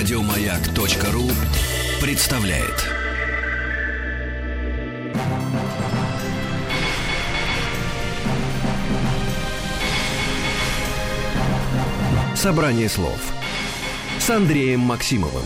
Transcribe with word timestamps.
Радиомаяк.ру 0.00 1.28
представляет. 2.00 2.88
Собрание 12.34 12.88
слов 12.88 13.20
с 14.18 14.30
Андреем 14.30 14.80
Максимовым. 14.80 15.44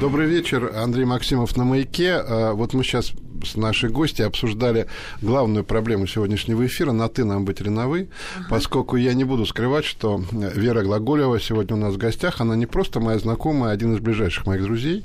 Добрый 0.00 0.26
вечер, 0.26 0.72
Андрей 0.74 1.04
Максимов 1.04 1.56
на 1.56 1.62
«Маяке». 1.62 2.14
А, 2.14 2.54
вот 2.54 2.74
мы 2.74 2.82
сейчас 2.82 3.12
с 3.44 3.56
нашей 3.56 3.90
гостью 3.90 4.26
обсуждали 4.26 4.86
главную 5.22 5.64
проблему 5.64 6.06
сегодняшнего 6.06 6.66
эфира 6.66 6.92
«На 6.92 7.08
ты 7.08 7.24
нам 7.24 7.44
быть 7.44 7.60
или 7.60 7.68
на 7.68 7.88
вы», 7.88 8.08
ага. 8.36 8.46
поскольку 8.50 8.96
я 8.96 9.14
не 9.14 9.24
буду 9.24 9.46
скрывать, 9.46 9.84
что 9.84 10.22
Вера 10.32 10.82
Глаголева 10.82 11.40
сегодня 11.40 11.76
у 11.76 11.78
нас 11.78 11.94
в 11.94 11.98
гостях. 11.98 12.40
Она 12.40 12.56
не 12.56 12.66
просто 12.66 13.00
моя 13.00 13.18
знакомая, 13.18 13.70
а 13.70 13.74
один 13.74 13.94
из 13.94 14.00
ближайших 14.00 14.46
моих 14.46 14.62
друзей 14.62 15.04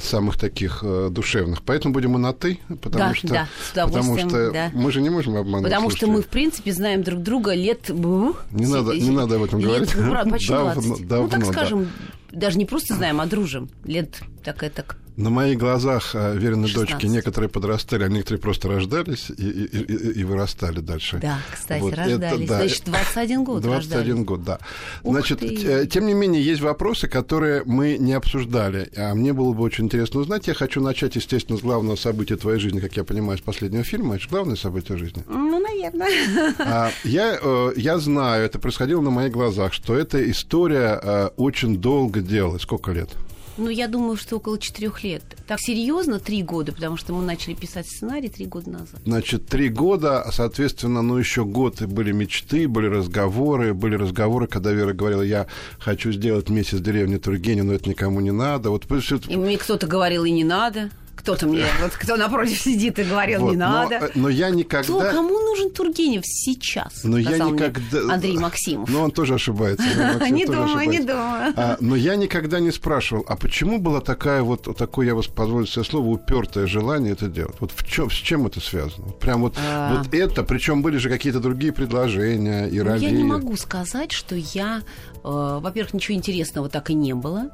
самых 0.00 0.38
таких 0.38 0.80
э, 0.82 1.08
душевных. 1.10 1.62
Поэтому 1.62 1.92
будем 1.92 2.12
мы 2.12 2.18
на 2.18 2.32
ты, 2.32 2.58
потому 2.80 3.10
да, 3.10 3.14
что, 3.14 3.28
да, 3.28 3.48
с 3.62 3.72
потому 3.72 4.18
что 4.18 4.50
да. 4.50 4.70
мы 4.72 4.90
же 4.90 5.02
не 5.02 5.10
можем 5.10 5.36
обмануть. 5.36 5.64
Потому 5.64 5.90
что 5.90 6.06
мы, 6.06 6.22
в 6.22 6.28
принципе, 6.28 6.72
знаем 6.72 7.02
друг 7.02 7.22
друга 7.22 7.52
лет... 7.54 7.90
Не, 7.90 8.66
надо, 8.66 8.94
не 8.94 9.10
надо 9.10 9.36
об 9.36 9.42
этом 9.42 9.60
лет, 9.60 9.68
говорить. 9.68 9.94
Ну, 9.94 10.30
почти 10.30 10.48
20. 10.48 10.48
Давно, 10.48 10.96
давно, 11.06 11.24
ну, 11.24 11.28
так 11.28 11.44
скажем, 11.44 11.88
да. 12.30 12.40
даже 12.40 12.58
не 12.58 12.64
просто 12.64 12.94
знаем, 12.94 13.20
а 13.20 13.26
дружим. 13.26 13.68
Лет 13.84 14.20
так 14.42 14.62
это 14.62 14.84
на 15.16 15.30
моих 15.30 15.58
глазах 15.58 16.12
а, 16.14 16.34
веренные 16.34 16.68
16. 16.68 16.90
дочки 16.90 17.06
некоторые 17.06 17.48
подрастали, 17.50 18.04
а 18.04 18.08
некоторые 18.08 18.40
просто 18.40 18.68
рождались 18.68 19.30
и, 19.30 19.42
и, 19.44 19.78
и, 19.78 20.20
и 20.20 20.24
вырастали 20.24 20.80
дальше. 20.80 21.18
Да, 21.20 21.38
кстати, 21.52 21.80
вот 21.80 21.94
рождались. 21.94 22.44
Это, 22.44 22.48
да. 22.48 22.58
Значит, 22.58 22.84
21 22.84 23.44
год 23.44 23.62
21 23.62 23.98
рождались. 23.98 24.24
год, 24.26 24.44
да. 24.44 24.58
Ух 25.02 25.14
Значит, 25.14 25.40
ты. 25.40 25.86
тем 25.86 26.06
не 26.06 26.14
менее, 26.14 26.42
есть 26.42 26.60
вопросы, 26.60 27.08
которые 27.08 27.62
мы 27.64 27.98
не 27.98 28.14
обсуждали. 28.14 28.90
А 28.96 29.14
мне 29.14 29.32
было 29.32 29.52
бы 29.52 29.62
очень 29.62 29.84
интересно 29.84 30.20
узнать. 30.20 30.46
Я 30.46 30.54
хочу 30.54 30.80
начать, 30.80 31.16
естественно, 31.16 31.58
с 31.58 31.62
главного 31.62 31.96
события 31.96 32.36
твоей 32.36 32.58
жизни, 32.58 32.80
как 32.80 32.96
я 32.96 33.04
понимаю, 33.04 33.38
с 33.38 33.42
последнего 33.42 33.84
фильма. 33.84 34.14
Это 34.14 34.24
же 34.24 34.30
главное 34.30 34.56
событие 34.56 34.96
жизни. 34.96 35.22
Ну, 35.28 35.60
наверное. 35.60 36.54
А, 36.58 36.90
я, 37.04 37.38
э, 37.40 37.72
я 37.76 37.98
знаю, 37.98 38.44
это 38.44 38.58
происходило 38.58 39.00
на 39.00 39.10
моих 39.10 39.32
глазах, 39.32 39.72
что 39.72 39.94
эта 39.94 40.30
история 40.30 40.98
э, 41.02 41.30
очень 41.36 41.78
долго 41.78 42.20
делалась. 42.20 42.62
Сколько 42.62 42.92
лет? 42.92 43.10
Ну, 43.58 43.68
я 43.68 43.88
думаю, 43.88 44.16
что 44.16 44.36
около 44.36 44.58
четырех 44.58 45.04
лет. 45.04 45.22
Так 45.46 45.60
серьезно, 45.60 46.18
три 46.18 46.42
года, 46.42 46.72
потому 46.72 46.96
что 46.96 47.12
мы 47.12 47.22
начали 47.22 47.54
писать 47.54 47.86
сценарий 47.86 48.28
три 48.28 48.46
года 48.46 48.70
назад. 48.70 49.00
Значит, 49.04 49.46
три 49.46 49.68
года, 49.68 50.26
соответственно, 50.32 51.02
ну, 51.02 51.18
еще 51.18 51.44
год 51.44 51.82
были 51.82 52.12
мечты, 52.12 52.66
были 52.66 52.86
разговоры, 52.86 53.74
были 53.74 53.96
разговоры, 53.96 54.46
когда 54.46 54.72
Вера 54.72 54.92
говорила, 54.92 55.22
я 55.22 55.46
хочу 55.78 56.12
сделать 56.12 56.48
месяц 56.48 56.74
в 56.74 56.82
деревне 56.82 57.18
Тургенев, 57.18 57.64
но 57.64 57.74
это 57.74 57.88
никому 57.88 58.20
не 58.20 58.32
надо. 58.32 58.70
Вот, 58.70 58.86
и 59.28 59.36
мне 59.36 59.58
кто-то 59.58 59.86
говорил, 59.86 60.24
и 60.24 60.30
не 60.30 60.44
надо 60.44 60.90
кто-то 61.14 61.46
мне, 61.46 61.64
вот 61.80 61.92
кто 61.92 62.16
напротив 62.16 62.58
сидит 62.58 62.98
и 62.98 63.04
говорил, 63.04 63.40
вот, 63.40 63.50
не 63.50 63.56
надо. 63.56 64.00
Но, 64.00 64.06
э, 64.06 64.10
но 64.14 64.28
я 64.28 64.50
никогда... 64.50 64.82
Кто, 64.82 65.00
кому 65.00 65.38
нужен 65.38 65.70
Тургенев 65.70 66.22
сейчас? 66.24 67.04
Но 67.04 67.18
я 67.18 67.38
никогда... 67.38 68.14
Андрей 68.14 68.38
Максимов. 68.38 68.88
Но 68.88 69.02
он 69.02 69.10
тоже 69.10 69.34
ошибается. 69.34 69.82
Не 70.30 70.46
думаю, 70.46 70.88
не 70.88 71.00
думаю. 71.00 71.52
А, 71.56 71.76
но 71.80 71.94
я 71.94 72.16
никогда 72.16 72.58
не 72.58 72.70
спрашивал, 72.70 73.24
а 73.28 73.36
почему 73.36 73.78
было 73.78 74.00
такая 74.00 74.42
вот, 74.42 74.76
такое, 74.76 75.06
я 75.06 75.14
вас 75.14 75.26
позволю 75.26 75.66
себе 75.66 75.84
слово, 75.84 76.08
упертое 76.08 76.66
желание 76.66 77.12
это 77.12 77.28
делать? 77.28 77.56
Вот 77.60 77.72
в 77.74 77.86
чем, 77.86 78.10
с 78.10 78.14
чем 78.14 78.46
это 78.46 78.60
связано? 78.60 79.08
Прям 79.20 79.42
вот, 79.42 79.56
а. 79.58 79.96
вот 79.96 80.12
это, 80.14 80.42
причем 80.42 80.82
были 80.82 80.96
же 80.96 81.10
какие-то 81.10 81.40
другие 81.40 81.72
предложения 81.72 82.66
и 82.66 82.80
роли. 82.80 82.98
Я 82.98 83.10
не 83.10 83.24
могу 83.24 83.56
сказать, 83.56 84.12
что 84.12 84.34
я... 84.34 84.82
Э, 85.24 85.58
во-первых, 85.60 85.94
ничего 85.94 86.16
интересного 86.16 86.68
так 86.68 86.90
и 86.90 86.94
не 86.94 87.14
было 87.14 87.50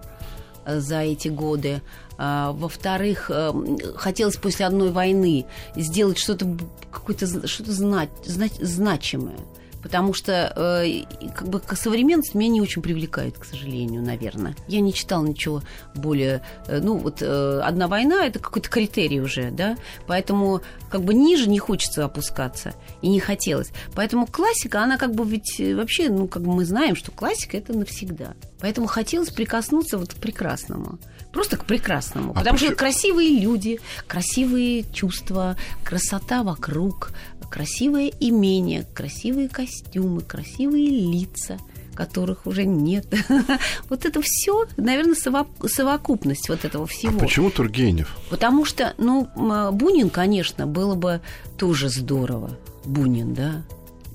за 0.69 1.01
эти 1.01 1.29
годы. 1.29 1.83
А, 2.17 2.53
во-вторых, 2.53 3.31
э, 3.33 3.53
хотелось 3.97 4.37
после 4.37 4.67
одной 4.67 4.91
войны 4.91 5.47
сделать 5.77 6.19
что-то 6.19 6.47
какое-то 6.91 7.47
что-то 7.47 7.73
знать, 7.73 8.11
знать, 8.25 8.55
значимое. 8.61 9.39
Потому 9.83 10.13
что 10.13 10.53
э, 10.57 11.05
как 11.35 11.49
бы 11.49 11.63
современность 11.75 12.35
меня 12.35 12.51
не 12.51 12.61
очень 12.61 12.83
привлекает, 12.83 13.39
к 13.39 13.45
сожалению, 13.45 14.03
наверное. 14.03 14.57
Я 14.67 14.81
не 14.81 14.93
читала 14.93 15.25
ничего 15.25 15.63
более... 15.95 16.43
Э, 16.67 16.81
ну, 16.81 16.97
вот 16.97 17.23
э, 17.23 17.61
«Одна 17.63 17.89
война»— 17.89 18.27
это 18.27 18.39
какой-то 18.39 18.69
критерий 18.69 19.21
уже, 19.21 19.51
да? 19.51 19.77
Поэтому 20.07 20.63
как 20.91 21.03
бы 21.03 21.15
ниже 21.15 21.49
не 21.49 21.59
хочется 21.59 22.05
опускаться. 22.05 22.75
И 23.03 23.09
не 23.09 23.21
хотелось. 23.21 23.71
Поэтому 23.95 24.27
классика, 24.27 24.83
она 24.83 24.99
как 24.99 25.15
бы 25.15 25.25
ведь 25.25 25.61
э, 25.61 25.75
вообще, 25.75 26.09
ну, 26.09 26.29
как 26.29 26.43
бы 26.43 26.53
мы 26.53 26.65
знаем, 26.65 26.97
что 26.97 27.13
классика— 27.13 27.57
это 27.59 27.73
навсегда. 27.73 28.35
Поэтому 28.61 28.87
хотелось 28.87 29.31
прикоснуться 29.31 29.99
вот 29.99 30.15
к 30.15 30.17
прекрасному 30.17 30.99
просто 31.33 31.57
к 31.57 31.65
прекрасному. 31.65 32.33
А 32.33 32.35
потому 32.35 32.55
почему? 32.55 32.71
что 32.71 32.79
красивые 32.79 33.41
люди, 33.41 33.81
красивые 34.07 34.85
чувства, 34.93 35.57
красота 35.85 36.43
вокруг, 36.43 37.13
красивое 37.51 38.13
имение, 38.21 38.87
красивые 38.95 39.49
костюмы, 39.49 40.23
красивые 40.23 40.89
лица 40.89 41.59
которых 41.95 42.47
уже 42.47 42.65
нет. 42.65 43.07
вот 43.89 44.07
это 44.07 44.21
все, 44.23 44.67
наверное, 44.77 45.17
совокупность 45.17 46.49
вот 46.49 46.65
этого 46.65 46.87
всего. 46.87 47.17
А 47.17 47.19
почему 47.19 47.51
Тургенев? 47.51 48.17
Потому 48.31 48.65
что, 48.65 48.95
ну, 48.99 49.29
Бунин, 49.73 50.09
конечно, 50.09 50.69
было 50.69 50.95
бы 50.95 51.21
тоже 51.57 51.89
здорово. 51.89 52.57
Бунин, 52.85 53.35
да. 53.35 53.65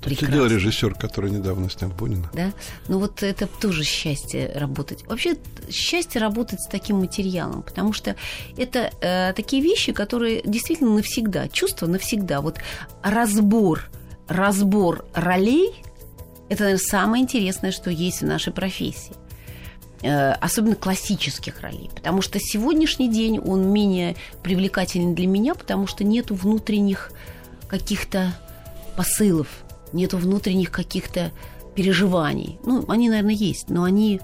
Прекрасно. 0.04 0.26
Сидел 0.26 0.46
режиссер, 0.46 0.94
который 0.94 1.30
недавно 1.30 1.70
снял 1.70 1.90
Бунина. 1.90 2.30
Да? 2.34 2.52
Ну 2.88 2.98
вот 2.98 3.22
это 3.22 3.46
тоже 3.46 3.84
счастье 3.84 4.52
работать. 4.54 5.06
Вообще 5.06 5.36
счастье 5.70 6.20
работать 6.20 6.60
с 6.60 6.66
таким 6.66 6.98
материалом, 6.98 7.62
потому 7.62 7.92
что 7.92 8.14
это 8.56 8.92
э, 9.00 9.32
такие 9.34 9.62
вещи, 9.62 9.92
которые 9.92 10.42
действительно 10.44 10.94
навсегда, 10.94 11.48
чувство 11.48 11.86
навсегда. 11.86 12.40
Вот 12.40 12.58
разбор, 13.02 13.88
разбор 14.28 15.06
ролей– 15.14 15.70
это, 16.48 16.64
наверное, 16.64 16.84
самое 16.84 17.22
интересное, 17.22 17.72
что 17.72 17.90
есть 17.90 18.20
в 18.20 18.26
нашей 18.26 18.52
профессии 18.52 19.14
э, 20.02 20.32
особенно 20.32 20.76
классических 20.76 21.60
ролей, 21.62 21.90
потому 21.94 22.20
что 22.20 22.38
сегодняшний 22.38 23.08
день 23.08 23.38
он 23.38 23.72
менее 23.72 24.16
привлекателен 24.42 25.14
для 25.14 25.26
меня, 25.26 25.54
потому 25.54 25.86
что 25.86 26.04
нету 26.04 26.34
внутренних 26.34 27.10
каких-то 27.68 28.34
посылов, 28.96 29.63
нету 29.94 30.18
внутренних 30.18 30.70
каких-то 30.70 31.32
переживаний. 31.74 32.58
Ну, 32.64 32.84
они, 32.88 33.08
наверное, 33.08 33.34
есть, 33.34 33.68
но 33.68 33.84
они 33.84 34.20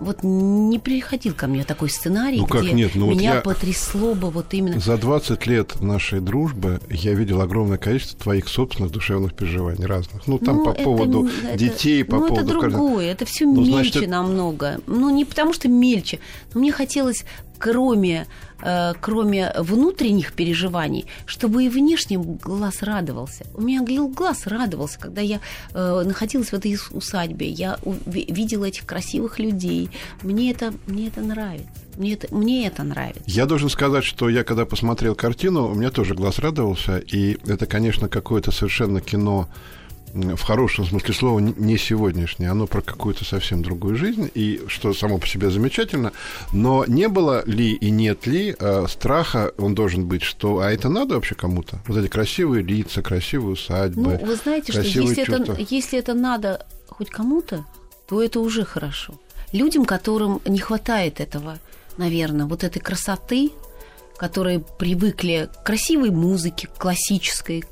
вот 0.00 0.22
не 0.22 0.78
приходил 0.78 1.34
ко 1.34 1.46
мне 1.46 1.62
такой 1.62 1.90
сценарий, 1.90 2.38
ну, 2.38 2.46
как 2.46 2.62
где 2.62 2.72
нет? 2.72 2.92
Ну, 2.94 3.10
меня 3.10 3.34
вот 3.34 3.36
я... 3.36 3.40
потрясло 3.42 4.14
бы 4.14 4.30
вот 4.30 4.46
именно... 4.52 4.80
За 4.80 4.96
20 4.96 5.46
лет 5.46 5.80
нашей 5.82 6.20
дружбы 6.20 6.80
я 6.88 7.12
видел 7.12 7.42
огромное 7.42 7.76
количество 7.76 8.18
твоих 8.18 8.48
собственных 8.48 8.92
душевных 8.92 9.34
переживаний 9.34 9.84
разных. 9.84 10.26
Ну, 10.26 10.38
там 10.38 10.56
ну, 10.56 10.64
по 10.64 10.70
это, 10.70 10.82
поводу 10.82 11.28
это, 11.44 11.58
детей, 11.58 12.02
по 12.02 12.16
ну, 12.16 12.28
поводу... 12.28 12.46
это 12.46 12.60
другое, 12.60 13.12
это 13.12 13.26
все 13.26 13.44
ну, 13.44 13.60
мельче 13.60 13.92
значит, 13.92 14.08
намного. 14.08 14.80
Ну, 14.86 15.10
не 15.10 15.26
потому 15.26 15.52
что 15.52 15.68
мельче, 15.68 16.18
но 16.54 16.60
мне 16.60 16.72
хотелось 16.72 17.24
кроме, 17.60 18.26
э, 18.62 18.94
кроме 19.00 19.52
внутренних 19.58 20.32
переживаний, 20.32 21.06
чтобы 21.26 21.64
и 21.64 21.68
внешне 21.68 22.18
глаз 22.18 22.82
радовался. 22.82 23.46
У 23.54 23.60
меня 23.60 23.82
глаз 24.08 24.46
радовался, 24.46 24.98
когда 24.98 25.20
я 25.20 25.40
э, 25.74 26.02
находилась 26.04 26.48
в 26.48 26.54
этой 26.54 26.76
усадьбе, 26.90 27.48
я 27.48 27.78
видела 28.06 28.64
этих 28.64 28.86
красивых 28.86 29.38
людей. 29.38 29.90
Мне 30.22 30.50
это, 30.50 30.72
мне 30.86 31.08
это 31.08 31.20
нравится. 31.20 31.68
Мне 31.96 32.14
это, 32.14 32.34
мне 32.34 32.66
это 32.66 32.82
нравится. 32.82 33.22
Я 33.26 33.46
должен 33.46 33.68
сказать, 33.68 34.04
что 34.04 34.28
я 34.28 34.42
когда 34.42 34.64
посмотрел 34.64 35.14
картину, 35.14 35.70
у 35.70 35.74
меня 35.74 35.90
тоже 35.90 36.14
глаз 36.14 36.38
радовался, 36.38 36.98
и 36.98 37.36
это, 37.46 37.66
конечно, 37.66 38.08
какое-то 38.08 38.52
совершенно 38.52 39.00
кино 39.00 39.48
в 40.14 40.42
хорошем 40.42 40.86
смысле 40.86 41.14
слова, 41.14 41.38
не 41.38 41.78
сегодняшнее, 41.78 42.50
оно 42.50 42.66
про 42.66 42.80
какую-то 42.80 43.24
совсем 43.24 43.62
другую 43.62 43.96
жизнь, 43.96 44.30
и 44.34 44.62
что 44.66 44.92
само 44.94 45.18
по 45.18 45.26
себе 45.26 45.50
замечательно, 45.50 46.12
но 46.52 46.84
не 46.86 47.08
было 47.08 47.42
ли 47.46 47.72
и 47.72 47.90
нет 47.90 48.26
ли 48.26 48.54
э, 48.58 48.86
страха, 48.88 49.52
он 49.58 49.74
должен 49.74 50.06
быть, 50.06 50.22
что, 50.22 50.60
а 50.60 50.70
это 50.70 50.88
надо 50.88 51.14
вообще 51.14 51.34
кому-то? 51.34 51.80
Вот 51.86 51.96
эти 51.96 52.08
красивые 52.08 52.62
лица, 52.62 53.02
красивые 53.02 53.52
усадьбы, 53.52 54.18
Ну, 54.20 54.26
вы 54.26 54.36
знаете, 54.36 54.72
что 54.72 54.82
если 54.82 55.22
это, 55.22 55.56
если 55.68 55.98
это 55.98 56.14
надо 56.14 56.66
хоть 56.88 57.10
кому-то, 57.10 57.64
то 58.08 58.22
это 58.22 58.40
уже 58.40 58.64
хорошо. 58.64 59.14
Людям, 59.52 59.84
которым 59.84 60.40
не 60.46 60.58
хватает 60.58 61.20
этого, 61.20 61.58
наверное, 61.96 62.46
вот 62.46 62.64
этой 62.64 62.80
красоты, 62.80 63.50
которые 64.16 64.60
привыкли 64.60 65.48
к 65.52 65.62
красивой 65.64 66.10
музыке, 66.10 66.68
классической, 66.78 67.64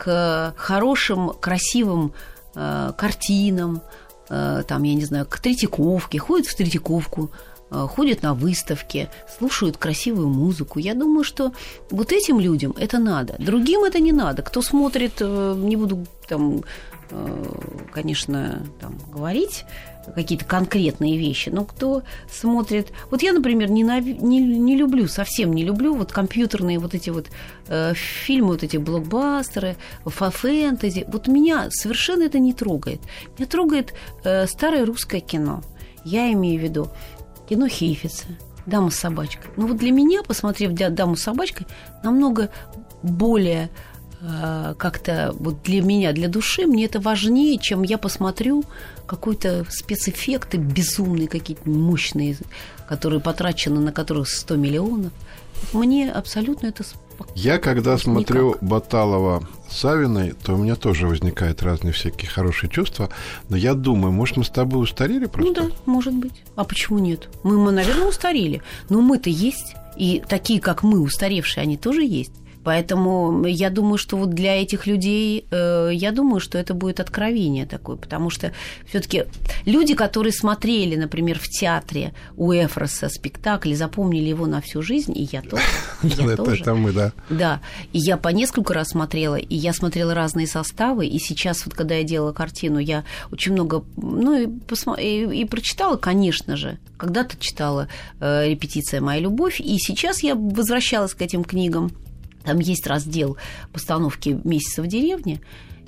к 0.00 0.54
хорошим, 0.56 1.32
красивым 1.40 2.12
э, 2.54 2.92
картинам, 2.96 3.82
э, 4.30 4.62
там, 4.66 4.82
я 4.82 4.94
не 4.94 5.04
знаю, 5.04 5.26
к 5.26 5.38
Третьяковке, 5.38 6.18
ходит 6.18 6.46
в 6.46 6.56
Третьяковку, 6.56 7.30
э, 7.70 7.86
ходят 7.86 8.22
на 8.22 8.32
выставки, 8.32 9.10
слушают 9.38 9.76
красивую 9.76 10.28
музыку. 10.28 10.78
Я 10.78 10.94
думаю, 10.94 11.22
что 11.22 11.52
вот 11.90 12.12
этим 12.12 12.40
людям 12.40 12.74
это 12.78 12.98
надо. 12.98 13.36
Другим 13.38 13.84
это 13.84 14.00
не 14.00 14.12
надо. 14.12 14.40
Кто 14.40 14.62
смотрит, 14.62 15.20
э, 15.20 15.54
не 15.58 15.76
буду 15.76 16.06
там, 16.26 16.62
э, 17.10 17.44
конечно, 17.92 18.62
там, 18.80 18.98
говорить 19.12 19.66
какие-то 20.10 20.44
конкретные 20.44 21.16
вещи, 21.16 21.48
но 21.48 21.64
кто 21.64 22.02
смотрит... 22.30 22.92
Вот 23.10 23.22
я, 23.22 23.32
например, 23.32 23.70
не, 23.70 23.82
не, 23.82 24.40
не 24.40 24.76
люблю, 24.76 25.08
совсем 25.08 25.52
не 25.52 25.64
люблю 25.64 25.94
вот 25.94 26.12
компьютерные 26.12 26.78
вот 26.78 26.94
эти 26.94 27.10
вот 27.10 27.28
э, 27.68 27.94
фильмы, 27.94 28.48
вот 28.48 28.62
эти 28.62 28.76
блокбастеры, 28.76 29.76
фэнтези. 30.04 31.06
Вот 31.08 31.28
меня 31.28 31.68
совершенно 31.70 32.24
это 32.24 32.38
не 32.38 32.52
трогает. 32.52 33.00
Меня 33.38 33.48
трогает 33.48 33.94
э, 34.24 34.46
старое 34.46 34.84
русское 34.84 35.20
кино. 35.20 35.62
Я 36.04 36.32
имею 36.32 36.60
в 36.60 36.64
виду 36.64 36.88
кино 37.48 37.68
Хейфица, 37.68 38.26
«Дама 38.66 38.90
с 38.90 38.96
собачкой». 38.96 39.50
Ну 39.56 39.66
вот 39.66 39.76
для 39.76 39.90
меня, 39.90 40.22
посмотрев 40.22 40.72
«Даму 40.72 41.16
с 41.16 41.22
собачкой», 41.22 41.66
намного 42.02 42.50
более 43.02 43.70
как-то 44.20 45.34
вот 45.38 45.62
для 45.62 45.82
меня, 45.82 46.12
для 46.12 46.28
души, 46.28 46.66
мне 46.66 46.84
это 46.84 47.00
важнее, 47.00 47.58
чем 47.58 47.82
я 47.82 47.98
посмотрю 47.98 48.64
какой-то 49.06 49.64
спецэффекты 49.68 50.58
безумные, 50.58 51.26
какие-то 51.26 51.68
мощные, 51.68 52.36
которые 52.88 53.20
потрачены, 53.20 53.80
на 53.80 53.92
которых 53.92 54.28
100 54.28 54.56
миллионов. 54.56 55.12
Мне 55.72 56.10
абсолютно 56.10 56.68
это 56.68 56.84
я 57.34 57.58
когда 57.58 57.92
Никак. 57.92 58.02
смотрю 58.02 58.56
Баталова 58.60 59.46
Савиной, 59.70 60.32
то 60.32 60.54
у 60.54 60.56
меня 60.56 60.74
тоже 60.74 61.06
возникают 61.06 61.62
разные 61.62 61.92
всякие 61.92 62.30
хорошие 62.30 62.70
чувства. 62.70 63.10
Но 63.48 63.56
я 63.56 63.74
думаю, 63.74 64.12
может, 64.12 64.36
мы 64.36 64.44
с 64.44 64.48
тобой 64.48 64.82
устарели 64.82 65.26
просто? 65.26 65.62
Ну 65.62 65.68
да, 65.68 65.74
может 65.86 66.14
быть. 66.14 66.42
А 66.56 66.64
почему 66.64 66.98
нет? 66.98 67.28
Мы, 67.42 67.58
мы 67.58 67.72
наверное, 67.72 68.08
устарели. 68.08 68.62
Но 68.88 69.00
мы-то 69.00 69.30
есть. 69.30 69.74
И 69.96 70.22
такие, 70.26 70.60
как 70.60 70.82
мы, 70.82 71.00
устаревшие, 71.00 71.62
они 71.62 71.76
тоже 71.76 72.04
есть. 72.04 72.32
Поэтому 72.62 73.46
я 73.46 73.70
думаю, 73.70 73.96
что 73.96 74.16
вот 74.16 74.30
для 74.30 74.60
этих 74.60 74.86
людей, 74.86 75.46
э, 75.50 75.90
я 75.92 76.12
думаю, 76.12 76.40
что 76.40 76.58
это 76.58 76.74
будет 76.74 77.00
откровение 77.00 77.66
такое, 77.66 77.96
потому 77.96 78.28
что 78.28 78.52
все-таки 78.86 79.24
люди, 79.64 79.94
которые 79.94 80.32
смотрели, 80.32 80.96
например, 80.96 81.38
в 81.38 81.48
театре 81.48 82.12
у 82.36 82.52
Эфроса 82.52 83.08
спектакль, 83.08 83.74
запомнили 83.74 84.28
его 84.28 84.46
на 84.46 84.60
всю 84.60 84.82
жизнь, 84.82 85.16
и 85.16 85.28
я 85.30 85.42
тоже. 85.42 85.62
Я 86.02 86.36
тоже. 86.36 86.62
Это 86.62 86.74
мы, 86.74 86.92
да. 86.92 87.12
Да, 87.28 87.60
и 87.92 87.98
я 87.98 88.16
по 88.16 88.28
несколько 88.28 88.74
раз 88.74 88.88
смотрела, 88.88 89.36
и 89.36 89.54
я 89.54 89.72
смотрела 89.72 90.14
разные 90.14 90.46
составы, 90.46 91.06
и 91.06 91.18
сейчас 91.18 91.64
вот, 91.64 91.74
когда 91.74 91.94
я 91.94 92.04
делала 92.04 92.32
картину, 92.32 92.78
я 92.78 93.04
очень 93.30 93.52
много, 93.52 93.84
ну, 93.96 94.34
и, 94.34 94.46
посмо... 94.46 94.94
и, 94.94 95.40
и 95.40 95.44
прочитала, 95.44 95.96
конечно 95.96 96.56
же, 96.56 96.78
когда-то 96.96 97.36
читала 97.38 97.88
э, 98.20 98.48
«Репетиция. 98.48 99.00
Моя 99.00 99.20
любовь», 99.20 99.60
и 99.60 99.78
сейчас 99.78 100.22
я 100.22 100.34
возвращалась 100.34 101.14
к 101.14 101.22
этим 101.22 101.44
книгам, 101.44 101.92
там 102.44 102.58
есть 102.58 102.86
раздел 102.86 103.36
постановки 103.72 104.40
«Месяца 104.44 104.82
в 104.82 104.86
деревне», 104.86 105.40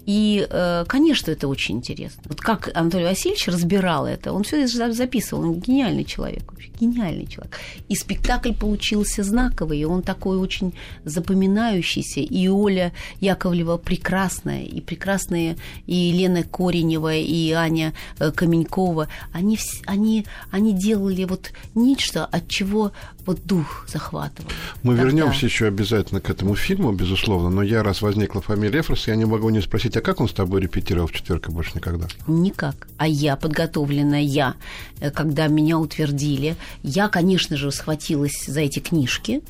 и, 0.06 0.46
э, 0.48 0.84
конечно, 0.88 1.30
это 1.30 1.48
очень 1.48 1.76
интересно. 1.76 2.22
Вот 2.26 2.40
как 2.40 2.70
Анатолий 2.74 3.04
Васильевич 3.04 3.46
разбирал 3.48 4.06
это, 4.06 4.32
он 4.32 4.42
все 4.42 4.64
это 4.64 4.92
записывал, 4.92 5.44
он 5.44 5.60
гениальный 5.60 6.04
человек, 6.04 6.50
вообще 6.50 6.70
гениальный 6.80 7.26
человек. 7.26 7.58
И 7.88 7.94
спектакль 7.94 8.52
получился 8.52 9.22
знаковый, 9.22 9.78
и 9.78 9.84
он 9.84 10.02
такой 10.02 10.38
очень 10.38 10.74
запоминающийся. 11.04 12.20
И 12.20 12.48
Оля 12.48 12.92
Яковлева 13.20 13.76
прекрасная, 13.76 14.64
и 14.64 14.80
прекрасные 14.80 15.56
и 15.86 15.94
Елена 15.94 16.42
Коренева, 16.42 17.14
и 17.14 17.52
Аня 17.52 17.92
э, 18.18 18.32
Каменькова. 18.32 19.08
Они, 19.32 19.58
они, 19.86 20.26
они 20.50 20.72
делали 20.72 21.24
вот 21.24 21.52
нечто, 21.74 22.24
от 22.24 22.48
чего 22.48 22.92
вот 23.26 23.44
дух 23.44 23.86
захватывал. 23.88 24.50
Мы 24.82 24.96
Тогда... 24.96 25.04
вернемся 25.04 25.46
еще 25.46 25.66
обязательно 25.66 26.20
к 26.20 26.30
этому 26.30 26.54
фильму, 26.54 26.92
безусловно, 26.92 27.50
но 27.50 27.62
я, 27.62 27.82
раз 27.82 28.02
возникла 28.02 28.40
фамилия 28.40 28.80
Эфрос, 28.80 29.06
я 29.06 29.16
не 29.16 29.24
могу 29.24 29.50
не 29.50 29.60
спросить, 29.60 29.91
спросить, 29.92 29.96
а 29.96 30.00
как 30.00 30.20
он 30.20 30.28
с 30.28 30.32
тобой 30.32 30.60
репетировал 30.60 31.06
в 31.06 31.12
четверг 31.12 31.48
и 31.48 31.52
больше 31.52 31.72
никогда? 31.74 32.06
Никак. 32.26 32.88
А 32.98 33.06
я 33.06 33.36
подготовленная, 33.36 34.22
я, 34.22 34.54
э, 35.00 35.10
когда 35.10 35.48
меня 35.48 35.78
утвердили, 35.78 36.56
я, 36.82 37.08
конечно 37.08 37.56
же, 37.56 37.70
схватилась 37.70 38.44
за 38.46 38.60
эти 38.60 38.80
книжки 38.80 39.42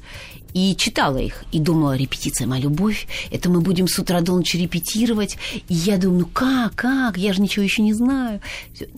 и 0.55 0.75
читала 0.77 1.17
их, 1.17 1.45
и 1.53 1.59
думала, 1.59 1.97
репетиция 1.97 2.47
моя 2.47 2.63
любовь, 2.63 3.07
это 3.31 3.49
мы 3.49 3.61
будем 3.61 3.89
с 3.89 3.99
утра 3.99 4.21
до 4.21 4.37
ночи 4.37 4.59
репетировать. 4.59 5.39
И 5.69 5.75
я 5.75 5.97
думаю, 5.97 6.21
ну 6.21 6.27
как, 6.27 6.75
как, 6.75 7.17
я 7.17 7.33
же 7.33 7.41
ничего 7.41 7.65
еще 7.65 7.83
не 7.83 7.95
знаю. 7.95 8.41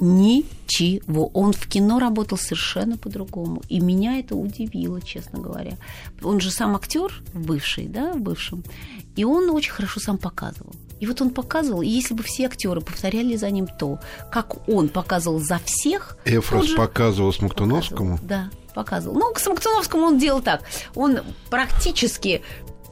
Ничего. 0.01 1.31
Он 1.33 1.53
в 1.53 1.67
кино 1.69 1.99
работал 1.99 2.39
совершенно 2.39 2.97
по-другому. 2.97 3.63
И 3.69 3.81
меня 3.81 4.19
это 4.19 4.35
удивило, 4.35 5.01
честно 5.01 5.39
говоря. 5.39 5.77
Он 6.23 6.41
же 6.41 6.51
сам 6.51 6.75
актер 6.75 7.23
бывший, 7.35 7.87
да, 7.87 8.15
в 8.15 8.21
бывшем. 8.21 8.65
И 9.17 9.25
он 9.25 9.51
очень 9.51 9.73
хорошо 9.73 10.01
сам 10.01 10.19
показывал. 10.19 10.75
И 11.01 11.07
вот 11.07 11.21
он 11.21 11.31
показывал, 11.31 11.83
и 11.83 11.89
если 11.89 12.15
бы 12.15 12.23
все 12.23 12.47
актеры 12.47 12.81
повторяли 12.81 13.37
за 13.37 13.51
ним 13.51 13.67
то, 13.67 13.99
как 14.31 14.69
он 14.69 14.89
показывал 14.89 15.39
за 15.39 15.59
всех... 15.65 16.17
Эфрос 16.25 16.71
показывал 16.71 17.33
Смоктуновскому? 17.33 18.19
Да, 18.23 18.51
показывал. 18.75 19.17
Ну, 19.19 19.33
к 19.33 19.39
Смоктуновскому 19.39 20.07
он 20.07 20.19
делал 20.19 20.41
так. 20.41 20.63
Он 20.95 21.21
практически 21.51 22.43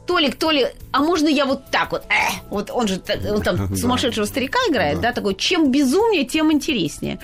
Толик, 0.05 0.35
Толик, 0.35 0.73
а 0.91 0.99
можно 0.99 1.27
я 1.27 1.45
вот 1.45 1.71
так 1.71 1.91
вот? 1.91 2.03
Э, 2.09 2.33
вот 2.49 2.69
он 2.71 2.87
же 2.87 3.01
он 3.29 3.41
там 3.41 3.75
сумасшедшего 3.75 4.25
старика 4.25 4.59
играет, 4.69 4.97
да. 4.97 5.09
да, 5.09 5.13
такой, 5.13 5.35
чем 5.35 5.71
безумнее, 5.71 6.25
тем 6.25 6.51
интереснее. 6.51 7.19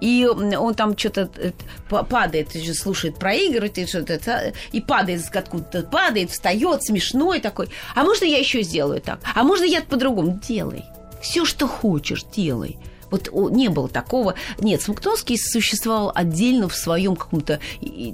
И 0.00 0.26
он 0.26 0.74
там 0.74 0.98
что-то 0.98 1.30
э, 1.36 1.52
падает, 1.88 2.50
слушает, 2.76 3.18
проигрывает, 3.18 3.78
и, 3.78 3.86
что-то, 3.86 4.52
и 4.72 4.80
падает 4.80 5.22
откуда-то, 5.32 5.82
падает, 5.82 6.30
встает, 6.30 6.82
смешной 6.82 7.40
такой. 7.40 7.68
А 7.94 8.02
можно 8.02 8.24
я 8.24 8.38
еще 8.38 8.62
сделаю 8.62 9.00
так? 9.00 9.20
А 9.34 9.44
можно 9.44 9.64
я 9.64 9.80
по-другому? 9.82 10.40
Делай. 10.46 10.84
Все, 11.22 11.44
что 11.44 11.68
хочешь, 11.68 12.24
делай. 12.34 12.78
Вот 13.10 13.30
не 13.52 13.68
было 13.68 13.88
такого. 13.88 14.34
Нет, 14.58 14.82
Смоктонский 14.82 15.38
существовал 15.38 16.10
отдельно 16.14 16.68
в 16.68 16.74
своем 16.74 17.14
каком-то 17.14 17.60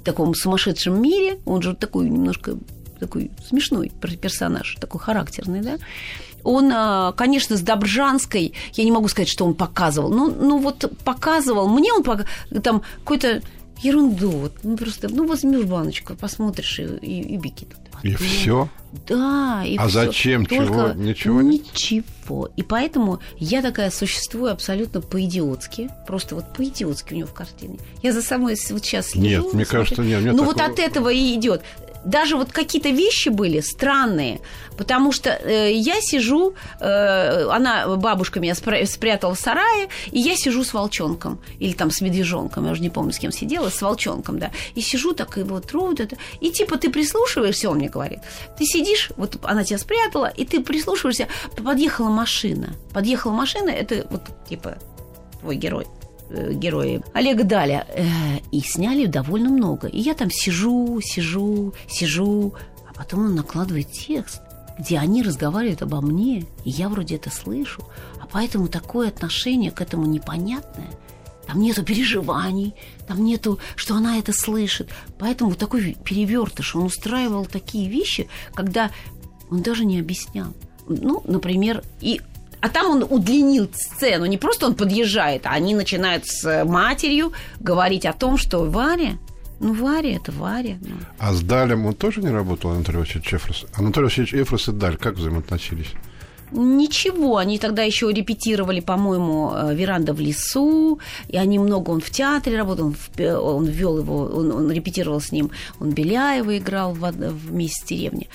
таком 0.03 0.35
сумасшедшем 0.35 1.01
мире. 1.01 1.39
Он 1.45 1.61
же 1.61 1.75
такой 1.75 2.07
немножко 2.07 2.57
такой 3.01 3.31
смешной 3.47 3.91
персонаж, 4.21 4.77
такой 4.79 5.01
характерный, 5.01 5.61
да, 5.61 5.77
он, 6.43 6.71
а, 6.73 7.11
конечно, 7.11 7.57
с 7.57 7.61
Добржанской, 7.61 8.53
я 8.73 8.83
не 8.83 8.91
могу 8.91 9.07
сказать, 9.07 9.29
что 9.29 9.45
он 9.45 9.53
показывал, 9.53 10.09
ну, 10.09 10.33
ну 10.33 10.59
вот 10.59 10.91
показывал, 11.03 11.67
мне 11.67 11.91
он 11.91 12.03
там 12.61 12.81
какой-то 12.99 13.41
ерунду, 13.81 14.29
вот, 14.29 14.53
ну, 14.63 14.77
просто, 14.77 15.09
ну, 15.09 15.27
возьмешь 15.27 15.65
баночку, 15.65 16.15
посмотришь 16.15 16.79
и, 16.79 16.83
и, 16.83 17.33
и 17.33 17.37
беги 17.37 17.65
тут. 17.65 17.81
И 18.03 18.15
все? 18.15 18.67
Да. 19.07 19.63
И 19.65 19.77
а 19.77 19.87
всё. 19.87 20.05
зачем? 20.05 20.45
Только 20.45 20.65
чего? 20.65 20.87
Ничего 20.93 21.41
нет? 21.41 21.61
Ничего. 21.71 22.49
И 22.55 22.63
поэтому 22.63 23.19
я 23.37 23.61
такая 23.61 23.91
существую 23.91 24.51
абсолютно 24.51 25.01
по-идиотски. 25.01 25.89
Просто 26.07 26.35
вот 26.35 26.51
по-идиотски 26.53 27.13
у 27.13 27.17
него 27.17 27.27
в 27.27 27.33
картине. 27.33 27.77
Я 28.01 28.11
за 28.11 28.21
самой 28.21 28.55
вот 28.71 28.83
сейчас 28.83 29.09
слежу. 29.09 29.43
Нет, 29.43 29.53
мне 29.53 29.65
смотрю. 29.65 29.79
кажется, 29.79 30.01
нет. 30.01 30.23
Ну, 30.23 30.31
такого... 30.31 30.45
вот 30.45 30.61
от 30.61 30.79
этого 30.79 31.09
и 31.09 31.35
идет 31.35 31.61
даже 32.05 32.35
вот 32.35 32.51
какие-то 32.51 32.89
вещи 32.89 33.29
были 33.29 33.59
странные, 33.59 34.41
потому 34.77 35.11
что 35.11 35.29
э, 35.29 35.73
я 35.73 36.01
сижу, 36.01 36.53
э, 36.79 37.47
она, 37.49 37.95
бабушка 37.97 38.39
меня 38.39 38.53
спря- 38.53 38.85
спрятала 38.85 39.35
в 39.35 39.39
сарае, 39.39 39.89
и 40.11 40.19
я 40.19 40.35
сижу 40.35 40.63
с 40.63 40.73
волчонком, 40.73 41.39
или 41.59 41.73
там 41.73 41.91
с 41.91 42.01
медвежонком, 42.01 42.65
я 42.65 42.71
уже 42.71 42.81
не 42.81 42.89
помню, 42.89 43.13
с 43.13 43.19
кем 43.19 43.31
сидела, 43.31 43.69
с 43.69 43.81
волчонком, 43.81 44.39
да, 44.39 44.51
и 44.75 44.81
сижу 44.81 45.13
так, 45.13 45.37
и 45.37 45.43
вот 45.43 45.71
вот 45.73 45.99
это, 45.99 46.17
и 46.39 46.51
типа 46.51 46.77
ты 46.77 46.89
прислушиваешься, 46.89 47.69
он 47.69 47.77
мне 47.77 47.89
говорит, 47.89 48.19
ты 48.57 48.65
сидишь, 48.65 49.11
вот 49.17 49.37
она 49.43 49.63
тебя 49.63 49.77
спрятала, 49.77 50.27
и 50.27 50.45
ты 50.45 50.61
прислушиваешься, 50.61 51.27
подъехала 51.63 52.09
машина, 52.09 52.75
подъехала 52.93 53.31
машина, 53.31 53.69
это 53.69 54.07
вот 54.09 54.23
типа 54.49 54.77
твой 55.39 55.55
герой, 55.55 55.87
герои 56.53 57.01
Олега 57.13 57.43
Даля. 57.43 57.85
Э, 57.89 58.03
и 58.51 58.61
сняли 58.61 59.05
довольно 59.05 59.49
много. 59.49 59.87
И 59.87 59.99
я 59.99 60.13
там 60.13 60.29
сижу, 60.29 60.99
сижу, 61.01 61.73
сижу, 61.87 62.53
а 62.89 62.93
потом 62.93 63.25
он 63.25 63.35
накладывает 63.35 63.91
текст, 63.91 64.41
где 64.77 64.97
они 64.97 65.23
разговаривают 65.23 65.81
обо 65.81 66.01
мне, 66.01 66.45
и 66.63 66.69
я 66.69 66.89
вроде 66.89 67.15
это 67.15 67.29
слышу. 67.29 67.83
А 68.19 68.27
поэтому 68.31 68.67
такое 68.67 69.09
отношение 69.09 69.71
к 69.71 69.81
этому 69.81 70.05
непонятное. 70.05 70.91
Там 71.47 71.59
нету 71.59 71.83
переживаний, 71.83 72.75
там 73.07 73.23
нету, 73.23 73.59
что 73.75 73.95
она 73.95 74.17
это 74.17 74.31
слышит. 74.31 74.89
Поэтому 75.19 75.53
такой 75.55 75.97
перевертыш. 76.03 76.75
Он 76.75 76.83
устраивал 76.83 77.45
такие 77.45 77.89
вещи, 77.89 78.29
когда 78.53 78.91
он 79.49 79.61
даже 79.61 79.83
не 79.83 79.99
объяснял. 79.99 80.53
Ну, 80.87 81.21
например, 81.25 81.83
и 81.99 82.21
а 82.61 82.69
там 82.69 82.91
он 82.91 83.07
удлинил 83.09 83.69
сцену. 83.73 84.25
Не 84.25 84.37
просто 84.37 84.67
он 84.67 84.75
подъезжает, 84.75 85.45
а 85.45 85.51
они 85.51 85.75
начинают 85.75 86.27
с 86.27 86.63
матерью 86.63 87.33
говорить 87.59 88.05
о 88.05 88.13
том, 88.13 88.37
что 88.37 88.63
Варя, 88.63 89.17
ну, 89.59 89.73
Варя, 89.73 90.15
это 90.15 90.31
Варя. 90.31 90.77
Ну. 90.81 90.95
А 91.19 91.33
с 91.33 91.41
Далем 91.41 91.85
он 91.85 91.93
тоже 91.93 92.21
не 92.21 92.29
работал, 92.29 92.71
Анатолий 92.71 92.97
Васильевич 92.99 93.33
Эфрос? 93.33 93.65
Анатолий 93.73 94.05
Васильевич 94.05 94.33
Эфрос 94.33 94.67
и 94.69 94.71
Даль 94.71 94.97
как 94.97 95.15
взаимоотносились? 95.15 95.93
Ничего, 96.51 97.37
они 97.37 97.59
тогда 97.59 97.83
еще 97.83 98.11
репетировали, 98.11 98.81
по-моему, 98.81 99.53
э, 99.53 99.73
«Веранда 99.73 100.13
в 100.13 100.19
лесу», 100.19 100.99
и 101.29 101.37
они 101.37 101.59
много, 101.59 101.91
он 101.91 102.01
в 102.01 102.09
театре 102.09 102.57
работал, 102.57 102.87
он, 102.87 102.95
в, 102.95 103.39
он 103.39 103.65
вел 103.65 103.99
его, 103.99 104.25
он, 104.25 104.51
он 104.51 104.71
репетировал 104.71 105.21
с 105.21 105.31
ним, 105.31 105.51
он 105.79 105.91
Беляева 105.91 106.57
играл 106.57 106.93
в, 106.93 107.09
в 107.09 107.53
«Месяц 107.53 107.85
деревни». 107.85 108.27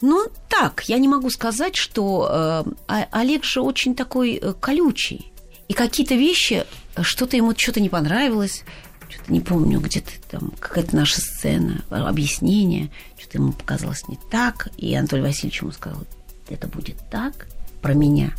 Ну, 0.00 0.26
так, 0.48 0.84
я 0.88 0.98
не 0.98 1.08
могу 1.08 1.30
сказать, 1.30 1.76
что 1.76 2.28
э, 2.66 2.70
а, 2.86 3.06
Олег 3.12 3.44
же 3.44 3.60
очень 3.60 3.94
такой 3.94 4.34
э, 4.34 4.52
колючий. 4.60 5.32
И 5.68 5.72
какие-то 5.72 6.14
вещи, 6.14 6.64
что-то 7.00 7.36
ему 7.36 7.54
что-то 7.56 7.80
не 7.80 7.88
понравилось, 7.88 8.62
что-то 9.08 9.32
не 9.32 9.40
помню, 9.40 9.80
где-то 9.80 10.10
там 10.30 10.52
какая-то 10.60 10.94
наша 10.94 11.20
сцена, 11.20 11.82
объяснение, 11.90 12.90
что-то 13.18 13.38
ему 13.38 13.52
показалось 13.52 14.06
не 14.08 14.18
так, 14.30 14.68
и 14.76 14.94
Анатолий 14.94 15.22
Васильевич 15.22 15.62
ему 15.62 15.72
сказал, 15.72 16.02
это 16.48 16.68
будет 16.68 16.96
так, 17.10 17.48
про 17.80 17.94
меня. 17.94 18.32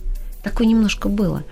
Такое 0.44 0.68
немножко 0.68 1.10
было. 1.10 1.44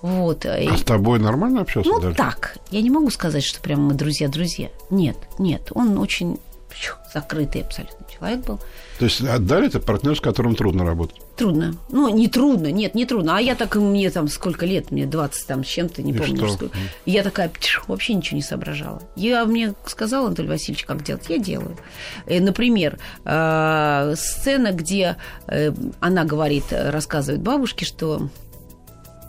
Вот. 0.00 0.46
А 0.46 0.76
с 0.76 0.82
тобой 0.82 1.18
нормально 1.18 1.62
общался? 1.62 1.90
Ну, 1.90 2.00
даже? 2.00 2.16
так. 2.16 2.56
Я 2.70 2.82
не 2.82 2.90
могу 2.90 3.10
сказать, 3.10 3.44
что 3.44 3.60
прям 3.60 3.84
мы 3.84 3.94
друзья-друзья. 3.94 4.70
Нет, 4.90 5.16
нет. 5.38 5.72
Он 5.74 5.98
очень 5.98 6.38
закрытый 7.12 7.62
абсолютно 7.62 8.06
человек 8.12 8.40
был. 8.40 8.60
То 8.98 9.04
есть 9.04 9.20
отдали 9.20 9.66
это 9.68 9.80
партнер, 9.80 10.16
с 10.16 10.20
которым 10.20 10.54
трудно 10.54 10.84
работать? 10.84 11.16
Трудно. 11.36 11.74
Ну, 11.90 12.08
не 12.08 12.28
трудно, 12.28 12.70
нет, 12.72 12.94
не 12.94 13.06
трудно. 13.06 13.36
А 13.36 13.40
я 13.40 13.54
так, 13.54 13.76
мне 13.76 14.10
там 14.10 14.28
сколько 14.28 14.66
лет, 14.66 14.90
мне 14.90 15.06
20 15.06 15.46
там 15.46 15.64
с 15.64 15.66
чем-то, 15.68 16.02
не 16.02 16.12
И 16.12 16.18
помню. 16.18 16.48
что? 16.48 16.70
Я 17.06 17.22
такая 17.22 17.50
вообще 17.86 18.14
ничего 18.14 18.36
не 18.36 18.42
соображала. 18.42 19.02
Я 19.16 19.44
мне 19.44 19.74
сказал 19.86 20.26
Анатолий 20.26 20.48
Васильевич, 20.48 20.84
как 20.84 21.02
делать, 21.02 21.24
я 21.28 21.38
делаю. 21.38 21.76
Э, 22.26 22.40
Например, 22.40 22.98
э, 23.24 24.14
сцена, 24.16 24.72
где 24.72 25.16
э, 25.46 25.72
она 26.00 26.24
говорит, 26.24 26.64
рассказывает 26.70 27.42
бабушке, 27.42 27.84
что 27.84 28.28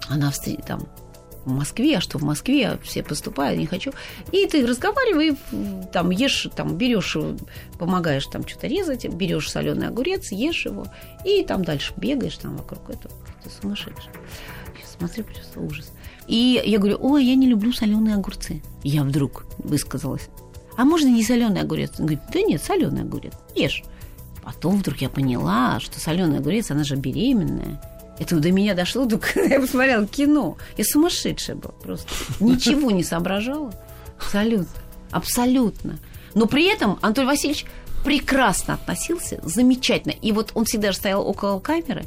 она 0.08 0.32
встретит 0.32 0.66
там 0.66 0.88
в 1.50 1.56
Москве, 1.56 1.98
а 1.98 2.02
что 2.02 2.18
в 2.18 2.24
Москве 2.24 2.78
все 2.84 3.04
поступают, 3.04 3.60
не 3.60 3.66
хочу. 3.66 3.92
И 4.32 4.46
ты 4.46 4.66
разговаривай, 4.66 5.38
там 5.92 6.10
ешь, 6.12 6.48
там 6.56 6.76
берешь, 6.78 7.18
помогаешь 7.78 8.26
там 8.28 8.48
что-то 8.48 8.68
резать, 8.68 9.08
берешь 9.08 9.50
соленый 9.50 9.88
огурец, 9.88 10.32
ешь 10.32 10.66
его, 10.66 10.88
и 11.26 11.44
там 11.44 11.64
дальше 11.64 11.94
бегаешь 11.98 12.38
там 12.38 12.58
вокруг 12.58 12.90
этого. 12.90 13.14
Ты 13.44 13.50
сумасшедший. 13.50 14.12
Сейчас 14.78 14.96
смотрю, 14.98 15.24
просто 15.24 15.60
ужас. 15.60 15.92
И 16.28 16.62
я 16.64 16.78
говорю, 16.78 16.98
ой, 17.02 17.26
я 17.26 17.36
не 17.36 17.48
люблю 17.48 17.74
соленые 17.74 18.16
огурцы. 18.16 18.62
Я 18.84 19.04
вдруг 19.04 19.46
высказалась. 19.58 20.30
А 20.78 20.86
можно 20.86 21.08
не 21.08 21.24
соленый 21.24 21.62
огурец? 21.62 21.92
Он 22.00 22.06
говорит, 22.06 22.22
да 22.32 22.42
нет, 22.42 22.64
соленый 22.64 23.02
огурец, 23.02 23.34
ешь. 23.56 23.84
Потом 24.44 24.78
вдруг 24.78 24.98
я 25.00 25.10
поняла, 25.10 25.80
что 25.80 26.00
соленый 26.00 26.40
огурец, 26.40 26.72
она 26.72 26.84
же 26.84 26.96
беременная. 26.96 27.82
Это 28.20 28.36
до 28.38 28.52
меня 28.52 28.74
дошло, 28.74 29.06
только 29.06 29.42
я 29.48 29.60
посмотрела 29.60 30.06
кино. 30.06 30.58
Я 30.78 30.84
сумасшедшая 30.84 31.56
была 31.56 31.74
просто. 31.74 32.08
Ничего 32.40 32.92
не 32.92 33.04
соображала. 33.04 33.74
Абсолютно. 34.18 34.82
Абсолютно. 35.12 36.00
Но 36.36 36.46
при 36.46 36.72
этом 36.72 37.00
Анатолий 37.02 37.28
Васильевич 37.28 37.66
прекрасно 38.04 38.76
относился, 38.76 39.40
замечательно. 39.44 40.14
И 40.14 40.32
вот 40.32 40.52
он 40.54 40.66
всегда 40.66 40.92
же 40.92 40.98
стоял 40.98 41.26
около 41.28 41.60
камеры, 41.60 42.06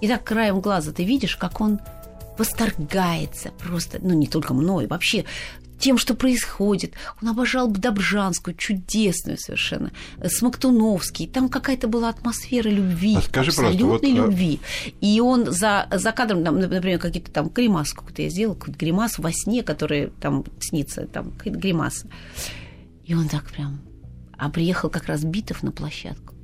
и 0.00 0.08
так 0.08 0.24
краем 0.24 0.60
глаза 0.60 0.92
ты 0.92 1.04
видишь, 1.04 1.36
как 1.36 1.60
он 1.60 1.80
восторгается 2.38 3.50
просто, 3.58 3.98
ну, 4.00 4.14
не 4.14 4.26
только 4.26 4.54
мной, 4.54 4.86
вообще 4.86 5.26
тем, 5.80 5.98
что 5.98 6.14
происходит. 6.14 6.94
Он 7.20 7.28
обожал 7.30 7.68
Добжанскую, 7.68 8.54
чудесную 8.54 9.38
совершенно, 9.38 9.90
Смоктуновский. 10.24 11.26
Там 11.26 11.48
какая-то 11.48 11.88
была 11.88 12.10
атмосфера 12.10 12.68
любви, 12.68 13.16
А 13.16 13.22
скажи, 13.22 13.50
абсолютной 13.50 13.80
пожалуйста, 13.82 14.06
вот, 14.06 14.18
а- 14.18 14.26
любви. 14.26 14.60
И 15.00 15.20
он 15.20 15.50
за, 15.50 15.88
за 15.90 16.12
кадром, 16.12 16.42
например, 16.42 16.98
какие-то 16.98 17.32
там 17.32 17.48
гримасы 17.48 17.96
какую-то 17.96 18.22
я 18.22 18.28
сделала, 18.28 18.54
какую-то 18.54 18.78
гримасу 18.78 19.22
во 19.22 19.32
сне, 19.32 19.62
которая 19.62 20.08
там 20.20 20.44
снится, 20.60 21.06
там 21.06 21.32
какая-то 21.32 21.58
гримаса. 21.58 22.06
И 23.04 23.14
он 23.14 23.28
так 23.28 23.50
прям... 23.50 23.80
А 24.36 24.48
приехал 24.48 24.88
как 24.88 25.06
раз 25.06 25.22
Битов 25.22 25.62
на 25.62 25.72
площадку. 25.72 26.34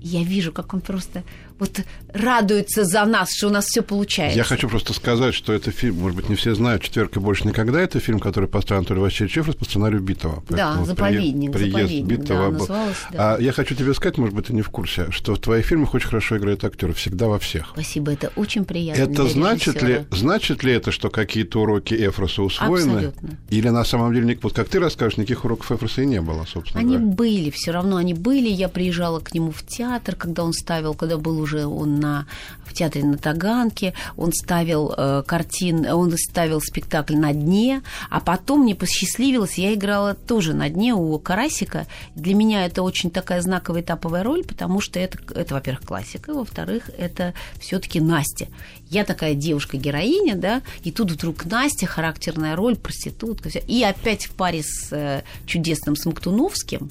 Я 0.00 0.22
вижу, 0.22 0.52
как 0.52 0.72
он 0.74 0.80
просто 0.80 1.22
вот 1.62 1.80
радуется 2.12 2.84
за 2.84 3.04
нас, 3.04 3.32
что 3.32 3.46
у 3.46 3.50
нас 3.50 3.66
все 3.66 3.82
получается. 3.82 4.36
Я 4.36 4.42
хочу 4.42 4.68
просто 4.68 4.92
сказать, 4.92 5.32
что 5.32 5.52
это 5.52 5.70
фильм, 5.70 6.00
может 6.00 6.16
быть, 6.16 6.28
не 6.28 6.34
все 6.34 6.54
знают, 6.54 6.82
«Четверка 6.82 7.20
больше 7.20 7.46
никогда» 7.46 7.80
это 7.80 8.00
фильм, 8.00 8.18
который 8.18 8.48
поставил 8.48 8.80
Анатолий 8.80 9.00
Васильевич 9.00 9.34
Чефрос 9.34 9.54
по 9.54 9.64
сценарию 9.64 10.00
Битова. 10.00 10.42
Да, 10.48 10.84
«Заповедник», 10.84 11.52
Приезд, 11.52 11.72
«Заповедник», 11.72 12.18
Битова 12.18 12.50
да, 12.50 12.58
называлось, 12.58 12.96
да. 13.12 13.34
А 13.36 13.40
я 13.40 13.52
хочу 13.52 13.76
тебе 13.76 13.94
сказать, 13.94 14.18
может 14.18 14.34
быть, 14.34 14.46
ты 14.46 14.52
не 14.54 14.62
в 14.62 14.70
курсе, 14.70 15.10
что 15.10 15.34
в 15.34 15.38
твоих 15.38 15.64
фильмах 15.64 15.94
очень 15.94 16.08
хорошо 16.08 16.36
играют 16.36 16.64
актеры, 16.64 16.92
всегда 16.94 17.28
во 17.28 17.38
всех. 17.38 17.70
Спасибо, 17.74 18.12
это 18.12 18.32
очень 18.34 18.64
приятно. 18.64 19.00
Это 19.00 19.28
значит 19.28 19.82
ли, 19.82 20.04
значит 20.10 20.64
ли 20.64 20.72
это, 20.72 20.90
что 20.90 21.10
какие-то 21.10 21.60
уроки 21.60 21.94
Эфроса 21.94 22.42
усвоены? 22.42 22.92
Абсолютно. 22.92 23.38
Или 23.50 23.68
на 23.68 23.84
самом 23.84 24.12
деле, 24.12 24.36
вот 24.42 24.52
как 24.52 24.68
ты 24.68 24.80
расскажешь, 24.80 25.16
никаких 25.16 25.44
уроков 25.44 25.70
Эфроса 25.70 26.02
и 26.02 26.06
не 26.06 26.20
было, 26.20 26.44
собственно 26.44 26.80
Они 26.80 26.96
говоря? 26.96 27.14
были, 27.14 27.50
все 27.50 27.70
равно 27.70 27.96
они 27.96 28.14
были. 28.14 28.48
Я 28.48 28.68
приезжала 28.68 29.20
к 29.20 29.32
нему 29.32 29.52
в 29.52 29.64
театр, 29.64 30.16
когда 30.16 30.42
он 30.42 30.52
ставил, 30.52 30.94
когда 30.94 31.16
был 31.18 31.38
уже 31.38 31.51
он 31.58 32.00
на, 32.00 32.26
в 32.64 32.74
театре 32.74 33.04
на 33.04 33.18
Таганке, 33.18 33.94
он 34.16 34.32
ставил 34.32 34.92
э, 34.96 35.22
картин, 35.26 35.86
он 35.86 36.12
ставил 36.16 36.60
спектакль 36.60 37.16
на 37.16 37.32
дне, 37.32 37.82
а 38.10 38.20
потом 38.20 38.62
мне 38.62 38.74
посчастливилось, 38.74 39.58
я 39.58 39.74
играла 39.74 40.14
тоже 40.14 40.54
на 40.54 40.68
дне 40.68 40.94
у 40.94 41.18
Карасика. 41.18 41.86
Для 42.14 42.34
меня 42.34 42.66
это 42.66 42.82
очень 42.82 43.10
такая 43.10 43.40
знаковая 43.42 43.82
этаповая 43.82 44.22
роль, 44.22 44.44
потому 44.44 44.80
что 44.80 44.98
это, 44.98 45.18
это 45.34 45.54
во-первых, 45.54 45.86
классика, 45.86 46.32
во-вторых, 46.32 46.90
это 46.96 47.34
все-таки 47.60 48.00
Настя. 48.00 48.48
Я 48.88 49.04
такая 49.04 49.34
девушка-героиня, 49.34 50.34
да, 50.34 50.62
и 50.82 50.92
тут 50.92 51.10
вдруг 51.10 51.44
Настя, 51.44 51.86
характерная 51.86 52.56
роль, 52.56 52.76
проститутка, 52.76 53.48
всё. 53.48 53.60
и 53.66 53.82
опять 53.82 54.26
в 54.26 54.32
паре 54.32 54.62
с 54.62 54.92
э, 54.92 55.22
чудесным 55.46 55.96
Смоктуновским, 55.96 56.90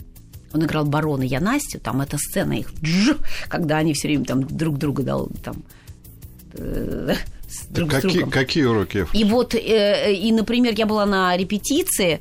он 0.53 0.63
играл 0.65 0.85
барона, 0.85 1.23
я 1.23 1.39
Настю, 1.39 1.79
там 1.79 2.01
эта 2.01 2.17
сцена 2.17 2.53
их, 2.53 2.71
джу, 2.81 3.15
когда 3.47 3.77
они 3.77 3.93
все 3.93 4.07
время 4.07 4.25
там 4.25 4.43
друг 4.43 4.77
друга 4.77 5.03
дал, 5.03 5.29
там, 5.43 5.63
э, 6.53 7.15
друг 7.69 7.91
с 7.91 7.95
Какие, 7.95 8.11
другом. 8.11 8.31
какие 8.31 8.63
уроки? 8.65 9.07
И 9.13 9.23
вот, 9.23 9.55
э, 9.55 10.13
и, 10.13 10.31
например, 10.31 10.73
я 10.77 10.85
была 10.85 11.05
на 11.05 11.37
репетиции, 11.37 12.19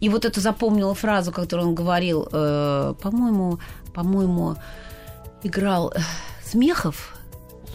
и 0.00 0.08
вот 0.08 0.24
эту 0.24 0.40
запомнила 0.40 0.94
фразу, 0.94 1.32
которую 1.32 1.68
он 1.68 1.74
говорил, 1.74 2.28
э, 2.32 2.94
по-моему, 3.00 3.58
по-моему, 3.94 4.56
играл 5.42 5.92
э, 5.94 6.00
Смехов, 6.44 7.15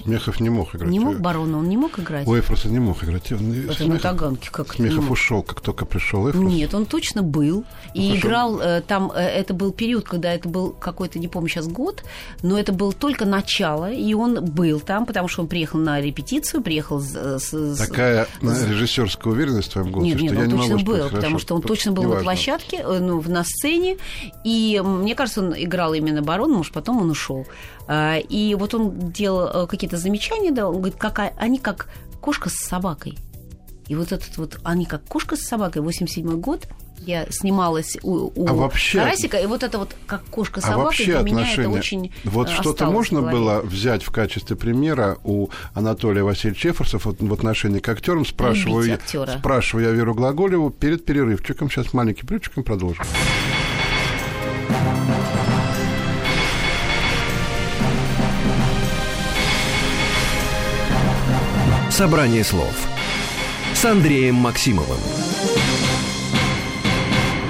Смехов 0.04 0.40
не 0.40 0.50
мог 0.50 0.76
играть. 0.76 0.90
не 0.90 1.00
мог 1.00 1.20
барона, 1.20 1.58
он 1.60 1.70
не 1.70 1.78
мог 1.78 2.00
играть? 2.00 2.28
У 2.28 2.38
Эфроса 2.38 2.68
не 2.70 2.80
мог 2.80 3.04
играть. 3.04 3.32
Он- 3.32 3.52
Это 3.52 3.68
на 3.68 3.74
Смехов, 3.74 4.02
Таганке, 4.02 4.50
как 4.52 4.74
Смехов 4.74 5.04
мог? 5.04 5.12
ушел, 5.12 5.44
как 5.44 5.62
только 5.62 5.86
пришел 5.86 6.30
Эфрос. 6.30 6.44
Нет, 6.44 6.74
он 6.74 6.86
точно 6.86 7.24
был. 7.24 7.64
И 7.94 8.10
хорошо. 8.10 8.28
играл 8.28 8.60
э, 8.62 8.82
там, 8.82 9.12
э, 9.14 9.20
это 9.22 9.54
был 9.54 9.72
период, 9.72 10.06
когда 10.06 10.34
это 10.34 10.48
был 10.50 10.72
какой-то, 10.72 11.20
не 11.20 11.28
помню 11.28 11.50
сейчас 11.50 11.68
год, 11.68 12.04
но 12.44 12.58
это 12.58 12.72
было 12.74 12.92
только 12.94 13.26
начало, 13.26 13.92
и 13.92 14.14
он 14.14 14.44
был 14.46 14.80
там, 14.80 15.06
потому 15.06 15.28
что 15.28 15.42
он 15.42 15.48
приехал 15.48 15.80
на 15.80 16.00
репетицию, 16.02 16.62
приехал 16.62 17.00
с... 17.00 17.12
с- 17.40 17.54
с- 17.54 17.78
Такая 17.78 18.28
режиссерская 18.42 19.34
уверенность 19.34 19.70
в 19.70 19.74
твоем 19.74 19.92
голосе, 19.92 20.12
Нет, 20.14 20.22
нет, 20.22 20.32
что 20.32 20.36
я 20.40 20.42
он 20.42 20.48
не 20.54 20.58
точно 20.60 20.76
могу 20.78 20.86
был, 20.86 20.98
потому 21.06 21.22
хорошо. 21.22 21.40
что 21.40 21.56
он 21.56 21.62
точно 21.62 21.92
был 21.92 22.04
на 22.04 22.16
площадке, 22.22 22.78
э, 22.78 23.00
ну, 23.00 23.22
на 23.28 23.44
сцене, 23.44 23.98
и 24.44 24.82
мне 24.84 25.16
кажется, 25.16 25.42
он 25.42 25.54
играл 25.58 25.94
именно 25.94 26.22
барона, 26.22 26.54
может, 26.56 26.74
потом 26.74 27.02
он 27.02 27.10
ушел. 27.10 27.46
А, 27.94 28.20
И 28.20 28.56
вот 28.56 28.74
он 28.74 29.12
делал 29.12 29.64
э, 29.66 29.68
какие-то 29.68 29.98
замечания, 29.98 30.52
да, 30.52 30.70
он 30.70 30.76
говорит, 30.78 30.96
какая, 30.98 31.34
они 31.38 31.60
как 31.60 31.90
кошка 32.22 32.48
с 32.50 32.54
собакой. 32.54 33.18
И 33.90 33.96
вот 33.96 34.14
этот 34.14 34.38
вот, 34.38 34.60
они 34.64 34.86
как 34.86 35.04
кошка 35.04 35.36
с 35.36 35.42
собакой, 35.42 35.82
87 35.82 36.40
год, 36.40 36.70
я 37.00 37.26
снималась 37.30 37.98
у, 38.02 38.32
у 38.34 38.48
А 38.48 38.54
вообще- 38.54 39.00
Карасика, 39.00 39.36
и 39.38 39.46
вот 39.46 39.64
это 39.64 39.78
вот 39.78 39.94
как 40.06 40.24
кошка 40.26 40.62
с 40.62 40.70
А 40.70 40.78
вообще 40.78 41.04
для 41.06 41.20
меня 41.20 41.40
отношения... 41.42 41.68
это 41.68 41.78
очень 41.80 42.14
вот 42.24 42.48
что-то 42.50 42.86
можно 42.90 43.22
было 43.24 43.60
взять 43.62 44.04
в 44.04 44.12
качестве 44.12 44.56
примера 44.56 45.18
у 45.26 45.50
Анатолия 45.74 46.24
Васильевича 46.24 46.70
Эфросов 46.70 47.04
вот 47.06 47.20
в 47.20 47.34
отношении 47.34 47.80
к 47.80 47.90
актерам? 47.90 48.26
Спрашиваю, 48.26 48.88
я- 48.88 49.28
спрашиваю 49.38 49.88
я 49.88 49.92
Веру 49.92 50.14
Глаголеву 50.14 50.70
перед 50.70 51.04
перерывчиком. 51.04 51.70
Сейчас 51.70 51.92
маленький 51.92 52.22
перерывчик 52.22 52.60
и 52.60 52.62
продолжим. 52.62 53.04
Собрание 62.02 62.44
слов 62.44 62.88
с 63.76 63.86
Андреем 63.86 64.34
Максимовым. 64.34 64.98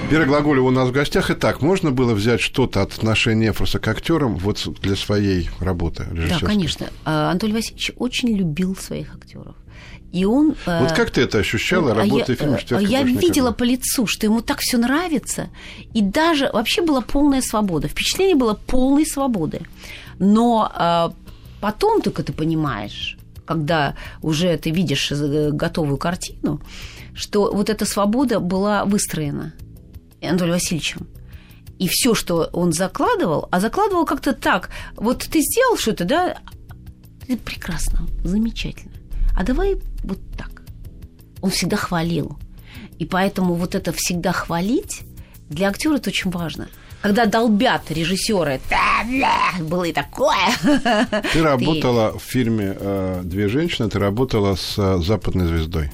Вера 0.10 0.25
Глаголева 0.25 0.67
у 0.67 0.72
нас 0.72 0.89
в 0.89 0.91
гостях. 0.91 1.31
Итак, 1.31 1.62
можно 1.62 1.91
было 1.91 2.13
взять 2.13 2.41
что-то 2.41 2.81
от 2.81 2.91
отношения 2.91 3.51
Эфроса 3.51 3.79
к 3.79 3.88
актерам 3.88 4.36
вот 4.36 4.67
для 4.81 4.98
своей 4.98 5.50
работы 5.62 6.05
Да, 6.12 6.46
конечно. 6.46 6.88
А, 7.05 7.31
Анатолий 7.31 7.53
Васильевич 7.53 7.91
очень 7.96 8.36
любил 8.36 8.75
своих 8.75 9.15
актеров. 9.15 9.55
И 10.12 10.25
он... 10.25 10.55
э, 10.65 10.79
Вот 10.81 10.91
как 10.91 11.12
ты 11.12 11.22
это 11.22 11.38
ощущала, 11.38 11.93
а 11.93 11.96
работая 11.96 12.34
я, 12.34 12.36
в 12.36 12.39
фильме 12.39 12.55
э, 12.55 12.60
«Четвёрка 12.60 12.86
Я 12.86 13.01
больше 13.03 13.15
видела 13.15 13.46
никогда»? 13.46 13.51
по 13.53 13.63
лицу, 13.63 14.05
что 14.05 14.25
ему 14.25 14.41
так 14.41 14.60
все 14.60 14.77
нравится. 14.77 15.48
И 15.93 16.01
даже 16.01 16.50
вообще 16.51 16.81
была 16.81 17.00
полная 17.00 17.41
свобода. 17.41 17.88
Впечатление 17.88 18.36
было 18.36 18.60
полной 18.67 19.05
свободы. 19.05 19.62
Но 20.20 20.70
э, 20.77 21.31
потом 21.62 22.01
только 22.01 22.22
ты 22.24 22.34
понимаешь, 22.34 23.17
когда 23.51 23.96
уже 24.22 24.58
ты 24.58 24.72
видишь 24.72 25.12
э, 25.12 25.51
готовую 25.51 25.98
картину, 25.98 26.62
что 27.13 27.53
вот 27.53 27.70
эта 27.70 27.86
свобода 27.86 28.39
была 28.39 28.86
выстроена 28.86 29.53
Анатолием 30.22 30.55
Васильевичем. 30.55 31.08
И 31.79 31.88
все, 31.88 32.13
что 32.13 32.50
он 32.53 32.72
закладывал, 32.72 33.48
а 33.51 33.60
закладывал 33.60 34.05
как-то 34.05 34.34
так. 34.34 34.70
Вот 34.96 35.20
ты 35.20 35.41
сделал 35.41 35.77
что-то, 35.77 36.05
да? 36.05 36.38
Это 37.27 37.41
прекрасно, 37.43 38.08
замечательно. 38.24 38.93
А 39.36 39.43
давай 39.43 39.77
вот 40.03 40.20
так. 40.38 40.62
Он 41.41 41.50
всегда 41.50 41.75
хвалил. 41.75 42.38
И 43.00 43.05
поэтому 43.05 43.55
вот 43.55 43.74
это 43.74 43.91
всегда 43.91 44.31
хвалить 44.31 45.01
для 45.50 45.70
актера 45.70 45.96
это 45.96 46.10
очень 46.12 46.31
важно. 46.31 46.70
Когда 47.01 47.25
долбят 47.25 47.89
режиссеры, 47.89 48.62
было 49.62 49.86
и 49.86 49.93
такое. 49.93 50.38
Ты 51.34 51.41
работала 51.41 52.17
в 52.17 52.22
фильме 52.22 52.75
э, 52.79 53.22
«Две 53.24 53.48
женщины», 53.48 53.89
ты 53.89 54.00
работала 54.00 54.55
с 54.55 54.75
э, 54.77 55.00
западной 55.01 55.48
звездой. 55.48 55.91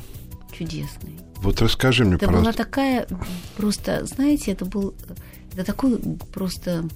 Чудесный. 0.57 1.17
Вот 1.37 1.61
расскажи 1.61 2.03
мне, 2.03 2.15
это 2.15 2.25
пожалуйста. 2.25 2.51
была 2.51 2.65
такая 2.65 3.07
просто, 3.55 4.05
знаете, 4.05 4.51
это 4.51 4.65
был 4.65 4.95
это 5.57 5.65
такое 5.65 5.97
просто 6.33 6.87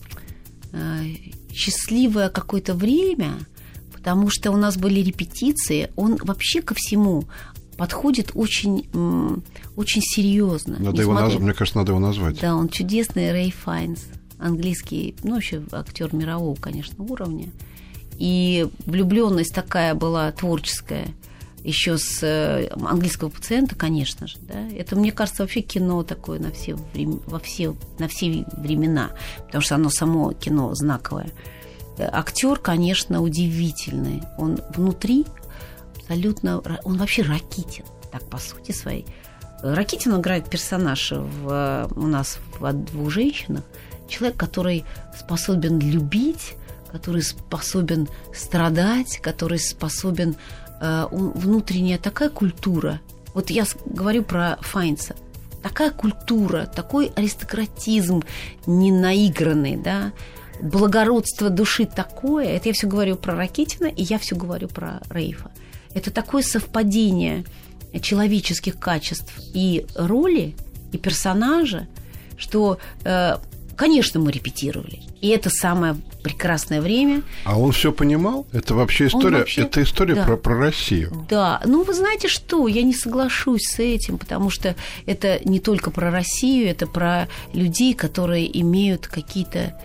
э, 0.72 1.04
счастливое 1.52 2.30
какое-то 2.30 2.76
время, 2.76 3.40
потому 3.92 4.30
что 4.30 4.52
у 4.52 4.58
нас 4.58 4.78
были 4.78 5.00
репетиции. 5.00 5.92
Он 5.96 6.18
вообще 6.18 6.62
ко 6.62 6.76
всему 6.76 7.26
подходит 7.82 8.34
очень, 8.36 8.86
очень 9.76 10.04
серьезно. 10.04 10.78
Надо 10.78 11.02
его 11.02 11.16
наз... 11.16 11.34
Мне 11.40 11.52
кажется, 11.52 11.80
надо 11.80 11.94
его 11.94 12.00
назвать. 12.00 12.40
Да, 12.40 12.56
он 12.56 12.70
чудесный 12.70 13.32
Рэй 13.32 13.50
Файнс, 13.50 14.04
английский, 14.38 15.16
ну, 15.24 15.38
еще 15.38 15.64
актер 15.72 16.14
мирового, 16.14 16.54
конечно, 16.54 17.04
уровня. 17.04 17.50
И 18.20 18.68
влюбленность 18.86 19.56
такая 19.56 19.96
была 19.96 20.32
творческая– 20.32 21.08
еще 21.64 21.98
с 21.98 22.24
э, 22.24 22.70
английского 22.70 23.30
пациента, 23.30 23.76
конечно 23.76 24.26
же, 24.26 24.38
да, 24.42 24.68
это, 24.76 24.96
мне 24.96 25.12
кажется, 25.12 25.44
вообще 25.44 25.62
кино 25.62 26.02
такое 26.02 26.40
на 26.40 26.52
все, 26.52 26.76
время, 26.94 27.20
во 27.28 27.38
все, 27.38 27.76
на 28.00 28.08
все 28.08 28.46
времена, 28.58 29.12
потому 29.46 29.62
что 29.62 29.76
оно 29.76 29.92
само 29.92 30.32
кино 30.34 30.74
знаковое. 30.74 31.32
Актер, 32.00 32.58
конечно, 32.58 33.22
удивительный. 33.22 34.24
Он 34.40 34.60
внутри 34.76 35.26
абсолютно... 36.12 36.62
Он 36.84 36.98
вообще 36.98 37.24
Ракитин, 37.24 37.86
так, 38.12 38.24
по 38.30 38.38
сути 38.38 38.72
своей. 38.72 39.06
Ракитин 39.64 40.20
играет 40.20 40.50
персонаж 40.50 41.12
в, 41.12 41.90
у 41.96 42.08
нас 42.08 42.40
в 42.60 42.74
«Двух 42.74 43.12
женщинах». 43.12 43.64
Человек, 44.08 44.38
который 44.38 44.84
способен 45.18 45.80
любить, 45.80 46.56
который 46.92 47.22
способен 47.22 48.10
страдать, 48.34 49.20
который 49.22 49.60
способен 49.60 50.36
Э, 50.82 51.08
внутренняя 51.12 52.00
такая 52.00 52.30
культура. 52.30 53.02
Вот 53.36 53.52
я 53.52 53.66
говорю 53.86 54.24
про 54.24 54.58
Файнца. 54.62 55.16
Такая 55.62 55.92
культура, 55.92 56.66
такой 56.66 57.12
аристократизм 57.16 58.24
не 58.66 58.92
наигранный, 58.92 59.78
да, 59.78 60.12
благородство 60.60 61.52
души 61.52 61.86
такое. 61.86 62.46
Это 62.46 62.70
я 62.70 62.74
все 62.74 62.88
говорю 62.88 63.16
про 63.16 63.36
Ракитина, 63.36 63.86
и 63.86 64.02
я 64.02 64.18
все 64.18 64.36
говорю 64.36 64.70
про 64.70 65.02
Рейфа. 65.12 65.52
Это 65.94 66.12
такое 66.12 66.44
совпадение 66.44 67.46
человеческих 68.02 68.80
качеств 68.80 69.34
и 69.54 69.86
роли, 69.96 70.56
и 70.92 70.98
персонажа, 70.98 71.88
что 72.38 72.80
э, 73.04 73.38
Конечно, 73.82 74.20
мы 74.20 74.32
репетировали. 74.32 75.02
И 75.22 75.30
это 75.30 75.50
самое 75.50 75.96
прекрасное 76.22 76.82
время. 76.82 77.24
А 77.46 77.58
он 77.58 77.72
все 77.72 77.92
понимал? 77.92 78.46
Это 78.52 78.76
вообще 78.76 79.08
история, 79.08 79.40
вообще, 79.40 79.62
это 79.62 79.82
история 79.82 80.14
да. 80.14 80.24
про, 80.24 80.38
про 80.38 80.56
Россию. 80.56 81.26
Да, 81.28 81.60
ну 81.66 81.84
вы 81.84 81.96
знаете 81.96 82.28
что, 82.28 82.68
я 82.68 82.84
не 82.84 82.94
соглашусь 82.94 83.64
с 83.64 83.80
этим, 83.80 84.20
потому 84.20 84.52
что 84.52 84.76
это 85.08 85.40
не 85.46 85.60
только 85.60 85.90
про 85.90 86.12
Россию, 86.12 86.70
это 86.70 86.86
про 86.86 87.28
людей, 87.54 87.96
которые 87.96 88.62
имеют 88.62 89.08
какие-то 89.08 89.76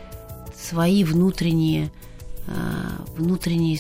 свои 0.61 1.03
внутренние, 1.03 1.91
а, 2.49 3.03
внутренние 3.17 3.79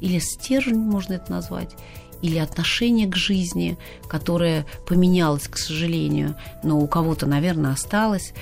или 0.00 0.18
стержень, 0.18 0.78
можно 0.78 1.14
это 1.14 1.30
назвать, 1.30 1.76
или 2.22 2.38
отношение 2.38 3.06
к 3.06 3.16
жизни, 3.16 3.76
которое 4.08 4.66
поменялось, 4.86 5.48
к 5.48 5.58
сожалению, 5.58 6.36
но 6.62 6.78
у 6.78 6.86
кого-то, 6.86 7.26
наверное, 7.26 7.72
осталось. 7.72 8.32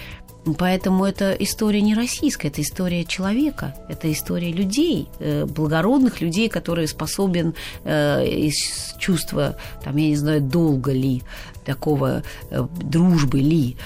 Поэтому 0.59 1.07
это 1.07 1.33
история 1.33 1.81
не 1.81 1.95
российская, 1.95 2.49
это 2.49 2.61
история 2.61 3.05
человека, 3.05 3.75
это 3.89 4.13
история 4.13 4.53
людей, 4.53 5.09
э, 5.19 5.47
благородных 5.47 6.21
людей, 6.21 6.51
которые 6.51 6.87
способен 6.87 7.55
э, 7.85 8.27
из 8.27 8.95
чувства, 8.99 9.57
там, 9.83 9.97
я 9.97 10.09
не 10.09 10.17
знаю, 10.17 10.43
долго 10.43 10.93
ли, 10.93 11.23
такого 11.65 12.23
э, 12.51 12.67
дружбы 12.79 13.39
ли, 13.39 13.79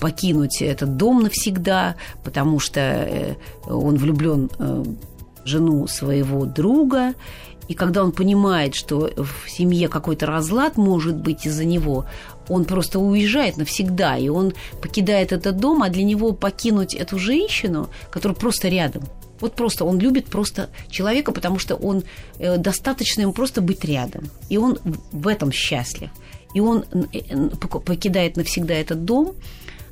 покинуть 0.00 0.60
этот 0.60 0.98
дом 0.98 1.22
навсегда, 1.22 1.96
потому 2.22 2.60
что 2.60 3.36
он 3.66 3.96
влюблен 3.96 4.50
жену 5.44 5.86
своего 5.86 6.44
друга, 6.44 7.14
и 7.68 7.74
когда 7.74 8.02
он 8.04 8.12
понимает, 8.12 8.74
что 8.74 9.10
в 9.16 9.48
семье 9.48 9.88
какой-то 9.88 10.26
разлад 10.26 10.76
может 10.76 11.16
быть 11.16 11.46
из-за 11.46 11.64
него, 11.64 12.06
он 12.48 12.64
просто 12.64 12.98
уезжает 12.98 13.56
навсегда, 13.56 14.16
и 14.16 14.28
он 14.28 14.52
покидает 14.80 15.32
этот 15.32 15.56
дом, 15.56 15.82
а 15.82 15.88
для 15.88 16.02
него 16.02 16.32
покинуть 16.32 16.94
эту 16.94 17.18
женщину, 17.18 17.88
которая 18.10 18.36
просто 18.36 18.68
рядом, 18.68 19.04
вот 19.40 19.54
просто 19.54 19.84
он 19.84 19.98
любит 19.98 20.26
просто 20.26 20.68
человека, 20.88 21.32
потому 21.32 21.58
что 21.58 21.74
он 21.74 22.04
э, 22.38 22.58
достаточно 22.58 23.22
ему 23.22 23.32
просто 23.32 23.60
быть 23.60 23.84
рядом. 23.84 24.30
И 24.48 24.56
он 24.56 24.78
в 25.10 25.26
этом 25.26 25.50
счастлив. 25.50 26.10
И 26.54 26.60
он 26.60 26.84
э, 27.12 27.48
покидает 27.84 28.36
навсегда 28.36 28.74
этот 28.74 29.04
дом, 29.04 29.28
э, 29.30 29.32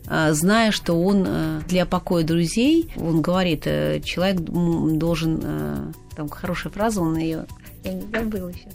зная, 0.05 0.73
что 0.73 1.01
он 1.01 1.63
для 1.69 1.87
покоя 1.87 2.25
друзей, 2.25 2.91
он 2.97 3.23
говорит, 3.23 3.65
человек 4.05 4.41
должен, 4.41 5.95
там 6.17 6.29
хорошая 6.29 6.73
фраза, 6.73 7.01
он 7.01 7.17
ее 7.17 7.47
я 7.85 7.95
не 7.95 8.03
забыла 8.03 8.49
еще. 8.49 8.69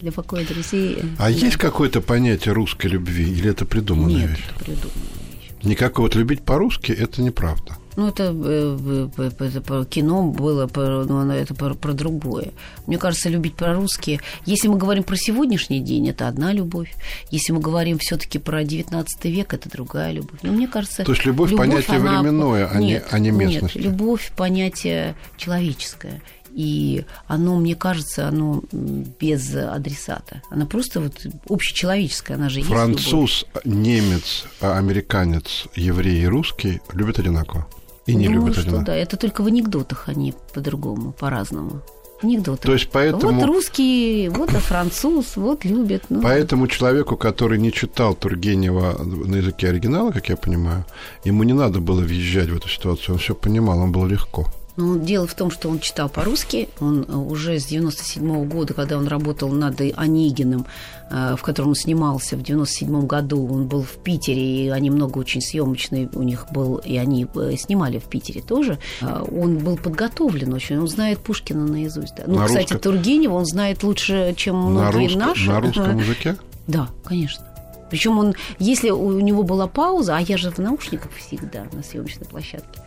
Для 0.00 0.12
покоя 0.12 0.46
друзей. 0.46 0.98
А 1.18 1.22
да. 1.24 1.28
есть 1.28 1.56
какое-то 1.56 2.00
понятие 2.00 2.54
русской 2.54 2.88
любви? 2.88 3.24
Или 3.24 3.50
это 3.50 3.64
придуманная 3.64 4.22
Нет, 4.22 4.30
вещь? 4.30 4.44
это 4.50 4.64
придуманная 4.64 5.40
вещь. 5.40 5.50
Никакого 5.62 6.06
вот 6.06 6.14
любить 6.14 6.42
по-русски 6.42 6.92
это 6.92 7.22
неправда. 7.22 7.76
Ну, 7.96 8.08
это, 8.08 8.34
э, 8.34 9.08
это 9.38 9.84
кино 9.84 10.24
было, 10.24 10.68
ну, 10.74 11.30
это 11.30 11.54
про, 11.54 11.74
про 11.74 11.92
другое. 11.92 12.52
Мне 12.86 12.98
кажется, 12.98 13.28
любить 13.28 13.54
по-русски... 13.54 14.20
Если 14.46 14.68
мы 14.68 14.76
говорим 14.76 15.02
про 15.04 15.16
сегодняшний 15.16 15.80
день, 15.80 16.08
это 16.08 16.28
одна 16.28 16.52
любовь. 16.52 16.94
Если 17.30 17.52
мы 17.52 17.60
говорим 17.60 17.98
все 17.98 18.16
таки 18.16 18.38
про 18.38 18.64
19 18.64 19.24
век, 19.26 19.54
это 19.54 19.68
другая 19.70 20.12
любовь. 20.12 20.40
Но 20.42 20.52
мне 20.52 20.68
кажется... 20.68 21.04
То 21.04 21.12
есть 21.12 21.24
любовь, 21.24 21.50
любовь 21.50 21.68
понятие 21.68 21.96
она... 21.98 22.20
временное, 22.20 22.66
а, 22.66 22.78
нет, 22.78 23.04
не, 23.04 23.14
а 23.14 23.18
не 23.18 23.30
местность? 23.30 23.74
Нет, 23.76 23.84
любовь 23.84 24.32
понятие 24.36 25.14
человеческое 25.36 26.22
и 26.54 27.04
оно, 27.26 27.58
мне 27.58 27.74
кажется, 27.74 28.28
оно 28.28 28.62
без 28.72 29.54
адресата. 29.54 30.42
Она 30.50 30.66
просто 30.66 31.00
вот 31.00 31.26
общечеловеческая, 31.48 32.36
она 32.36 32.48
же 32.48 32.62
Француз, 32.62 33.46
есть 33.54 33.66
немец, 33.66 34.44
американец, 34.60 35.66
еврей 35.74 36.22
и 36.22 36.26
русский 36.26 36.80
любят 36.92 37.18
одинаково. 37.18 37.66
И 38.06 38.14
не 38.14 38.26
Думаю, 38.26 38.40
любят 38.42 38.54
что 38.54 38.62
одинаково. 38.62 38.86
Да, 38.86 38.96
это 38.96 39.16
только 39.16 39.42
в 39.42 39.46
анекдотах 39.46 40.08
они 40.08 40.34
по-другому, 40.52 41.12
по-разному. 41.12 41.82
Анекдоты. 42.22 42.62
То 42.62 42.72
есть 42.72 42.88
поэтому... 42.92 43.40
Вот 43.40 43.46
русский, 43.46 44.28
вот 44.28 44.50
француз, 44.50 45.36
вот 45.36 45.64
любят. 45.64 46.04
Ну. 46.08 46.22
Поэтому 46.22 46.68
человеку, 46.68 47.16
который 47.16 47.58
не 47.58 47.72
читал 47.72 48.14
Тургенева 48.14 49.02
на 49.02 49.36
языке 49.36 49.68
оригинала, 49.68 50.12
как 50.12 50.28
я 50.28 50.36
понимаю, 50.36 50.84
ему 51.24 51.42
не 51.42 51.52
надо 51.52 51.80
было 51.80 52.00
въезжать 52.00 52.48
в 52.48 52.56
эту 52.56 52.68
ситуацию, 52.68 53.14
он 53.14 53.18
все 53.18 53.34
понимал, 53.34 53.80
он 53.80 53.90
был 53.90 54.06
легко. 54.06 54.46
Ну, 54.76 54.98
дело 54.98 55.26
в 55.26 55.34
том, 55.34 55.50
что 55.50 55.68
он 55.68 55.80
читал 55.80 56.08
по-русски. 56.08 56.68
Он 56.80 57.04
э, 57.06 57.14
уже 57.14 57.58
с 57.58 57.66
97 57.66 58.24
-го 58.24 58.44
года, 58.44 58.72
когда 58.72 58.96
он 58.96 59.06
работал 59.06 59.50
над 59.50 59.80
Онегиным, 59.96 60.66
э, 61.10 61.36
в 61.36 61.42
котором 61.42 61.70
он 61.70 61.74
снимался 61.74 62.36
в 62.36 62.42
97 62.42 63.06
году, 63.06 63.46
он 63.52 63.66
был 63.66 63.82
в 63.82 64.02
Питере, 64.02 64.66
и 64.66 64.68
они 64.70 64.90
много 64.90 65.18
очень 65.18 65.42
съемочные 65.42 66.08
у 66.14 66.22
них 66.22 66.46
был, 66.52 66.76
и 66.76 66.96
они 66.96 67.26
э, 67.34 67.56
снимали 67.56 67.98
в 67.98 68.04
Питере 68.04 68.40
тоже. 68.40 68.78
Он 69.02 69.58
был 69.58 69.76
подготовлен 69.76 70.52
очень, 70.54 70.78
он 70.78 70.88
знает 70.88 71.18
Пушкина 71.18 71.66
наизусть. 71.66 72.14
Да. 72.16 72.24
Ну, 72.26 72.36
на 72.36 72.46
кстати, 72.46 72.72
русском... 72.72 72.92
Тургенева 72.92 73.34
он 73.34 73.44
знает 73.44 73.82
лучше, 73.82 74.32
чем 74.36 74.56
многие 74.56 75.14
на 75.14 75.26
наши. 75.26 75.50
На 75.50 75.60
русском 75.60 75.98
языке? 76.06 76.36
Да, 76.66 76.88
конечно. 77.04 77.44
Причем 77.90 78.18
он, 78.18 78.34
если 78.58 78.88
у 78.88 79.20
него 79.20 79.42
была 79.42 79.66
пауза, 79.66 80.16
а 80.16 80.20
я 80.20 80.38
же 80.38 80.50
в 80.50 80.58
наушниках 80.58 81.10
всегда 81.12 81.66
на 81.72 81.82
съемочной 81.82 82.26
площадке, 82.26 82.80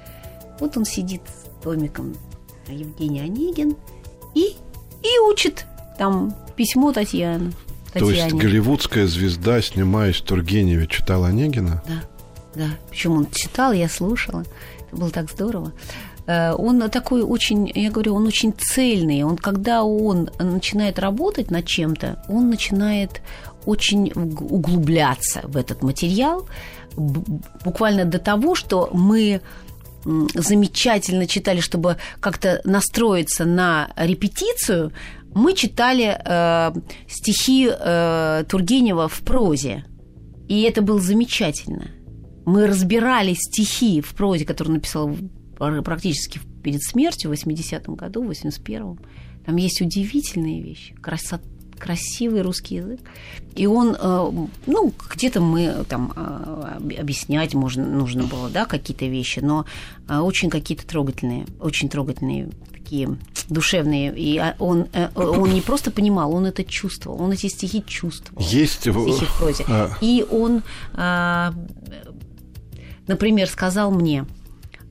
вот 0.60 0.78
он 0.78 0.86
сидит 0.86 1.22
томиком 1.66 2.16
Евгений 2.70 3.22
Онегин 3.22 3.76
и, 4.36 4.56
и 5.02 5.20
учит 5.28 5.66
там 5.98 6.36
письмо 6.56 6.94
Татьяны. 6.94 7.52
То 7.92 8.10
есть 8.12 8.34
голливудская 8.34 9.08
звезда, 9.08 9.62
снимаясь 9.62 10.18
в 10.18 10.22
Тургеневе, 10.22 10.86
читала 10.86 11.28
Онегина? 11.28 11.82
Да, 11.88 12.04
да. 12.54 12.70
Причем 12.90 13.14
он 13.14 13.28
читал, 13.32 13.74
я 13.74 13.90
слушала. 13.90 14.44
Это 14.88 14.96
было 14.96 15.10
так 15.10 15.32
здорово. 15.32 15.74
э, 16.28 16.54
он 16.54 16.88
такой 16.90 17.24
очень, 17.24 17.72
я 17.74 17.90
говорю, 17.90 18.14
он 18.14 18.28
очень 18.28 18.54
цельный. 18.54 19.24
Он, 19.24 19.38
когда 19.38 19.84
он 19.84 20.30
начинает 20.38 21.00
работать 21.00 21.50
над 21.50 21.66
чем-то, 21.66 22.24
он 22.30 22.50
начинает 22.50 23.22
очень 23.66 24.12
углубляться 24.14 25.42
в 25.46 25.58
этот 25.58 25.82
материал, 25.82 26.46
буквально 27.64 28.06
до 28.06 28.20
того, 28.20 28.56
что 28.56 28.90
мы 28.94 29.42
замечательно 30.06 31.28
читали, 31.28 31.60
чтобы 31.60 31.98
как-то 32.20 32.62
настроиться 32.64 33.46
на 33.46 33.92
репетицию, 33.98 34.94
мы 35.34 35.54
читали 35.54 36.18
э, 36.24 36.72
стихи 37.08 37.70
э, 37.70 38.46
Тургенева 38.48 39.08
в 39.10 39.20
прозе. 39.20 39.84
И 40.48 40.62
это 40.62 40.82
было 40.82 41.02
замечательно. 41.02 41.90
Мы 42.46 42.68
разбирали 42.68 43.34
стихи 43.34 44.02
в 44.02 44.14
прозе, 44.14 44.46
которые 44.46 44.76
написал 44.76 45.16
практически 45.58 46.40
перед 46.64 46.84
смертью 46.84 47.32
в 47.32 47.34
80-м 47.34 47.96
году, 47.96 48.24
в 48.24 48.30
81-м. 48.30 49.00
Там 49.46 49.56
есть 49.56 49.82
удивительные 49.82 50.62
вещи. 50.62 50.94
Красота 50.96 51.44
красивый 51.80 52.42
русский 52.42 52.76
язык. 52.76 53.00
И 53.56 53.68
он, 53.68 53.96
э, 54.00 54.32
ну, 54.66 54.94
где-то 55.10 55.42
мы 55.42 55.86
там 55.88 56.14
э, 56.16 56.98
объяснять 57.00 57.54
можно, 57.54 57.86
нужно 57.86 58.24
было, 58.24 58.50
да, 58.50 58.66
какие-то 58.66 59.06
вещи, 59.06 59.40
но 59.40 59.66
э, 60.08 60.18
очень 60.18 60.50
какие-то 60.50 60.86
трогательные, 60.86 61.46
очень 61.60 61.90
трогательные 61.90 62.50
такие 62.72 63.18
душевные. 63.50 64.14
И 64.18 64.38
а, 64.38 64.56
он, 64.60 64.88
он 65.16 65.54
не 65.54 65.62
просто 65.62 65.90
понимал, 65.90 66.34
он 66.34 66.46
это 66.46 66.64
чувствовал, 66.64 67.22
он 67.22 67.32
эти 67.32 67.48
стихи 67.48 67.84
чувствовал. 67.86 68.42
Есть 68.42 68.82
стихи 68.82 69.26
в 69.26 69.38
прозе. 69.38 69.66
А... 69.68 69.92
И 70.02 70.26
он, 70.30 70.62
например, 73.08 73.48
сказал 73.48 73.92
мне, 73.92 74.26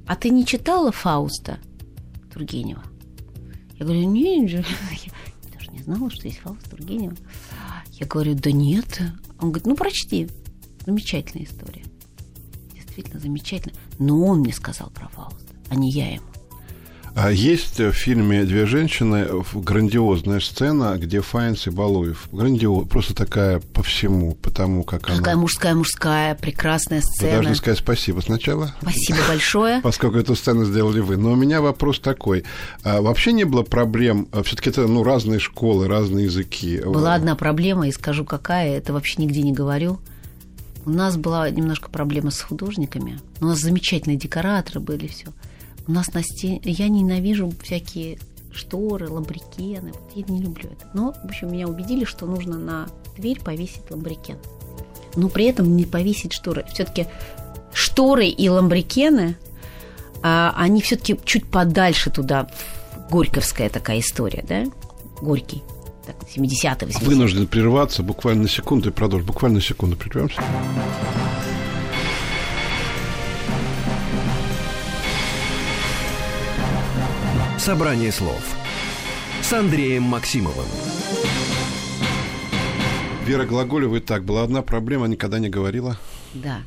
а 0.06 0.16
ты 0.16 0.30
не 0.30 0.44
читала 0.44 0.90
Фауста 0.90 1.58
Тургенева? 2.32 2.82
Я 3.78 3.86
говорю, 3.86 4.04
нет, 4.04 4.42
не 4.42 4.48
знала, 5.84 6.10
что 6.10 6.26
есть 6.26 6.38
Фауст 6.38 6.68
Тургенев. 6.68 7.14
Я 7.92 8.06
говорю, 8.06 8.34
да 8.34 8.50
нет. 8.52 9.00
Он 9.38 9.50
говорит, 9.50 9.66
ну, 9.66 9.76
прочти. 9.76 10.28
Замечательная 10.84 11.46
история. 11.46 11.84
Действительно 12.74 13.20
замечательно. 13.20 13.74
Но 13.98 14.24
он 14.24 14.40
мне 14.40 14.52
сказал 14.52 14.90
про 14.90 15.08
Фауста, 15.08 15.54
а 15.68 15.74
не 15.74 15.90
я 15.90 16.14
ему. 16.14 16.26
А 17.16 17.30
есть 17.30 17.78
в 17.78 17.92
фильме 17.92 18.44
«Две 18.44 18.66
женщины» 18.66 19.28
грандиозная 19.54 20.40
сцена, 20.40 20.96
где 20.98 21.20
Файнс 21.20 21.68
и 21.68 21.70
Балуев. 21.70 22.28
Грандиоз, 22.32 22.88
просто 22.88 23.14
такая 23.14 23.60
по 23.60 23.84
всему, 23.84 24.34
потому 24.34 24.82
как 24.82 25.08
она... 25.08 25.18
Такая 25.18 25.36
мужская-мужская, 25.36 26.34
прекрасная 26.34 27.02
сцена. 27.02 27.30
Вы 27.30 27.36
должны 27.36 27.54
сказать 27.54 27.78
спасибо 27.78 28.20
сначала. 28.20 28.74
Спасибо 28.82 29.18
большое. 29.28 29.80
Поскольку 29.80 30.18
эту 30.18 30.34
сцену 30.34 30.64
сделали 30.64 30.98
вы. 30.98 31.16
Но 31.16 31.32
у 31.32 31.36
меня 31.36 31.60
вопрос 31.60 32.00
такой. 32.00 32.44
А 32.82 33.00
вообще 33.00 33.32
не 33.32 33.44
было 33.44 33.62
проблем, 33.62 34.26
а 34.32 34.42
все 34.42 34.56
таки 34.56 34.70
это 34.70 34.88
ну, 34.88 35.04
разные 35.04 35.38
школы, 35.38 35.86
разные 35.86 36.24
языки. 36.24 36.80
Была 36.84 37.14
одна 37.14 37.36
проблема, 37.36 37.86
и 37.86 37.92
скажу 37.92 38.24
какая, 38.24 38.76
это 38.76 38.92
вообще 38.92 39.22
нигде 39.22 39.42
не 39.42 39.52
говорю. 39.52 40.00
У 40.84 40.90
нас 40.90 41.16
была 41.16 41.48
немножко 41.48 41.88
проблема 41.88 42.32
с 42.32 42.40
художниками. 42.40 43.20
У 43.40 43.46
нас 43.46 43.60
замечательные 43.60 44.18
декораторы 44.18 44.80
были, 44.80 45.06
все. 45.06 45.28
У 45.86 45.92
нас 45.92 46.12
на 46.14 46.22
стене... 46.22 46.60
Я 46.64 46.88
ненавижу 46.88 47.52
всякие 47.62 48.18
шторы, 48.52 49.08
ламбрикены. 49.08 49.92
Вот 49.92 50.12
я 50.14 50.24
не 50.28 50.40
люблю 50.40 50.70
это. 50.70 50.88
Но, 50.94 51.12
в 51.12 51.24
общем, 51.24 51.52
меня 51.52 51.66
убедили, 51.68 52.04
что 52.04 52.26
нужно 52.26 52.58
на 52.58 52.88
дверь 53.16 53.40
повесить 53.40 53.90
ламбрикен. 53.90 54.38
Но 55.16 55.28
при 55.28 55.46
этом 55.46 55.76
не 55.76 55.84
повесить 55.84 56.32
шторы. 56.32 56.64
Все-таки 56.72 57.06
шторы 57.72 58.26
и 58.26 58.48
ламбрикены, 58.48 59.36
а, 60.22 60.54
они 60.56 60.80
все-таки 60.80 61.18
чуть 61.24 61.46
подальше 61.46 62.10
туда. 62.10 62.48
Горьковская 63.10 63.68
такая 63.68 64.00
история, 64.00 64.44
да? 64.48 64.64
Горький. 65.20 65.62
Так, 66.06 66.16
70-е, 66.34 66.88
80-е. 66.88 67.06
Вынужден 67.06 67.46
прерваться 67.46 68.02
буквально 68.02 68.42
на 68.42 68.48
секунду 68.48 68.90
и 68.90 68.92
продолжить. 68.92 69.26
Буквально 69.26 69.56
на 69.56 69.62
секунду 69.62 69.96
прервемся. 69.96 70.42
Собрание 77.64 78.12
слов 78.12 78.42
с 79.40 79.50
Андреем 79.54 80.02
Максимовым. 80.02 80.66
Вера 83.24 83.46
Глаголева, 83.46 83.96
и 83.96 84.00
так, 84.00 84.22
была 84.22 84.42
одна 84.42 84.60
проблема, 84.60 85.06
никогда 85.06 85.38
не 85.38 85.48
говорила. 85.48 85.98
Да. 86.34 86.58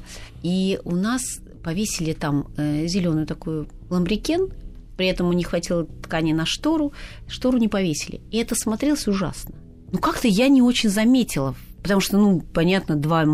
И 0.41 0.79
у 0.86 0.95
нас 0.95 1.21
повесили 1.63 2.13
там 2.13 2.47
э, 2.57 2.88
зеленую 2.88 3.27
такую 3.27 3.67
ламбрикен, 3.91 4.49
при 4.97 5.05
этом 5.05 5.31
не 5.33 5.43
хватило 5.43 5.86
ткани 5.86 6.33
на 6.33 6.47
штору, 6.47 6.93
штору 7.27 7.60
не 7.60 7.67
повесили. 7.67 8.19
И 8.31 8.39
это 8.39 8.55
смотрелось 8.55 9.07
ужасно. 9.07 9.53
Ну, 9.91 9.99
как-то 9.99 10.27
я 10.27 10.47
не 10.47 10.63
очень 10.63 10.89
заметила 10.89 11.55
потому 11.88 12.02
что, 12.02 12.17
ну, 12.17 12.41
понятно, 12.54 12.97
два, 12.97 13.26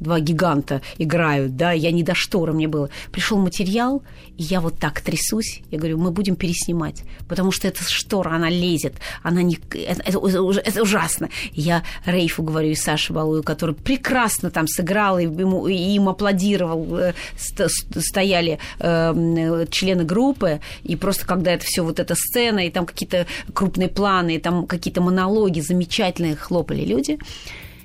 два 0.00 0.18
гиганта 0.18 0.82
играют, 0.98 1.56
да, 1.56 1.70
я 1.70 1.92
не 1.92 2.02
до 2.02 2.16
штора 2.16 2.52
мне 2.52 2.66
было. 2.66 2.90
Пришел 3.12 3.38
материал, 3.38 4.02
и 4.36 4.42
я 4.42 4.60
вот 4.60 4.78
так 4.78 5.00
трясусь, 5.00 5.62
я 5.70 5.78
говорю, 5.78 5.96
мы 5.98 6.10
будем 6.10 6.34
переснимать, 6.34 7.04
потому 7.28 7.52
что 7.52 7.68
эта 7.68 7.84
штора, 7.84 8.30
она 8.30 8.50
лезет, 8.50 8.94
она 9.22 9.42
не... 9.42 9.60
Это, 9.74 10.02
это, 10.02 10.18
это 10.18 10.82
ужасно. 10.82 11.28
Я 11.52 11.84
Рейфу 12.04 12.42
говорю, 12.42 12.70
и 12.70 12.74
Саше 12.74 13.12
Балую, 13.12 13.44
который 13.44 13.76
прекрасно 13.76 14.50
там 14.50 14.66
сыграл, 14.66 15.20
и, 15.20 15.24
ему, 15.24 15.68
и 15.68 15.74
им 15.74 16.08
аплодировал, 16.08 16.98
э, 16.98 17.12
стояли 17.36 18.58
э, 18.80 19.66
члены 19.70 20.02
группы, 20.02 20.60
и 20.82 20.96
просто 20.96 21.26
когда 21.26 21.52
это 21.52 21.64
все 21.64 21.82
вот 21.82 22.00
эта 22.00 22.16
сцена, 22.16 22.66
и 22.66 22.70
там 22.70 22.86
какие-то 22.86 23.28
крупные 23.54 23.88
планы, 23.88 24.34
и 24.34 24.38
там 24.40 24.66
какие-то 24.66 25.00
монологи 25.00 25.60
замечательные 25.60 26.34
хлопали 26.34 26.84
люди, 26.84 27.20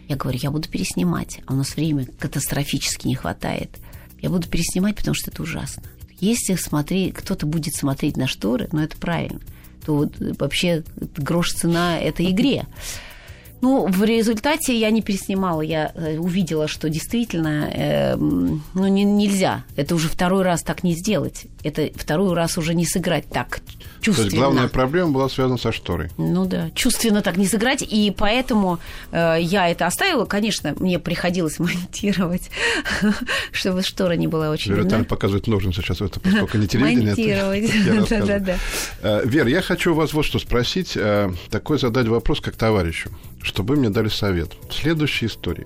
я 0.07 0.15
говорю, 0.15 0.39
я 0.41 0.51
буду 0.51 0.69
переснимать, 0.69 1.39
а 1.45 1.53
у 1.53 1.55
нас 1.55 1.75
времени 1.75 2.07
катастрофически 2.19 3.07
не 3.07 3.15
хватает. 3.15 3.69
Я 4.19 4.29
буду 4.29 4.47
переснимать, 4.47 4.95
потому 4.95 5.15
что 5.15 5.31
это 5.31 5.43
ужасно. 5.43 5.83
Если 6.19 6.55
смотреть, 6.55 7.13
кто-то 7.13 7.45
будет 7.45 7.75
смотреть 7.75 8.17
на 8.17 8.27
шторы, 8.27 8.69
ну 8.71 8.81
это 8.81 8.97
правильно, 8.97 9.39
то 9.85 9.95
вот 9.95 10.15
вообще 10.39 10.83
грош 11.17 11.53
цена 11.53 11.99
этой 11.99 12.31
игре. 12.31 12.65
Ну, 13.65 13.87
в 13.87 14.03
результате 14.03 14.77
я 14.77 14.91
не 14.91 15.01
переснимала, 15.01 15.61
я 15.61 15.91
э, 15.95 16.19
увидела, 16.19 16.67
что 16.67 16.87
действительно, 16.87 17.67
э, 17.73 18.15
ну, 18.15 18.87
не, 18.87 19.03
нельзя. 19.03 19.63
Это 19.75 19.95
уже 19.95 20.07
второй 20.07 20.43
раз 20.43 20.61
так 20.61 20.83
не 20.83 20.93
сделать. 20.93 21.47
Это 21.63 21.89
второй 21.95 22.35
раз 22.35 22.59
уже 22.59 22.75
не 22.75 22.85
сыграть 22.85 23.27
так 23.27 23.61
чувственно. 24.01 24.29
То 24.29 24.35
есть 24.35 24.37
главная 24.37 24.67
проблема 24.67 25.11
была 25.13 25.29
связана 25.29 25.57
со 25.57 25.71
шторой. 25.71 26.09
Ну 26.19 26.45
да, 26.45 26.69
чувственно 26.75 27.23
так 27.23 27.37
не 27.37 27.47
сыграть, 27.47 27.81
и 27.81 28.13
поэтому 28.15 28.77
э, 29.11 29.37
я 29.41 29.67
это 29.67 29.87
оставила. 29.87 30.25
Конечно, 30.25 30.75
мне 30.79 30.99
приходилось 30.99 31.57
монтировать, 31.59 32.51
чтобы 33.51 33.81
штора 33.81 34.13
не 34.13 34.27
была 34.27 34.51
очень 34.51 34.73
Вера 34.73 34.83
видна. 34.83 35.03
показывает 35.05 35.47
ножницы 35.47 35.81
сейчас, 35.81 36.01
это 36.01 36.19
поскольку 36.19 36.59
не 36.59 36.67
телевидение. 36.67 37.15
Монтировать, 37.15 38.09
да-да-да. 38.09 38.57
Э, 39.01 39.21
Вера, 39.25 39.49
я 39.49 39.63
хочу 39.63 39.95
вас 39.95 40.13
вот 40.13 40.23
что 40.23 40.37
спросить, 40.37 40.91
э, 40.95 41.33
такой 41.49 41.79
задать 41.79 42.07
вопрос 42.07 42.41
как 42.41 42.55
товарищу 42.55 43.09
чтобы 43.55 43.77
мне 43.77 43.89
дали 43.89 44.09
совет. 44.09 44.51
Следующая 44.69 45.27
история. 45.27 45.65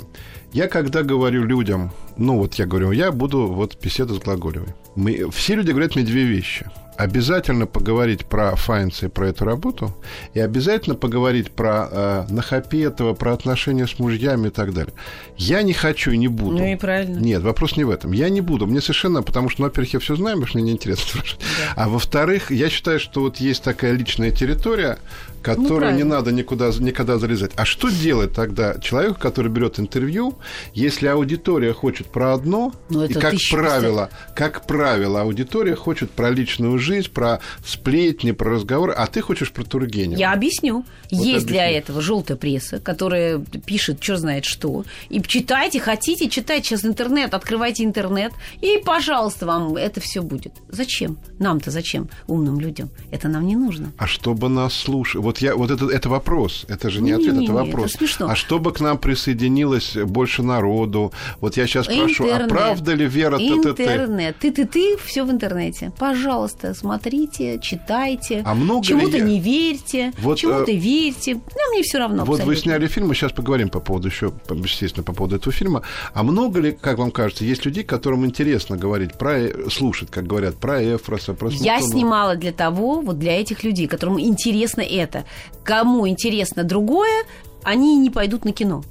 Я 0.54 0.68
когда 0.68 1.02
говорю 1.02 1.44
людям, 1.44 1.92
ну 2.18 2.38
вот 2.38 2.54
я 2.56 2.68
говорю, 2.68 2.92
я 2.92 3.12
буду 3.12 3.48
вот 3.48 3.78
беседу 3.84 4.14
с 4.14 4.20
Глаголевой. 4.20 4.76
Мы, 4.96 5.32
все 5.32 5.56
люди 5.56 5.72
говорят 5.72 5.96
мне 5.96 6.06
две 6.06 6.24
вещи 6.24 6.68
обязательно 7.00 7.66
поговорить 7.66 8.26
про 8.26 8.54
Файнца 8.58 9.06
и 9.06 9.10
про 9.10 9.30
эту 9.30 9.46
работу, 9.46 9.96
и 10.34 10.42
обязательно 10.42 10.98
поговорить 10.98 11.50
про 11.50 11.88
э, 11.90 12.26
Нахапетова, 12.30 13.14
про 13.14 13.32
отношения 13.32 13.88
с 13.88 14.00
мужьями 14.00 14.48
и 14.48 14.52
так 14.52 14.74
далее. 14.74 14.94
Я 15.38 15.62
не 15.62 15.72
хочу 15.72 16.12
и 16.12 16.18
не 16.18 16.28
буду. 16.28 16.58
Ну 16.58 16.66
и 16.66 16.76
правильно. 16.76 17.18
Нет, 17.18 17.42
вопрос 17.42 17.78
не 17.78 17.86
в 17.86 17.90
этом. 17.90 18.12
Я 18.12 18.28
не 18.28 18.42
буду. 18.42 18.68
Мне 18.68 18.82
совершенно, 18.82 19.24
потому 19.24 19.48
что, 19.48 19.62
ну, 19.62 19.68
во-первых, 19.68 19.94
я 19.94 20.00
все 20.02 20.18
знаю, 20.18 20.36
потому 20.36 20.48
что 20.48 20.58
мне 20.58 20.72
неинтересно 20.72 21.06
спрашивать. 21.08 21.40
Да. 21.40 21.84
А 21.84 21.88
во-вторых, 21.88 22.52
я 22.52 22.70
считаю, 22.70 23.00
что 23.00 23.22
вот 23.22 23.38
есть 23.38 23.64
такая 23.64 23.94
личная 23.94 24.32
территория, 24.32 25.00
которую 25.42 25.92
ну, 25.92 25.98
не 25.98 26.04
надо 26.04 26.32
никуда, 26.32 26.72
никогда 26.80 27.18
залезать. 27.18 27.52
А 27.56 27.66
что 27.66 27.90
делать 27.90 28.34
тогда 28.34 28.78
человеку, 28.80 29.20
который 29.20 29.52
берет 29.52 29.80
интервью, 29.80 30.38
если 30.74 31.08
аудитория 31.08 31.74
хочет 31.74 32.08
про 32.08 32.34
одно, 32.34 32.74
ну, 32.90 33.06
и 33.06 33.14
как 33.14 33.36
правило, 33.50 34.10
как 34.36 34.66
правило, 34.66 35.22
аудитория 35.22 35.76
хочет 35.76 36.12
про 36.12 36.30
личную 36.30 36.78
жизнь, 36.80 37.10
про 37.12 37.40
сплетни, 37.66 38.32
про 38.32 38.52
разговоры, 38.52 38.94
а 38.94 39.08
ты 39.08 39.22
хочешь 39.22 39.52
про 39.52 39.64
Тургенева. 39.64 40.20
Я 40.20 40.34
объясню. 40.34 40.86
Вот 41.12 41.12
Есть 41.12 41.24
объясню. 41.24 41.48
для 41.48 41.70
этого 41.70 42.02
желтая 42.02 42.38
пресса, 42.38 42.80
которая 42.80 43.40
пишет, 43.40 44.04
что 44.04 44.18
знает 44.18 44.46
что. 44.46 44.84
И 45.10 45.22
читайте, 45.22 45.80
хотите 45.80 46.30
читать 46.30 46.66
сейчас 46.66 46.86
интернет, 46.86 47.34
открывайте 47.34 47.84
интернет, 47.84 48.34
и, 48.62 48.82
пожалуйста, 48.84 49.46
вам 49.46 49.76
это 49.76 50.02
все 50.02 50.22
будет. 50.22 50.54
Зачем? 50.70 51.18
Нам-то 51.40 51.72
зачем, 51.72 52.10
умным 52.28 52.60
людям? 52.60 52.90
Это 53.12 53.28
нам 53.28 53.46
не 53.46 53.56
нужно. 53.56 53.92
А 53.98 54.08
чтобы 54.08 54.50
нас 54.50 54.74
слушать? 54.74 55.22
Вот, 55.30 55.38
я, 55.42 55.56
вот 55.56 55.70
это, 55.70 55.86
это 55.86 56.10
вопрос. 56.10 56.66
Это 56.70 56.90
же 56.90 57.02
не, 57.02 57.12
не 57.12 57.12
ответ, 57.12 57.36
не, 57.36 57.44
это 57.44 57.54
вопрос. 57.54 57.92
Это 57.92 57.98
смешно. 58.00 58.30
А 58.32 58.36
чтобы 58.36 58.74
к 58.74 58.80
нам 58.80 58.98
присоединилось 58.98 59.96
больше 59.96 60.42
народу? 60.42 61.14
Вот 61.40 61.56
я 61.56 61.68
сейчас 61.68 61.86
прошу, 61.86 62.26
а 62.34 62.48
правда 62.48 62.96
ли 62.96 63.06
Вера 63.06 63.38
Интернет. 63.38 64.38
Ты-ты-ты, 64.40 64.98
все 64.98 65.24
в 65.24 65.30
интернете. 65.30 65.92
Пожалуйста, 66.00 66.74
смотрите, 66.74 67.60
читайте. 67.62 68.42
А 68.44 68.56
много 68.56 68.84
Чему-то 68.84 69.18
ли... 69.18 69.22
не 69.22 69.40
верьте, 69.40 70.14
вот, 70.18 70.40
чему-то 70.40 70.72
э... 70.72 70.76
верьте. 70.76 71.36
Ну, 71.36 71.74
мне 71.74 71.84
все 71.84 72.00
равно. 72.00 72.26
Вот 72.26 72.40
абсолютно. 72.40 72.46
вы 72.46 72.56
сняли 72.56 72.88
фильм, 72.88 73.10
мы 73.10 73.14
сейчас 73.14 73.32
поговорим 73.32 73.70
по 73.70 73.80
поводу 73.80 74.08
еще, 74.08 74.34
естественно, 74.50 75.04
по 75.04 75.14
поводу 75.14 75.36
этого 75.36 75.54
фильма. 75.54 75.84
А 76.16 76.24
много 76.24 76.60
ли, 76.60 76.72
как 76.72 76.98
вам 76.98 77.12
кажется, 77.12 77.46
есть 77.46 77.66
людей, 77.66 77.84
которым 77.84 78.26
интересно 78.26 78.78
говорить 78.78 79.14
про, 79.14 79.38
э, 79.38 79.70
слушать, 79.70 80.10
как 80.10 80.26
говорят, 80.26 80.56
про 80.56 80.82
Эфроса, 80.82 81.36
про 81.36 81.52
Смутонова? 81.52 81.80
Я 81.80 81.82
снимала 81.82 82.36
для 82.36 82.52
того, 82.52 83.02
вот 83.02 83.20
для 83.20 83.40
этих 83.40 83.64
людей, 83.64 83.86
которым 83.86 84.20
интересно 84.20 84.82
это. 84.82 85.19
Кому 85.64 86.08
интересно 86.08 86.64
другое, 86.64 87.26
они 87.64 87.98
не 87.98 88.10
пойдут 88.10 88.46
на 88.46 88.52
кино. 88.52 88.84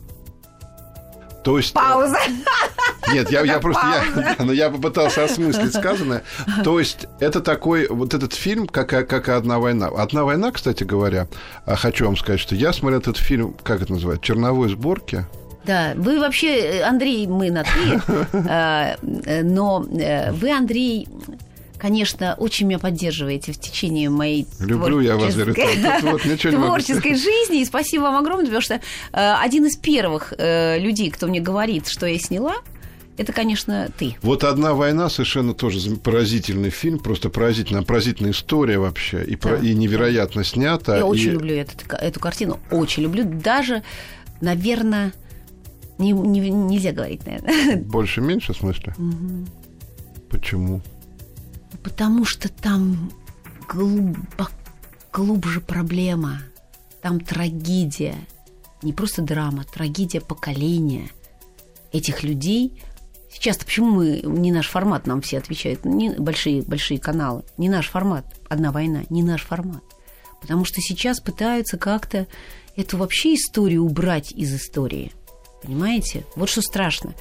То 1.44 1.56
есть... 1.56 1.70
Э, 1.70 1.74
Пауза. 1.74 2.18
Нет, 3.12 3.30
я, 3.30 3.42
я 3.42 3.58
просто... 3.58 3.86
Я, 3.86 4.44
но 4.44 4.52
я 4.52 4.70
попытался 4.70 5.24
осмыслить 5.24 5.74
сказанное. 5.74 6.22
То 6.62 6.78
есть 6.78 7.06
это 7.20 7.40
такой... 7.40 7.88
Вот 7.88 8.12
этот 8.14 8.34
фильм, 8.34 8.66
как, 8.66 8.88
как 8.88 9.28
«Одна 9.28 9.58
война». 9.58 9.88
«Одна 9.88 10.24
война», 10.24 10.50
кстати 10.50 10.84
говоря, 10.84 11.26
а 11.64 11.76
хочу 11.76 12.04
вам 12.04 12.16
сказать, 12.16 12.40
что 12.40 12.54
я 12.54 12.72
смотрел 12.72 13.00
этот 13.00 13.16
фильм, 13.16 13.54
как 13.62 13.82
это 13.82 13.92
называется, 13.92 14.26
«Черновой 14.26 14.68
сборки». 14.68 15.24
Да, 15.64 15.92
вы 15.96 16.18
вообще, 16.18 16.82
Андрей, 16.86 17.26
мы 17.26 17.50
на 17.50 17.64
«ты», 17.64 18.00
а, 18.48 18.96
э, 19.24 19.42
но 19.42 19.84
э, 19.90 20.32
вы, 20.32 20.50
Андрей, 20.50 21.08
конечно, 21.78 22.34
очень 22.38 22.66
меня 22.66 22.78
поддерживаете 22.78 23.52
в 23.52 23.58
течение 23.58 24.10
моей 24.10 24.46
Люблю 24.60 25.00
я 25.00 25.16
вас, 25.16 25.34
говорю, 25.34 25.54
вот, 26.02 26.22
творческой 26.22 27.14
жизни. 27.14 27.62
И 27.62 27.64
спасибо 27.64 28.02
вам 28.02 28.16
огромное, 28.16 28.46
потому 28.46 28.62
что 28.62 28.74
э, 28.74 28.80
один 29.12 29.66
из 29.66 29.76
первых 29.76 30.34
э, 30.36 30.78
людей, 30.78 31.10
кто 31.10 31.26
мне 31.26 31.40
говорит, 31.40 31.88
что 31.88 32.06
я 32.06 32.18
сняла, 32.18 32.56
это, 33.16 33.32
конечно, 33.32 33.88
ты. 33.98 34.16
Вот 34.22 34.44
«Одна 34.44 34.74
война» 34.74 35.10
совершенно 35.10 35.52
тоже 35.52 35.96
поразительный 35.96 36.70
фильм, 36.70 37.00
просто 37.00 37.30
поразительная, 37.30 37.82
поразительная 37.82 38.30
история 38.30 38.78
вообще, 38.78 39.24
и, 39.24 39.34
да. 39.34 39.48
про, 39.48 39.56
и 39.56 39.74
невероятно 39.74 40.44
снята. 40.44 40.94
Я 40.94 41.00
и... 41.00 41.02
очень 41.02 41.32
люблю 41.32 41.56
этот, 41.56 41.84
эту 41.92 42.20
картину, 42.20 42.60
очень 42.70 43.02
люблю. 43.02 43.24
Даже, 43.24 43.82
наверное, 44.40 45.12
не, 45.98 46.12
не, 46.12 46.48
нельзя 46.48 46.92
говорить, 46.92 47.26
наверное. 47.26 47.76
Больше-меньше, 47.78 48.52
в 48.52 48.56
смысле? 48.58 48.94
Угу. 48.96 49.46
Почему? 50.30 50.80
Потому 51.88 52.26
что 52.26 52.50
там 52.50 53.10
глубоко, 53.66 54.52
глубже 55.10 55.62
проблема. 55.62 56.42
Там 57.00 57.18
трагедия. 57.18 58.14
Не 58.82 58.92
просто 58.92 59.22
драма, 59.22 59.64
трагедия 59.64 60.20
поколения 60.20 61.08
этих 61.90 62.22
людей. 62.22 62.82
Сейчас-то 63.32 63.64
почему 63.64 63.90
мы 63.90 64.20
не 64.22 64.52
наш 64.52 64.68
формат, 64.68 65.06
нам 65.06 65.22
все 65.22 65.38
отвечают, 65.38 65.86
не 65.86 66.10
большие, 66.10 66.60
большие 66.60 67.00
каналы, 67.00 67.42
не 67.56 67.70
наш 67.70 67.88
формат, 67.88 68.26
одна 68.50 68.70
война, 68.70 69.04
не 69.08 69.22
наш 69.22 69.42
формат. 69.42 69.82
Потому 70.42 70.66
что 70.66 70.82
сейчас 70.82 71.20
пытаются 71.20 71.78
как-то 71.78 72.26
эту 72.76 72.98
вообще 72.98 73.34
историю 73.34 73.82
убрать 73.82 74.30
из 74.32 74.54
истории. 74.54 75.12
Понимаете? 75.62 76.26
Вот 76.36 76.50
что 76.50 76.60
страшно. 76.60 77.14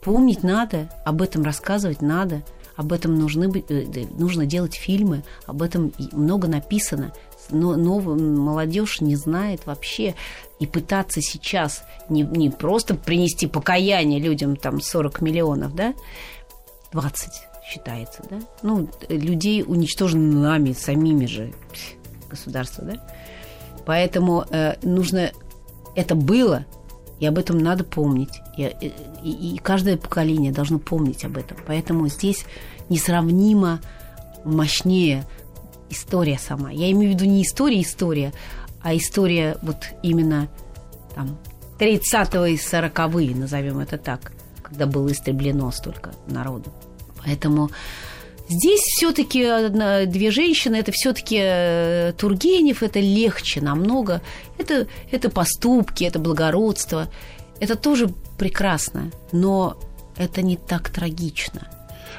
Помнить 0.00 0.44
надо, 0.44 0.92
об 1.04 1.22
этом 1.22 1.42
рассказывать 1.42 2.02
надо– 2.02 2.44
об 2.76 2.92
этом 2.92 3.14
нужны, 3.14 3.50
э, 3.68 4.04
нужно 4.18 4.46
делать 4.46 4.74
фильмы, 4.74 5.24
об 5.46 5.62
этом 5.62 5.92
много 6.12 6.48
написано, 6.48 7.12
но, 7.50 7.76
но 7.76 8.00
молодежь 8.00 9.00
не 9.00 9.16
знает 9.16 9.66
вообще. 9.66 10.14
И 10.60 10.66
пытаться 10.66 11.20
сейчас 11.20 11.84
не, 12.08 12.22
не 12.22 12.50
просто 12.50 12.94
принести 12.94 13.46
покаяние 13.46 14.20
людям, 14.20 14.56
там 14.56 14.80
40 14.80 15.20
миллионов, 15.20 15.74
да, 15.74 15.94
20 16.92 17.30
считается, 17.68 18.22
да, 18.28 18.38
ну, 18.62 18.88
людей 19.08 19.64
уничтожено 19.66 20.40
нами, 20.40 20.72
самими 20.72 21.26
же, 21.26 21.52
государство, 22.28 22.84
да. 22.84 22.94
Поэтому 23.84 24.44
э, 24.50 24.74
нужно... 24.82 25.32
Это 25.94 26.14
было, 26.14 26.64
и 27.22 27.26
об 27.26 27.38
этом 27.38 27.58
надо 27.58 27.84
помнить. 27.84 28.42
И, 28.56 28.64
и, 29.22 29.54
и 29.54 29.58
каждое 29.58 29.96
поколение 29.96 30.50
должно 30.50 30.80
помнить 30.80 31.24
об 31.24 31.36
этом. 31.36 31.56
Поэтому 31.64 32.08
здесь 32.08 32.46
несравнимо 32.88 33.80
мощнее 34.44 35.24
история 35.88 36.36
сама. 36.36 36.72
Я 36.72 36.90
имею 36.90 37.12
в 37.12 37.14
виду 37.14 37.24
не 37.24 37.44
история-история, 37.44 38.32
а 38.82 38.96
история 38.96 39.56
вот 39.62 39.84
именно 40.02 40.48
там 41.14 41.38
30-е 41.78 42.54
и 42.54 42.56
40-е, 42.56 43.36
назовем 43.36 43.78
это 43.78 43.98
так, 43.98 44.32
когда 44.60 44.86
было 44.86 45.12
истреблено 45.12 45.70
столько 45.70 46.10
народу. 46.26 46.72
Поэтому 47.24 47.70
здесь 48.52 48.80
все-таки 48.80 49.68
две 50.06 50.30
женщины, 50.30 50.76
это 50.76 50.92
все-таки 50.92 51.38
э, 51.40 52.12
Тургенев, 52.16 52.82
это 52.82 53.00
легче 53.00 53.60
намного. 53.60 54.20
Это, 54.58 54.86
это 55.10 55.30
поступки, 55.30 56.04
это 56.04 56.18
благородство. 56.18 57.08
Это 57.60 57.76
тоже 57.76 58.08
прекрасно, 58.38 59.10
но 59.32 59.76
это 60.16 60.42
не 60.42 60.56
так 60.56 60.90
трагично. 60.90 61.68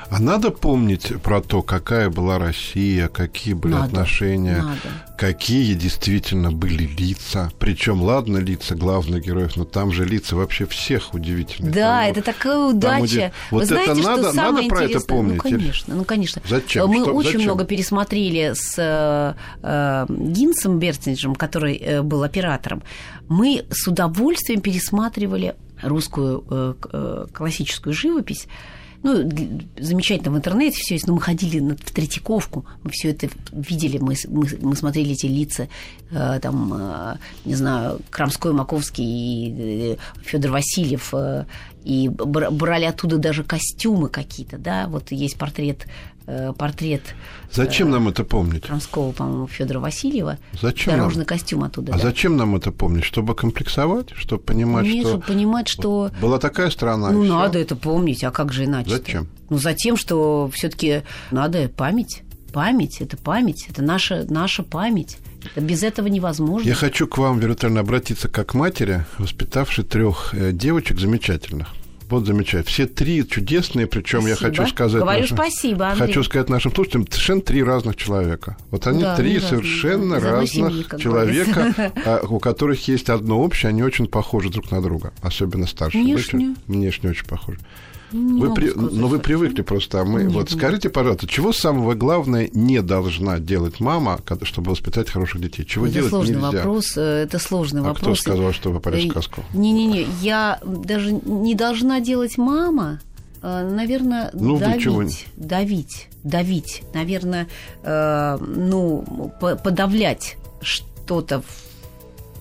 А 0.10 0.19
надо 0.19 0.51
помнить 0.51 1.21
про 1.21 1.41
то, 1.41 1.62
какая 1.62 2.10
была 2.10 2.38
Россия, 2.38 3.08
какие 3.08 3.53
были 3.53 3.73
надо, 3.73 3.86
отношения, 3.86 4.62
надо. 4.62 4.79
какие 5.17 5.73
действительно 5.73 6.51
были 6.51 6.84
лица. 6.84 7.51
Причем, 7.58 8.01
ладно, 8.01 8.38
лица 8.38 8.75
главных 8.75 9.23
героев, 9.23 9.56
но 9.56 9.65
там 9.65 9.91
же 9.91 10.06
лица 10.06 10.36
вообще 10.36 10.65
всех 10.65 11.13
удивительные. 11.13 11.73
Да, 11.73 12.01
там, 12.01 12.12
это 12.12 12.21
такая 12.21 12.60
удача. 12.60 13.32
Вот 13.49 13.62
Вы 13.62 13.65
знаете, 13.65 13.91
это 13.91 14.01
надо, 14.01 14.23
что 14.29 14.36
надо 14.36 14.63
про 14.63 14.84
это 14.84 14.99
помнить. 14.99 15.43
Ну, 15.43 15.49
конечно, 15.49 15.95
ну, 15.95 16.03
конечно. 16.03 16.41
Зачем? 16.47 16.88
Мы 16.88 17.01
что, 17.01 17.13
очень 17.13 17.32
зачем? 17.32 17.41
много 17.43 17.65
пересмотрели 17.65 18.53
с 18.53 18.75
э, 18.77 19.34
э, 19.63 20.06
Гинсом 20.10 20.79
Берстинджем, 20.79 21.36
который 21.36 21.75
э, 21.75 22.01
был 22.01 22.23
оператором. 22.23 22.84
Мы 23.29 23.65
с 23.71 23.88
удовольствием 23.88 24.62
пересматривали 24.62 25.56
русскую 25.82 26.45
э, 26.49 26.73
э 26.93 27.25
классическую 27.34 27.93
живопись 27.93 28.47
ну, 29.04 29.30
замечательно 29.78 30.32
в 30.32 30.38
интернете 30.38 30.78
все 30.80 30.96
есть, 30.96 31.08
но 31.08 31.13
мы 31.13 31.22
ходили 31.22 31.60
в 31.60 31.92
Третьяковку, 31.92 32.66
мы 32.84 32.92
все 32.92 33.10
это 33.12 33.28
видели, 33.52 33.98
мы, 33.98 34.16
мы, 34.30 34.48
мы 34.62 34.76
смотрели 34.78 35.12
эти 35.12 35.26
лица, 35.26 35.68
э, 36.10 36.39
там, 36.42 36.74
э, 36.74 37.16
не 37.44 37.56
знаю, 37.56 38.00
Крамской, 38.10 38.54
Маковский 38.54 39.04
и 39.06 39.94
э, 39.94 39.98
Федор 40.24 40.52
Васильев, 40.52 41.13
и 41.84 42.08
брали 42.08 42.86
оттуда 42.86 43.18
даже 43.18 43.44
костюмы 43.44 44.08
какие-то, 44.08 44.58
да, 44.58 44.88
вот 44.88 45.12
есть 45.12 45.38
портрет 45.38 45.86
портрет. 46.57 47.15
Зачем 47.51 47.89
э, 47.89 47.91
нам 47.91 48.07
это 48.07 48.23
помнить? 48.23 48.63
Крамского, 48.63 49.12
по-моему, 49.12 49.47
Федора 49.47 49.79
Васильева. 49.79 50.38
Зачем 50.62 50.93
Дорожный 50.93 51.19
нам? 51.19 51.25
костюм 51.25 51.63
оттуда. 51.63 51.93
А 51.93 51.97
да. 51.97 52.03
зачем 52.03 52.38
нам 52.38 52.55
это 52.55 52.71
помнить? 52.71 53.03
Чтобы 53.03 53.36
комплексовать, 53.36 54.12
чтобы 54.15 54.41
понимать, 54.43 54.86
Нет, 54.86 55.01
что. 55.01 55.09
чтобы 55.09 55.25
понимать, 55.25 55.67
что. 55.67 56.12
Была 56.21 56.39
такая 56.39 56.69
страна. 56.69 57.12
Ну, 57.12 57.23
надо 57.23 57.59
это 57.59 57.75
помнить, 57.75 58.23
а 58.23 58.31
как 58.31 58.51
же 58.53 58.65
иначе? 58.65 58.89
Зачем? 58.89 59.27
Ну, 59.49 59.57
за 59.57 59.73
тем, 59.73 59.97
что 59.97 60.49
все-таки 60.53 61.03
надо 61.31 61.69
память. 61.69 62.23
Память 62.53 63.01
это 63.01 63.17
память, 63.17 63.65
это 63.67 63.81
наша, 63.81 64.25
наша 64.29 64.62
память. 64.62 65.17
Без 65.55 65.81
этого 65.81 66.07
невозможно. 66.07 66.67
Я 66.67 66.75
хочу 66.75 67.07
к 67.07 67.17
вам, 67.17 67.39
виртуально, 67.39 67.79
обратиться 67.79 68.29
как 68.29 68.49
к 68.49 68.53
матери, 68.53 69.05
воспитавшей 69.17 69.83
трех 69.83 70.33
э, 70.33 70.51
девочек 70.51 70.99
замечательных. 70.99 71.69
Вот 72.13 72.28
замечательно. 72.28 72.63
Все 72.65 72.86
три 72.86 73.28
чудесные, 73.28 73.88
причем 73.88 74.28
я 74.28 74.36
хочу 74.36 74.67
сказать... 74.67 75.02
Говорю 75.02 75.21
нашим, 75.21 75.36
спасибо, 75.36 75.88
Андрей. 75.88 76.06
Хочу 76.06 76.23
сказать 76.23 76.47
нашим 76.47 76.71
слушателям, 76.71 77.08
совершенно 77.10 77.41
три 77.41 77.63
разных 77.63 77.95
человека. 77.95 78.56
Вот 78.69 78.86
они 78.86 79.02
да, 79.02 79.15
три 79.15 79.39
совершенно 79.39 80.19
разных 80.19 80.47
семьи, 80.47 80.86
человека, 81.02 81.73
а, 82.06 82.21
у 82.30 82.38
которых 82.38 82.88
есть 82.88 83.10
одно 83.10 83.41
общее, 83.41 83.69
они 83.69 83.82
очень 83.82 84.06
похожи 84.06 84.52
друг 84.52 84.69
на 84.69 84.80
друга, 84.80 85.12
особенно 85.23 85.65
старшие. 85.65 86.04
Внешне? 86.04 86.56
Внешне 86.67 87.10
очень 87.10 87.26
похожи. 87.26 87.58
Вы 88.13 88.54
при... 88.54 88.69
сказать, 88.69 88.93
Но 88.93 89.08
вы 89.08 89.19
привыкли 89.19 89.62
просто. 89.62 90.02
А 90.02 90.06
мы... 90.06 90.23
Нет, 90.23 90.32
вот 90.32 90.49
нет. 90.49 90.60
скажите, 90.60 90.89
пожалуйста, 90.89 91.28
чего 91.28 91.52
самого 91.52 91.95
главное 91.95 92.49
не 92.54 92.82
должна 92.82 93.39
делать 93.39 93.80
мама, 93.80 94.19
чтобы 94.43 94.71
воспитать 94.71 95.10
хороших 95.10 95.41
детей? 95.41 95.65
Чего 95.65 95.86
это 95.86 95.95
делать 95.95 96.10
сложный 96.10 96.36
нельзя? 96.36 96.52
вопрос. 96.52 96.97
Э, 96.97 97.23
это 97.23 97.39
сложный 97.39 97.82
а 97.82 97.86
вопрос. 97.86 98.02
кто 98.02 98.15
сказал, 98.15 98.54
что 98.54 98.71
вы 98.71 98.80
в 98.80 99.10
сказку? 99.10 99.43
Не-не-не, 99.54 100.08
я 100.21 100.60
даже 100.63 101.12
не 101.12 101.56
должна 101.56 101.99
делать 101.99 102.38
мама. 102.38 102.99
Э, 103.41 103.67
наверное, 103.69 104.30
ну, 104.34 104.58
давить, 104.58 105.26
давить, 105.36 106.08
давить, 106.23 106.84
наверное, 106.93 107.47
э, 107.84 108.38
ну, 108.39 109.32
подавлять 109.39 110.38
что-то 110.62 111.43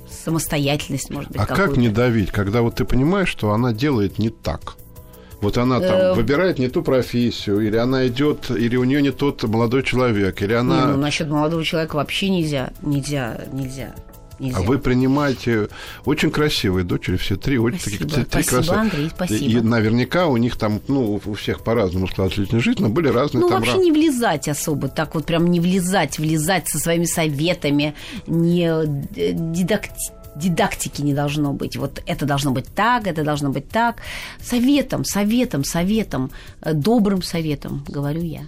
самостоятельность, 0.08 1.11
может 1.11 1.30
быть. 1.32 1.40
А 1.40 1.46
как 1.46 1.76
не 1.76 1.88
давить, 1.88 2.30
когда 2.30 2.62
вот 2.62 2.76
ты 2.76 2.85
понимаешь, 2.85 3.28
что 3.28 3.52
она 3.52 3.72
делает 3.72 4.18
не 4.18 4.30
так? 4.30 4.76
Вот 5.42 5.59
она 5.59 5.81
там 5.81 5.96
э... 5.96 6.14
выбирает 6.14 6.59
не 6.59 6.68
ту 6.68 6.83
профессию, 6.83 7.61
или 7.61 7.76
она 7.76 8.07
идет, 8.07 8.50
или 8.50 8.76
у 8.76 8.85
нее 8.85 9.02
не 9.02 9.11
тот 9.11 9.42
молодой 9.42 9.83
человек, 9.83 10.40
или 10.40 10.55
она. 10.55 10.81
Не, 10.81 10.87
ну, 10.92 10.96
насчет 10.98 11.28
молодого 11.28 11.64
человека 11.64 11.96
вообще 11.96 12.31
нельзя, 12.31 12.70
нельзя, 12.81 13.38
нельзя. 13.52 13.92
нельзя. 14.38 14.59
А 14.59 14.62
вы 14.62 14.78
принимаете 14.78 15.68
очень 16.05 16.31
красивые 16.31 16.85
дочери, 16.85 17.16
все 17.16 17.37
три, 17.37 17.59
очень 17.59 17.81
Спасибо. 17.81 18.05
таких 18.09 18.28
три 18.28 18.42
Спасибо, 18.42 18.57
красавицы. 18.57 18.81
Андрей, 18.81 19.11
спасибо. 19.14 19.44
И 19.50 19.61
наверняка 19.61 20.26
у 20.28 20.37
них 20.37 20.57
там, 20.57 20.81
ну, 20.87 21.20
у 21.24 21.35
всех 21.35 21.64
по-разному 21.64 22.07
складывалась 22.07 22.38
личная 22.38 22.61
жизнь, 22.61 22.81
но 22.81 22.88
были 22.88 23.09
разные 23.09 23.42
Ну, 23.42 23.48
там 23.48 23.59
вообще 23.59 23.78
ра- 23.78 23.83
не 23.83 23.90
влезать 23.92 24.48
особо, 24.48 24.87
так 24.88 25.14
вот 25.16 25.26
прям 25.26 25.50
не 25.50 25.59
влезать, 25.59 26.18
влезать 26.20 26.68
со 26.68 26.78
своими 26.78 27.05
советами, 27.05 27.94
не 28.28 28.68
э, 28.70 29.33
дидакти- 29.33 30.12
дидактики 30.36 31.02
не 31.02 31.14
должно 31.14 31.52
быть. 31.52 31.76
Вот 31.76 32.02
это 32.06 32.26
должно 32.26 32.52
быть 32.52 32.66
так, 32.74 33.06
это 33.06 33.24
должно 33.24 33.50
быть 33.50 33.68
так. 33.68 33.96
Советом, 34.40 35.04
советом, 35.04 35.64
советом, 35.64 36.30
э, 36.60 36.72
добрым 36.72 37.22
советом, 37.22 37.84
говорю 37.88 38.22
я. 38.22 38.42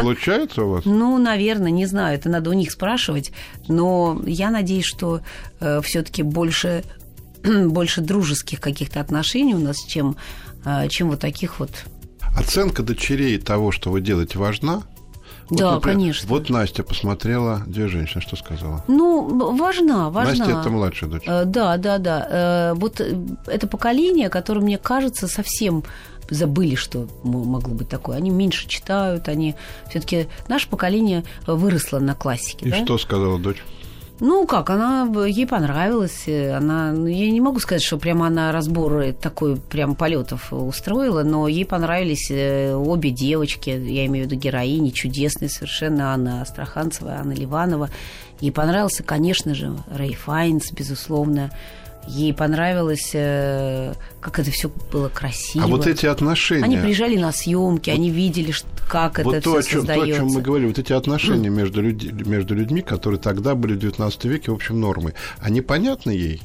Получается 0.00 0.64
у 0.64 0.70
вас? 0.70 0.84
Ну, 0.98 1.16
наверное, 1.18 1.70
не 1.70 1.86
знаю, 1.86 2.16
это 2.16 2.28
надо 2.28 2.50
у 2.50 2.52
них 2.54 2.72
спрашивать, 2.72 3.32
но 3.68 4.20
я 4.26 4.50
надеюсь, 4.50 4.84
что 4.84 5.20
все-таки 5.82 6.22
больше, 6.22 6.82
больше 7.44 8.00
дружеских 8.00 8.60
каких-то 8.60 9.00
отношений 9.00 9.54
у 9.54 9.58
нас, 9.58 9.76
чем, 9.86 10.16
э, 10.64 10.88
чем 10.88 11.10
вот 11.10 11.20
таких 11.20 11.60
вот. 11.60 11.70
Оценка 12.36 12.82
дочерей 12.82 13.38
того, 13.38 13.72
что 13.72 13.90
вы 13.90 14.00
делаете, 14.00 14.38
важна? 14.38 14.82
Да, 15.50 15.74
например, 15.74 15.98
конечно. 15.98 16.28
Вот 16.28 16.50
Настя 16.50 16.82
посмотрела 16.82 17.62
«Две 17.66 17.88
женщины», 17.88 18.20
что 18.20 18.36
сказала? 18.36 18.84
Ну, 18.88 19.56
важна, 19.56 20.10
важна. 20.10 20.44
Настя– 20.44 20.60
это 20.60 20.70
младшая 20.70 21.10
дочь. 21.10 21.22
Э, 21.26 21.44
Да, 21.44 21.76
да, 21.76 21.98
да. 21.98 22.26
Э, 22.30 22.74
Вот 22.74 23.00
э, 23.00 23.16
это 23.46 23.66
поколение, 23.66 24.28
которое, 24.28 24.60
мне 24.60 24.78
кажется, 24.78 25.26
совсем 25.26 25.84
забыли, 26.30 26.74
что 26.74 27.08
могло 27.24 27.72
быть 27.74 27.88
такое. 27.88 28.16
Они 28.18 28.30
меньше 28.30 28.68
читают, 28.68 29.28
они 29.28 29.54
все-таки 29.88 30.28
наше 30.48 30.68
поколение 30.68 31.24
выросло 31.46 31.98
на 31.98 32.14
классике. 32.14 32.66
И 32.66 32.70
да? 32.70 32.84
что 32.84 32.98
сказала 32.98 33.38
дочь? 33.38 33.64
Ну 34.20 34.46
как, 34.46 34.70
она 34.70 35.08
ей 35.26 35.46
понравилась. 35.46 36.24
э, 36.26 36.52
Она, 36.52 36.92
ну, 36.92 37.06
я 37.06 37.30
не 37.30 37.40
могу 37.40 37.60
сказать, 37.60 37.82
что 37.82 37.98
прямо 37.98 38.26
она 38.26 38.50
разбор 38.50 39.12
такой 39.12 39.56
прям 39.56 39.94
полетов 39.94 40.52
устроила, 40.52 41.22
но 41.22 41.46
ей 41.46 41.64
понравились 41.64 42.28
э, 42.30 42.74
обе 42.74 43.10
девочки, 43.10 43.70
я 43.70 44.06
имею 44.06 44.26
в 44.26 44.30
виду 44.30 44.40
героини, 44.40 44.90
чудесные 44.90 45.48
совершенно 45.48 46.12
Анна 46.12 46.42
Астраханцева, 46.42 47.12
Анна 47.12 47.32
Ливанова. 47.32 47.90
Ей 48.40 48.50
понравился, 48.50 49.02
конечно 49.04 49.54
же, 49.54 49.72
Рэй 49.88 50.14
Файнс, 50.14 50.72
безусловно. 50.72 51.50
Ей 52.08 52.32
понравилось, 52.32 53.10
э, 53.12 53.92
как 54.20 54.38
это 54.38 54.50
все 54.50 54.70
было 54.90 55.08
красиво. 55.08 55.64
А 55.64 55.68
вот 55.68 55.86
эти 55.86 56.06
отношения... 56.06 56.64
Они 56.64 56.76
приезжали 56.76 57.16
на 57.16 57.32
съемки, 57.32 57.90
они 57.90 58.10
видели, 58.10 58.54
как 58.88 59.18
вот 59.22 59.34
это 59.34 59.44
то, 59.44 59.60
все 59.60 59.80
о 59.80 59.82
чем, 59.82 59.86
то, 59.86 59.92
о 59.92 59.96
чем 59.96 60.04
мы 60.04 60.12
создается. 60.12 60.40
говорили, 60.40 60.68
вот 60.68 60.78
эти 60.78 60.92
отношения 60.92 61.50
между, 61.50 61.82
люди, 61.82 62.08
между 62.08 62.54
людьми, 62.54 62.80
которые 62.80 63.20
тогда 63.20 63.54
были 63.54 63.74
в 63.74 63.78
XIX 63.78 64.28
веке, 64.28 64.50
в 64.50 64.54
общем, 64.54 64.80
нормой, 64.80 65.12
они 65.38 65.60
понятны 65.60 66.10
ей? 66.10 66.42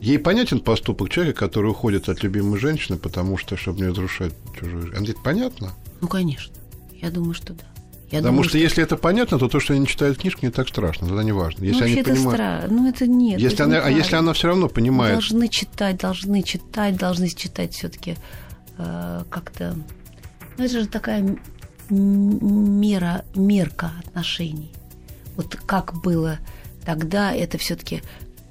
Ей 0.00 0.18
понятен 0.18 0.60
поступок 0.60 1.10
человека, 1.10 1.40
который 1.40 1.70
уходит 1.70 2.08
от 2.08 2.22
любимой 2.22 2.58
женщины, 2.58 2.98
потому 2.98 3.36
что, 3.36 3.56
чтобы 3.56 3.80
не 3.80 3.86
разрушать 3.88 4.32
чужую 4.58 4.88
жизнь. 4.88 5.10
Это 5.10 5.20
понятно? 5.22 5.72
Ну, 6.00 6.08
конечно. 6.08 6.52
Я 7.00 7.10
думаю, 7.10 7.34
что 7.34 7.52
да. 7.52 7.64
Я 8.12 8.18
Потому 8.18 8.36
думаю, 8.36 8.48
что, 8.48 8.58
если 8.58 8.82
это 8.84 8.96
понятно, 8.96 9.38
то 9.38 9.48
то, 9.48 9.58
что 9.58 9.72
они 9.72 9.86
читают 9.86 10.18
книжку, 10.18 10.44
не 10.44 10.52
так 10.52 10.68
страшно, 10.68 11.08
тогда 11.08 11.24
не 11.24 11.32
важно. 11.32 11.64
Если 11.64 11.80
ну, 11.80 11.86
они 11.86 11.94
это 11.96 12.10
понимают... 12.10 12.34
странно. 12.34 12.68
Ну, 12.68 12.88
это 12.88 13.06
нет. 13.06 13.40
Если 13.40 13.54
это 13.56 13.64
она, 13.64 13.78
а 13.78 13.90
если 13.90 14.16
она 14.16 14.32
все 14.34 14.48
равно 14.48 14.68
понимает, 14.68 15.14
Должны 15.14 15.48
читать, 15.48 15.96
должны 15.96 16.42
читать, 16.42 16.96
должны 16.96 17.28
читать 17.28 17.72
все-таки 17.74 18.16
как-то... 18.76 19.76
Ну, 20.58 20.64
это 20.64 20.80
же 20.80 20.86
такая 20.86 21.38
мера, 21.88 23.24
мерка 23.34 23.92
отношений. 24.06 24.72
Вот 25.36 25.56
как 25.66 25.94
было 26.02 26.38
тогда, 26.84 27.32
это 27.32 27.58
все-таки 27.58 28.02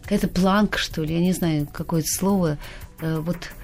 какая-то 0.03 0.27
планка, 0.27 0.77
что 0.77 1.03
ли, 1.03 1.13
я 1.13 1.21
не 1.21 1.33
знаю, 1.33 1.67
какое-то 1.71 2.07
слово. 2.07 2.57
э, 2.99 3.19
Вот 3.19 3.37
э, 3.37 3.60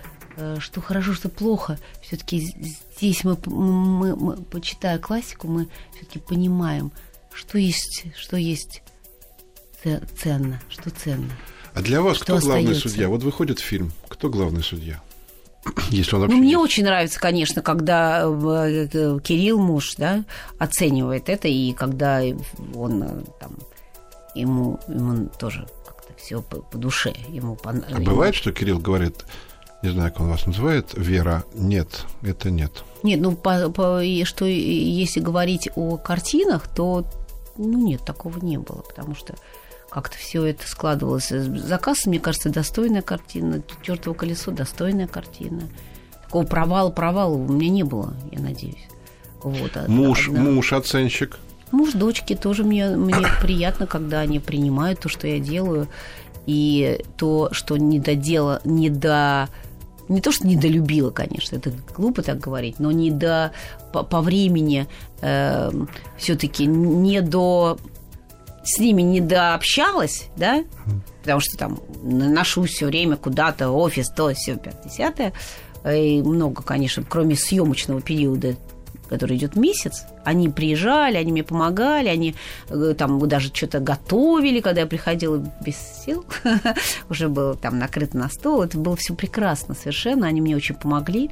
что 0.59 0.81
хорошо, 0.81 1.13
что 1.13 1.29
плохо. 1.29 1.77
Все-таки 2.01 2.39
здесь 2.39 3.23
мы, 3.23 3.37
мы, 3.45 4.15
мы, 4.15 4.37
почитая 4.37 4.97
классику, 4.99 5.47
мы 5.47 5.67
все-таки 5.95 6.19
понимаем, 6.19 6.91
что 7.33 7.57
есть, 7.57 8.05
что 8.15 8.37
есть 8.37 8.81
це- 9.83 10.01
ценно, 10.23 10.59
что 10.69 10.89
ценно. 10.89 11.31
А 11.73 11.81
для 11.81 12.01
вас 12.01 12.17
Что 12.17 12.23
кто 12.25 12.37
главный 12.39 12.71
остаётся? 12.71 12.89
судья? 12.89 13.07
Вот 13.09 13.23
выходит 13.23 13.59
фильм, 13.59 13.91
кто 14.07 14.29
главный 14.29 14.63
судья? 14.63 15.01
Если 15.91 16.15
он 16.15 16.21
вообще 16.21 16.35
Ну, 16.35 16.41
мне 16.41 16.51
есть. 16.53 16.63
очень 16.63 16.83
нравится, 16.85 17.19
конечно, 17.19 17.61
когда 17.61 18.21
э, 18.23 18.87
э, 18.91 19.19
Кирилл, 19.23 19.59
муж, 19.59 19.95
да, 19.97 20.23
оценивает 20.59 21.29
это, 21.29 21.47
и 21.47 21.73
когда 21.73 22.21
он 22.73 23.03
э, 23.03 23.23
там, 23.39 23.57
ему, 24.33 24.79
ему 24.87 25.29
тоже 25.39 25.67
как-то 25.85 26.13
все 26.17 26.41
по, 26.41 26.57
по 26.61 26.77
душе. 26.77 27.13
Ему 27.29 27.55
пон- 27.55 27.83
А 27.91 27.99
бывает, 27.99 28.33
что 28.33 28.51
Кирилл 28.51 28.79
говорит, 28.79 29.25
не 29.83 29.89
знаю, 29.89 30.11
как 30.11 30.21
он 30.21 30.29
вас 30.29 30.45
называет, 30.45 30.91
Вера, 30.95 31.43
нет, 31.53 32.05
это 32.23 32.49
нет. 32.49 32.83
Нет, 33.03 33.19
ну, 33.21 33.35
по, 33.35 33.69
по- 33.69 34.01
и 34.03 34.23
что 34.23 34.45
если 34.45 35.19
говорить 35.19 35.69
о 35.75 35.97
картинах, 35.97 36.67
то, 36.67 37.05
ну, 37.57 37.77
нет, 37.77 38.01
такого 38.03 38.39
не 38.43 38.57
было, 38.57 38.81
потому 38.81 39.15
что 39.15 39.35
как-то 39.89 40.17
все 40.17 40.43
это 40.45 40.67
складывалось. 40.67 41.29
Заказ, 41.29 42.05
мне 42.05 42.19
кажется, 42.19 42.49
достойная 42.49 43.01
картина. 43.01 43.61
Чертово 43.83 44.13
колесо 44.15 44.51
достойная 44.51 45.07
картина. 45.07 45.61
Такого 46.25 46.45
провала, 46.45 46.89
провала 46.89 47.33
у 47.35 47.47
меня 47.47 47.69
не 47.69 47.83
было, 47.83 48.13
я 48.31 48.39
надеюсь. 48.39 48.85
Вот, 49.43 49.71
а- 49.75 49.85
Муж, 49.87 50.27
одна- 50.27 50.41
муж, 50.41 50.73
оценщик. 50.73 51.37
Муж, 51.71 51.91
дочки 51.93 52.33
тоже 52.35 52.63
мне, 52.63 52.89
мне 52.95 53.15
приятно, 53.41 53.87
когда 53.87 54.21
они 54.21 54.39
принимают 54.39 55.01
то, 55.01 55.09
что 55.09 55.27
я 55.27 55.39
делаю, 55.39 55.87
и 56.47 56.99
то, 57.17 57.49
что 57.51 57.77
не 57.77 57.99
додела, 57.99 58.61
не 58.63 58.89
до... 58.89 59.49
Не 60.09 60.21
то, 60.21 60.31
что 60.31 60.47
недолюбила, 60.47 61.11
конечно, 61.11 61.57
это 61.57 61.73
глупо 61.93 62.23
так 62.23 62.39
говорить, 62.39 62.79
но 62.79 62.91
не 62.91 63.11
до 63.11 63.51
по, 63.91 64.03
по 64.03 64.21
времени 64.21 64.87
все-таки 66.17 66.65
не 66.65 67.19
до 67.21 67.77
с 68.63 68.79
ними 68.79 69.01
не 69.01 69.21
дообщалась, 69.21 70.27
да, 70.37 70.63
потому 71.21 71.41
что 71.41 71.57
там 71.57 71.79
ношусь 72.03 72.71
все 72.71 72.85
время 72.85 73.17
куда-то, 73.17 73.69
офис, 73.69 74.09
то, 74.09 74.33
все, 74.33 74.55
50 74.55 75.33
и 75.93 76.21
много, 76.21 76.63
конечно, 76.63 77.03
кроме 77.07 77.35
съемочного 77.35 78.01
периода, 78.01 78.55
который 79.07 79.37
идет 79.37 79.55
месяц, 79.55 80.05
они 80.23 80.49
приезжали, 80.49 81.17
они 81.17 81.31
мне 81.31 81.43
помогали, 81.43 82.07
они 82.07 82.35
э, 82.69 82.93
там 82.97 83.25
даже 83.27 83.53
что-то 83.53 83.79
готовили, 83.79 84.59
когда 84.59 84.81
я 84.81 84.87
приходила 84.87 85.43
без 85.65 85.75
сил, 86.05 86.25
уже 87.09 87.29
было 87.29 87.55
там 87.55 87.79
накрыто 87.79 88.17
на 88.17 88.29
стол, 88.29 88.63
это 88.63 88.77
было 88.77 88.95
все 88.95 89.13
прекрасно 89.15 89.75
совершенно, 89.75 90.27
они 90.27 90.41
мне 90.41 90.55
очень 90.55 90.75
помогли. 90.75 91.29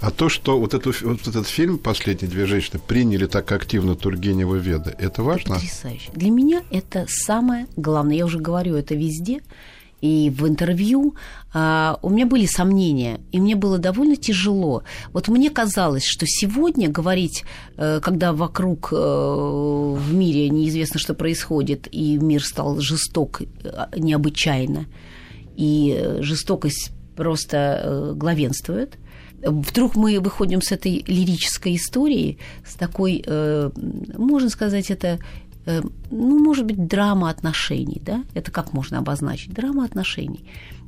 А 0.00 0.10
то, 0.10 0.28
что 0.28 0.58
вот, 0.58 0.74
эту, 0.74 0.92
вот 1.02 1.26
этот 1.26 1.46
фильм 1.46 1.78
«Последние 1.78 2.30
две 2.30 2.46
женщины» 2.46 2.80
приняли 2.84 3.26
так 3.26 3.50
активно 3.52 3.94
Тургенева 3.94 4.56
Веда, 4.56 4.94
это 4.98 5.22
важно? 5.22 5.54
Потрясающе. 5.54 6.10
Для 6.14 6.30
меня 6.30 6.62
это 6.70 7.06
самое 7.08 7.66
главное. 7.76 8.16
Я 8.16 8.26
уже 8.26 8.38
говорю 8.38 8.76
это 8.76 8.94
везде. 8.94 9.40
И 10.02 10.30
в 10.30 10.48
интервью 10.48 11.14
а, 11.54 11.98
у 12.02 12.10
меня 12.10 12.26
были 12.26 12.44
сомнения, 12.44 13.20
и 13.30 13.40
мне 13.40 13.54
было 13.54 13.78
довольно 13.78 14.16
тяжело. 14.16 14.82
Вот 15.12 15.28
мне 15.28 15.48
казалось, 15.48 16.04
что 16.04 16.26
сегодня 16.26 16.88
говорить, 16.88 17.44
э, 17.76 18.00
когда 18.02 18.32
вокруг 18.32 18.92
э, 18.92 18.96
в 18.96 20.12
мире 20.12 20.48
неизвестно, 20.48 20.98
что 20.98 21.14
происходит, 21.14 21.86
и 21.92 22.18
мир 22.18 22.42
стал 22.44 22.80
жесток 22.80 23.42
э, 23.42 23.46
необычайно, 23.96 24.86
и 25.56 26.16
жестокость 26.18 26.90
просто 27.16 28.12
главенствует, 28.16 28.98
Вдруг 29.44 29.96
мы 29.96 30.20
выходим 30.20 30.62
с 30.62 30.70
этой 30.70 31.02
лирической 31.04 31.74
истории, 31.74 32.38
с 32.64 32.74
такой, 32.74 33.24
можно 34.16 34.48
сказать, 34.48 34.88
это 34.88 35.18
ну, 35.66 36.44
может 36.44 36.66
быть, 36.66 36.86
драма 36.86 37.30
отношений, 37.30 38.00
да? 38.04 38.24
Это 38.34 38.50
как 38.50 38.72
можно 38.72 38.98
обозначить? 38.98 39.52
Драма 39.52 39.84
отношений. 39.84 40.44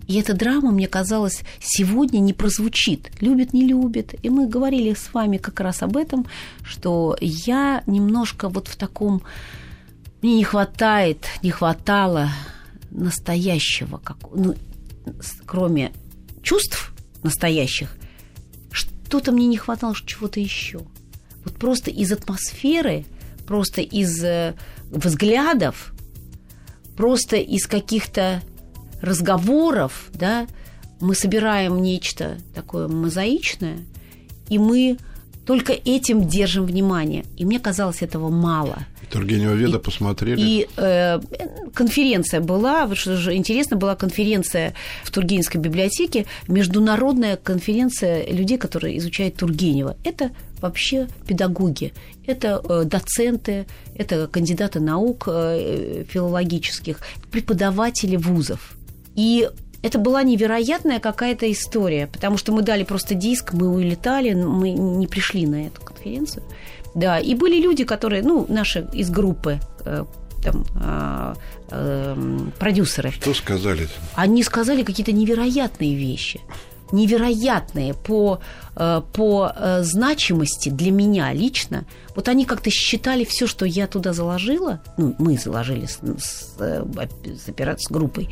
И 0.07 0.21
эта 0.21 0.35
драма, 0.35 0.71
мне 0.71 0.87
казалось, 0.87 1.43
сегодня 1.61 2.19
не 2.19 2.33
прозвучит. 2.33 3.11
Любит, 3.21 3.53
не 3.53 3.67
любит. 3.67 4.15
И 4.23 4.31
мы 4.31 4.47
говорили 4.47 4.95
с 4.95 5.15
вами 5.15 5.39
как 5.39 5.61
раз 5.61 5.83
об 5.83 5.97
этом, 5.97 6.27
что 6.63 7.17
я 7.21 7.83
немножко 7.87 8.49
вот 8.49 8.69
в 8.69 8.77
таком... 8.77 9.23
Мне 10.21 10.37
не 10.37 10.45
хватает, 10.45 11.27
не 11.43 11.51
хватало 11.51 12.31
настоящего, 12.91 13.99
как, 13.99 14.17
ну, 14.35 14.55
кроме 15.45 15.93
чувств 16.43 16.93
настоящих, 17.23 17.97
что-то 18.71 19.33
мне 19.33 19.47
не 19.47 19.57
хватало 19.57 19.95
чего-то 19.95 20.41
еще. 20.41 20.81
Вот 21.45 21.55
просто 21.55 21.91
из 21.91 22.11
атмосферы, 22.11 23.05
просто 23.47 23.81
из 23.81 24.23
э, 24.25 24.55
взглядов, 24.91 25.93
просто 26.97 27.37
из 27.37 27.67
каких-то 27.67 28.43
разговоров, 29.01 30.11
да, 30.15 30.47
мы 31.01 31.15
собираем 31.15 31.83
нечто 31.83 32.39
такое 32.55 32.89
мозаичное, 32.89 33.79
и 34.49 34.59
мы 34.59 34.99
Только 35.47 35.73
этим 35.73 36.27
держим 36.27 36.65
внимание. 36.65 37.25
И 37.37 37.45
мне 37.45 37.59
казалось 37.61 38.03
этого 38.03 38.31
мало. 38.31 38.79
Тургенева 39.11 39.53
Веда 39.53 39.77
и, 39.77 39.81
посмотрели. 39.81 40.41
И 40.41 40.69
э, 40.77 41.21
конференция 41.75 42.41
была, 42.41 42.87
вот 42.87 42.97
что 42.97 43.17
же 43.17 43.35
интересно, 43.35 43.77
была 43.77 43.95
конференция 43.95 44.75
в 45.05 45.11
Тургеневской 45.11 45.61
библиотеке, 45.61 46.25
международная 46.49 47.37
конференция 47.37 48.27
людей, 48.27 48.57
которые 48.57 48.97
изучают 48.99 49.37
Тургенева. 49.37 49.97
Это 50.03 50.31
вообще 50.65 51.09
педагоги, 51.27 51.93
это 52.27 52.63
э, 52.67 52.85
доценты, 52.85 53.67
это 53.95 54.27
кандидаты 54.27 54.81
наук 54.81 55.25
э, 55.27 56.05
филологических, 56.09 57.01
преподаватели 57.31 58.17
вузов. 58.17 58.77
И 59.15 59.49
это 59.83 59.99
была 59.99 60.23
невероятная 60.23 61.01
какая-то 61.01 61.51
история, 61.53 62.07
потому 62.07 62.39
что 62.39 62.53
мы 62.53 62.63
дали 62.63 62.85
просто 62.85 63.15
диск, 63.15 63.53
мы 63.53 63.69
улетали, 63.69 64.33
мы 64.33 64.71
не 64.71 65.07
пришли 65.07 65.47
на 65.47 65.67
эту 65.67 65.83
конференцию. 65.83 66.43
Да, 66.95 67.19
и 67.19 67.35
были 67.35 67.61
люди, 67.61 67.85
которые, 67.85 68.23
ну, 68.23 68.47
наши 68.49 68.89
из 68.95 69.11
группы, 69.11 69.59
э, 69.85 70.05
там, 70.43 70.65
э, 70.81 71.35
э, 71.71 72.39
продюсеры. 72.59 73.11
Что 73.11 73.35
сказали? 73.35 73.89
Они 74.15 74.43
сказали 74.43 74.83
какие-то 74.83 75.13
невероятные 75.13 75.95
вещи 75.95 76.41
невероятные 76.93 77.95
по, 77.95 78.41
э, 78.77 79.03
по 79.13 79.53
э, 79.55 79.83
значимости 79.83 80.69
для 80.69 80.91
меня 80.91 81.33
лично. 81.33 81.85
Вот 82.15 82.29
они 82.29 82.45
как-то 82.45 82.71
считали 82.71 83.25
все, 83.25 83.47
что 83.47 83.65
я 83.65 83.87
туда 83.87 84.13
заложила, 84.13 84.81
ну, 84.97 85.15
мы 85.19 85.37
заложили 85.37 85.87
с, 85.87 86.01
с, 86.19 86.55
э, 86.59 86.85
с, 87.25 87.83
с 87.85 87.91
группой, 87.91 88.31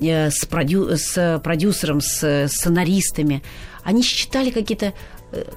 с, 0.00 0.44
продю, 0.46 0.96
с 0.96 1.40
продюсером, 1.42 2.00
с 2.00 2.48
сценаристами, 2.48 3.42
они 3.84 4.02
считали 4.02 4.50
какие-то 4.50 4.92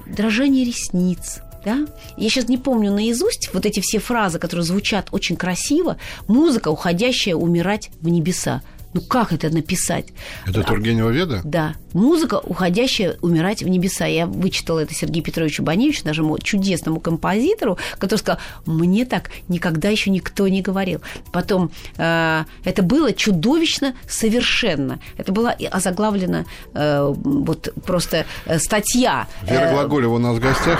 дрожания 0.06 0.64
ресниц, 0.64 1.40
да? 1.64 1.86
Я 2.16 2.28
сейчас 2.28 2.48
не 2.48 2.56
помню 2.56 2.92
наизусть 2.92 3.50
вот 3.52 3.66
эти 3.66 3.80
все 3.80 3.98
фразы, 3.98 4.38
которые 4.38 4.64
звучат 4.64 5.08
очень 5.10 5.36
красиво. 5.36 5.98
Музыка, 6.26 6.68
уходящая 6.68 7.34
умирать 7.34 7.90
в 8.00 8.08
небеса. 8.08 8.62
Ну 8.94 9.02
как 9.02 9.32
это 9.32 9.50
написать? 9.50 10.06
Это 10.46 10.62
Тургенева 10.62 11.10
Веда? 11.10 11.40
Да. 11.44 11.74
Музыка, 11.92 12.40
уходящая 12.42 13.16
умирать 13.20 13.62
в 13.62 13.68
небеса. 13.68 14.06
Я 14.06 14.26
вычитала 14.26 14.80
это 14.80 14.94
Сергею 14.94 15.24
Петровичу 15.24 15.62
Баневичу, 15.62 16.02
нашему 16.04 16.38
чудесному 16.38 17.00
композитору, 17.00 17.78
который 17.98 18.18
сказал, 18.18 18.40
мне 18.66 19.04
так 19.04 19.30
никогда 19.48 19.88
еще 19.88 20.10
никто 20.10 20.48
не 20.48 20.62
говорил. 20.62 21.00
Потом 21.32 21.70
э, 21.96 22.44
это 22.64 22.82
было 22.82 23.12
чудовищно 23.12 23.94
совершенно. 24.08 25.00
Это 25.16 25.32
была 25.32 25.52
озаглавлена 25.70 26.46
э, 26.74 27.12
вот 27.14 27.72
просто 27.84 28.24
э, 28.46 28.58
статья. 28.58 29.28
Вера 29.42 29.66
э, 29.66 29.72
Глаголева 29.72 30.14
у 30.14 30.18
нас 30.18 30.36
в 30.36 30.40
гостях. 30.40 30.78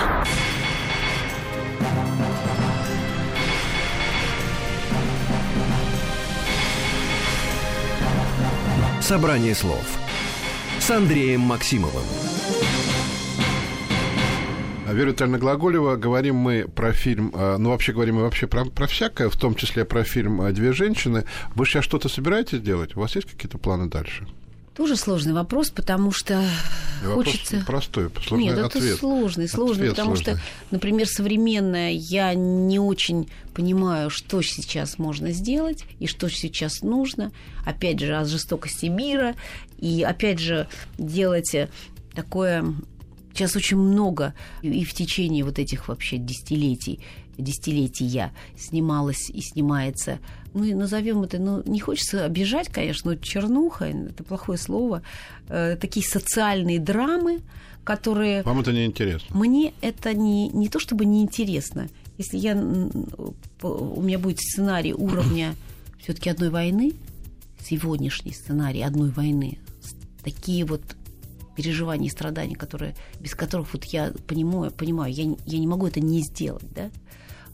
Собрание 9.09 9.55
слов 9.55 9.97
с 10.77 10.91
Андреем 10.91 11.39
Максимовым. 11.39 12.03
А 14.87 14.93
Вера 14.93 15.09
Витальевна 15.09 15.39
Глаголева, 15.39 15.95
говорим 15.95 16.35
мы 16.35 16.67
про 16.67 16.93
фильм, 16.93 17.31
а, 17.33 17.57
ну, 17.57 17.71
вообще 17.71 17.91
говорим 17.91 18.17
мы 18.17 18.21
вообще 18.21 18.45
про, 18.45 18.65
про 18.65 18.85
всякое, 18.85 19.29
в 19.29 19.35
том 19.35 19.55
числе 19.55 19.83
про 19.83 20.03
фильм 20.03 20.53
«Две 20.53 20.73
женщины». 20.73 21.25
Вы 21.55 21.65
сейчас 21.65 21.85
что-то 21.85 22.07
собираетесь 22.07 22.61
делать? 22.61 22.95
У 22.95 22.99
вас 22.99 23.15
есть 23.15 23.27
какие-то 23.27 23.57
планы 23.57 23.89
дальше? 23.89 24.27
Тоже 24.75 24.95
сложный 24.95 25.33
вопрос, 25.33 25.69
потому 25.71 26.11
что 26.11 26.41
вопрос 27.03 27.25
хочется... 27.25 27.63
простой, 27.65 28.09
сложный 28.25 28.45
Нет, 28.45 28.57
ответ. 28.59 28.83
это 28.83 28.97
сложный, 28.97 29.47
сложный, 29.47 29.89
ответ 29.89 29.95
потому 29.95 30.15
сложный. 30.15 30.35
что, 30.35 30.43
например, 30.71 31.07
современное 31.07 31.91
я 31.91 32.33
не 32.33 32.79
очень 32.79 33.29
понимаю, 33.53 34.09
что 34.09 34.41
сейчас 34.41 34.97
можно 34.97 35.31
сделать 35.31 35.83
и 35.99 36.07
что 36.07 36.29
сейчас 36.29 36.81
нужно. 36.81 37.31
Опять 37.65 37.99
же, 37.99 38.15
от 38.15 38.27
жестокости 38.27 38.85
мира. 38.85 39.35
И, 39.79 40.03
опять 40.03 40.39
же, 40.39 40.67
делать 40.97 41.53
такое... 42.15 42.65
Сейчас 43.33 43.55
очень 43.55 43.77
много 43.77 44.33
и 44.61 44.83
в 44.83 44.93
течение 44.93 45.45
вот 45.45 45.59
этих 45.59 45.87
вообще 45.87 46.17
десятилетий 46.17 46.99
десятилетия 47.41 48.33
снималась 48.57 49.29
и 49.29 49.41
снимается, 49.41 50.19
ну, 50.53 50.77
назовем 50.77 51.23
это, 51.23 51.39
ну, 51.39 51.61
не 51.65 51.79
хочется 51.79 52.25
обижать, 52.25 52.69
конечно, 52.69 53.11
но 53.11 53.17
чернуха, 53.17 53.85
это 53.85 54.23
плохое 54.23 54.57
слово, 54.57 55.01
э, 55.47 55.77
такие 55.79 56.05
социальные 56.05 56.79
драмы, 56.79 57.41
которые... 57.83 58.43
Вам 58.43 58.59
это 58.59 58.71
не 58.71 58.85
интересно? 58.85 59.35
Мне 59.35 59.73
это 59.81 60.13
не, 60.13 60.49
не 60.49 60.69
то 60.69 60.79
чтобы 60.79 61.05
не 61.05 61.21
интересно. 61.21 61.89
Если 62.17 62.37
я, 62.37 62.53
у 62.55 64.01
меня 64.01 64.19
будет 64.19 64.39
сценарий 64.39 64.93
уровня 64.93 65.55
все-таки 65.99 66.29
одной 66.29 66.49
войны, 66.49 66.93
сегодняшний 67.63 68.33
сценарий 68.33 68.81
одной 68.81 69.09
войны, 69.09 69.59
такие 70.23 70.65
вот 70.65 70.81
переживания 71.55 72.07
и 72.07 72.11
страдания, 72.11 72.55
которые, 72.55 72.95
без 73.19 73.35
которых 73.35 73.73
вот 73.73 73.83
я 73.85 74.13
понимаю, 74.27 74.71
понимаю 74.71 75.13
я, 75.13 75.35
я 75.45 75.59
не 75.59 75.67
могу 75.67 75.87
это 75.87 75.99
не 75.99 76.21
сделать, 76.21 76.63
да, 76.73 76.89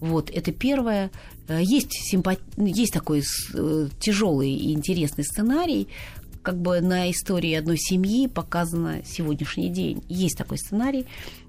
вот, 0.06 0.30
это 0.30 0.52
первое. 0.52 1.10
Э, 1.48 1.60
есть, 1.62 1.94
симпат... 1.94 2.40
есть 2.58 2.94
такой 2.94 3.24
э, 3.54 3.88
тяжелый 4.00 4.52
и 4.52 4.74
интересный 4.74 5.24
сценарий, 5.24 5.88
как 6.44 6.62
бы 6.62 6.80
на 6.80 7.10
истории 7.10 7.54
одной 7.54 7.78
семьи 7.78 8.28
показано 8.28 9.02
сегодняшний 9.04 9.70
день. 9.70 10.04
Есть 10.08 10.38
такой 10.38 10.60
сценарий, 10.60 11.06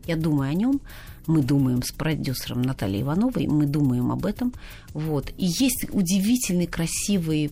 я 0.07 0.17
думаю 0.17 0.51
о 0.51 0.55
нем. 0.55 0.81
Мы 1.27 1.43
думаем 1.43 1.83
с 1.83 1.91
продюсером 1.91 2.63
Натальей 2.63 3.03
Ивановой, 3.03 3.47
мы 3.47 3.67
думаем 3.67 4.11
об 4.11 4.25
этом. 4.25 4.55
Вот. 4.95 5.33
И 5.37 5.47
есть 5.47 5.87
удивительный, 5.91 6.67
красивый, 6.67 7.51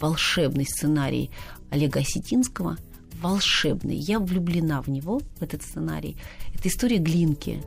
волшебный 0.00 0.64
сценарий 0.64 1.30
Олега 1.70 2.00
Осетинского. 2.00 2.78
Волшебный. 3.20 3.96
Я 3.96 4.20
влюблена 4.20 4.80
в 4.80 4.88
него, 4.88 5.20
в 5.38 5.42
этот 5.42 5.62
сценарий. 5.62 6.16
Это 6.54 6.68
история 6.68 6.98
Глинки. 6.98 7.62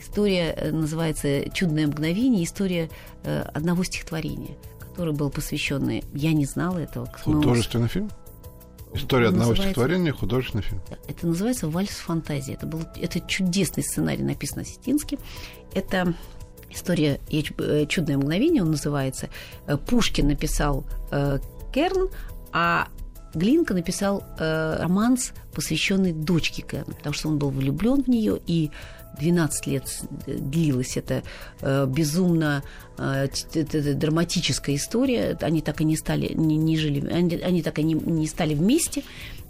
История 0.00 0.54
э, 0.56 0.70
называется 0.70 1.50
«Чудное 1.50 1.86
мгновение», 1.86 2.44
история 2.44 2.88
э, 3.24 3.42
одного 3.52 3.84
стихотворения, 3.84 4.56
который 4.78 5.12
был 5.12 5.30
посвящен, 5.30 6.02
я 6.14 6.32
не 6.32 6.44
знала 6.44 6.78
этого. 6.78 7.10
Художественный 7.24 7.88
фильм? 7.88 8.10
История 8.94 9.28
одного 9.28 9.54
стихотворения, 9.54 10.12
художественный 10.12 10.62
фильм. 10.62 10.80
Это 11.08 11.26
называется 11.26 11.68
«Вальс 11.68 11.90
фантазии». 11.90 12.54
Это, 12.54 12.66
был, 12.66 12.82
это 12.96 13.20
чудесный 13.20 13.82
сценарий, 13.82 14.22
написан 14.22 14.60
Осетинским. 14.60 15.18
Это 15.74 16.14
история 16.70 17.20
э, 17.30 17.86
«Чудное 17.86 18.16
мгновение» 18.16 18.62
он 18.62 18.70
называется. 18.70 19.28
Пушкин 19.88 20.28
написал 20.28 20.84
Керн, 21.74 22.08
а 22.52 22.88
Глинка 23.34 23.74
написал 23.74 24.24
романс, 24.38 25.32
посвященный 25.52 26.12
дочке 26.12 26.62
Керн, 26.62 26.94
потому 26.94 27.14
что 27.14 27.28
он 27.28 27.38
был 27.38 27.50
влюблен 27.50 28.02
в 28.02 28.08
нее 28.08 28.40
и 28.46 28.70
12 29.18 29.66
лет 29.66 30.02
длилась 30.26 30.96
эта 30.96 31.22
э, 31.60 31.86
безумно 31.86 32.62
э, 32.98 33.28
драматическая 33.54 34.76
история. 34.76 35.36
Они 35.40 35.60
так 35.60 35.80
и 35.80 35.84
не 35.84 35.96
стали, 35.96 36.32
не, 36.34 36.56
не 36.56 36.76
жили, 36.76 37.08
они, 37.08 37.36
они 37.36 37.62
так 37.62 37.78
и 37.78 37.82
не, 37.82 37.94
не 37.94 38.26
стали 38.26 38.54
вместе. 38.54 39.02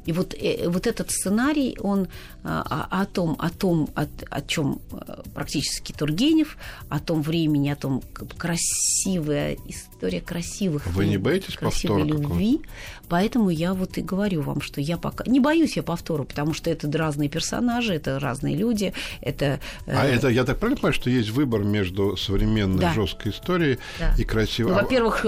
И 0.07 0.13
вот, 0.13 0.35
э, 0.35 0.69
вот 0.69 0.87
этот 0.87 1.11
сценарий, 1.11 1.77
он 1.81 2.09
а, 2.45 2.87
о 2.91 3.05
том, 3.05 3.37
о 3.39 3.51
том, 3.51 3.91
о, 3.95 4.07
о 4.31 4.41
чем 4.41 4.81
э, 4.93 5.23
практически 5.35 5.93
Тургенев, 5.93 6.57
о 6.89 6.99
том 6.99 7.21
времени, 7.21 7.69
о 7.69 7.77
том 7.77 8.03
красивая 8.39 9.57
история 9.67 10.21
красивых. 10.23 10.87
Вы 10.87 11.07
не 11.07 11.19
боитесь 11.19 11.57
красивой 11.57 12.05
повтора 12.05 12.19
любви? 12.19 12.61
Поэтому 13.09 13.51
я 13.51 13.75
вот 13.75 13.99
и 13.99 14.03
говорю 14.03 14.43
вам, 14.43 14.61
что 14.61 14.81
я 14.81 14.97
пока 14.97 15.25
не 15.27 15.41
боюсь 15.41 15.77
я 15.77 15.83
повтору, 15.83 16.25
потому 16.25 16.55
что 16.55 16.71
это 16.71 16.91
разные 16.97 17.29
персонажи, 17.29 17.95
это 17.95 18.19
разные 18.19 18.57
люди, 18.57 18.95
это. 19.21 19.61
Э, 19.87 19.97
а 19.99 20.07
это 20.07 20.29
я 20.29 20.45
так 20.45 20.59
правильно 20.59 20.77
понимаю, 20.77 20.95
что 20.95 21.11
есть 21.11 21.31
выбор 21.31 21.65
между 21.65 22.17
современной 22.17 22.81
да. 22.81 22.95
жесткой 22.95 23.33
историей 23.33 23.79
да. 23.99 24.15
и 24.17 24.25
красивой. 24.25 24.73
Ну, 24.73 24.79
во-первых, 24.79 25.27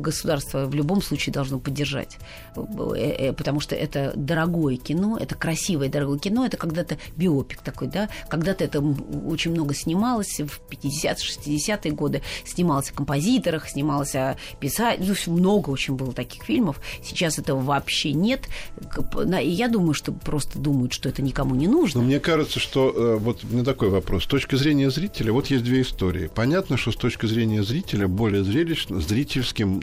государство 0.00 0.66
в 0.66 0.74
любом 0.74 1.02
случае 1.02 1.32
должно 1.32 1.58
поддержать, 1.58 2.18
потому 2.54 3.60
что 3.60 3.76
это 3.76 4.07
дорогое 4.14 4.76
кино, 4.76 5.16
это 5.18 5.34
красивое 5.34 5.88
дорогое 5.88 6.18
кино, 6.18 6.46
это 6.46 6.56
когда-то 6.56 6.98
биопик 7.16 7.60
такой, 7.60 7.88
да, 7.88 8.08
когда-то 8.28 8.64
это 8.64 8.80
очень 8.80 9.52
много 9.52 9.74
снималось 9.74 10.40
в 10.40 10.60
50-60-е 10.70 11.92
годы, 11.92 12.22
снималось 12.44 12.90
о 12.90 12.94
композиторах, 12.94 13.68
снималось 13.68 14.14
о 14.14 14.36
писателях, 14.60 15.18
ну, 15.26 15.36
много 15.36 15.70
очень 15.70 15.94
было 15.94 16.12
таких 16.12 16.44
фильмов, 16.44 16.80
сейчас 17.02 17.38
этого 17.38 17.60
вообще 17.60 18.12
нет, 18.12 18.48
и 19.42 19.48
я 19.48 19.68
думаю, 19.68 19.94
что 19.94 20.12
просто 20.12 20.58
думают, 20.58 20.92
что 20.92 21.08
это 21.08 21.22
никому 21.22 21.54
не 21.54 21.68
нужно. 21.68 22.00
Но 22.00 22.06
мне 22.06 22.20
кажется, 22.20 22.60
что, 22.60 22.92
э, 22.94 23.16
вот 23.16 23.44
мне 23.44 23.64
такой 23.64 23.90
вопрос, 23.90 24.24
с 24.24 24.26
точки 24.26 24.56
зрения 24.56 24.90
зрителя, 24.90 25.32
вот 25.32 25.48
есть 25.48 25.64
две 25.64 25.82
истории. 25.82 26.30
Понятно, 26.34 26.76
что 26.76 26.92
с 26.92 26.96
точки 26.96 27.26
зрения 27.26 27.62
зрителя 27.62 28.08
более 28.08 28.44
зрелищно, 28.44 29.00
зрительским, 29.00 29.82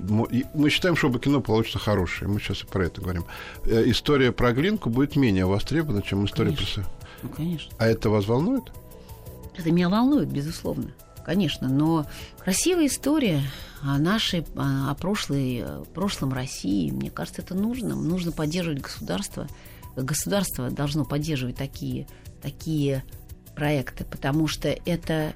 мы 0.54 0.70
считаем, 0.70 0.96
чтобы 0.96 1.20
кино 1.20 1.42
получится 1.42 1.80
хорошее, 1.80 2.30
мы 2.30 2.40
сейчас 2.40 2.64
и 2.64 2.66
про 2.66 2.86
это 2.86 3.02
говорим. 3.02 3.26
Э, 3.66 3.84
история 4.06 4.32
про 4.32 4.54
Глинку 4.54 4.92
будет 4.92 5.16
менее 5.16 5.48
востребована, 5.48 6.04
чем 6.04 6.26
история 6.26 6.52
конечно. 6.52 6.84
про... 6.84 6.92
Ну, 7.24 7.30
конечно. 7.30 7.76
А 7.80 7.88
это 7.88 8.12
вас 8.12 8.28
волнует? 8.28 8.72
Это 9.58 9.72
меня 9.72 9.90
волнует, 9.90 10.30
безусловно, 10.30 10.92
конечно, 11.26 11.68
но 11.68 12.06
красивая 12.38 12.86
история 12.86 13.42
о 13.82 13.98
нашей, 13.98 14.46
о 14.56 14.94
прошлой, 14.94 15.64
о 15.64 15.86
прошлом 15.86 16.34
России, 16.34 16.92
мне 16.92 17.10
кажется, 17.10 17.42
это 17.42 17.56
нужно. 17.56 17.96
Нужно 17.96 18.32
поддерживать 18.32 18.82
государство. 18.82 19.48
Государство 19.96 20.70
должно 20.70 21.04
поддерживать 21.04 21.56
такие, 21.56 22.08
такие 22.44 23.04
проекты, 23.56 24.06
потому 24.06 24.48
что 24.48 24.70
это 24.86 25.34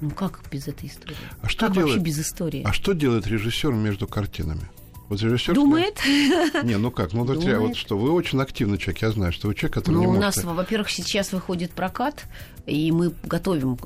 ну 0.00 0.10
как 0.12 0.40
без 0.50 0.66
этой 0.66 0.88
истории? 0.88 1.16
А 1.42 1.48
что 1.50 1.66
как 1.66 1.74
делает, 1.74 1.96
вообще 1.96 2.04
без 2.10 2.18
истории? 2.20 2.62
А 2.64 2.72
что 2.72 2.94
делает 2.94 3.26
режиссер 3.26 3.72
между 3.72 4.06
картинами? 4.06 4.66
Вот 5.08 5.22
режиссер... 5.22 5.54
Думает? 5.54 6.00
Не, 6.64 6.76
ну 6.76 6.90
как, 6.90 7.12
ну 7.12 7.24
Думает. 7.24 7.58
вот 7.58 7.76
что, 7.76 7.96
вы 7.96 8.12
очень 8.12 8.40
активный 8.40 8.76
человек, 8.76 9.02
я 9.02 9.10
знаю, 9.10 9.32
что 9.32 9.48
вы 9.48 9.54
человек, 9.54 9.74
который 9.74 9.94
ну, 9.94 10.00
не 10.00 10.06
у 10.06 10.12
может... 10.12 10.36
нас, 10.36 10.44
во-первых, 10.44 10.90
сейчас 10.90 11.32
выходит 11.32 11.70
прокат, 11.70 12.26
и 12.66 12.92
мы 12.92 13.12
готовим 13.24 13.78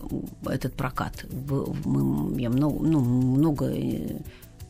этот 0.46 0.74
прокат. 0.74 1.24
Мы, 1.84 2.40
я 2.40 2.50
много, 2.50 2.84
ну, 2.84 3.00
много 3.00 3.66
э, 3.66 4.18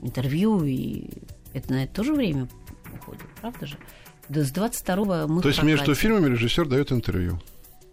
интервью, 0.03 0.63
и 0.65 1.09
это 1.55 1.73
на 1.73 1.85
это 1.85 1.95
тоже 1.95 2.13
время 2.13 2.49
уходит, 2.95 3.23
правда 3.41 3.67
же? 3.67 3.79
Да 4.29 4.45
с 4.45 4.53
22-го 4.53 5.33
мы 5.33 5.43
То 5.43 5.49
есть 5.49 5.63
между 5.63 5.95
фильмами 5.95 6.31
режиссер 6.31 6.67
дает 6.69 6.93
интервью? 6.93 7.41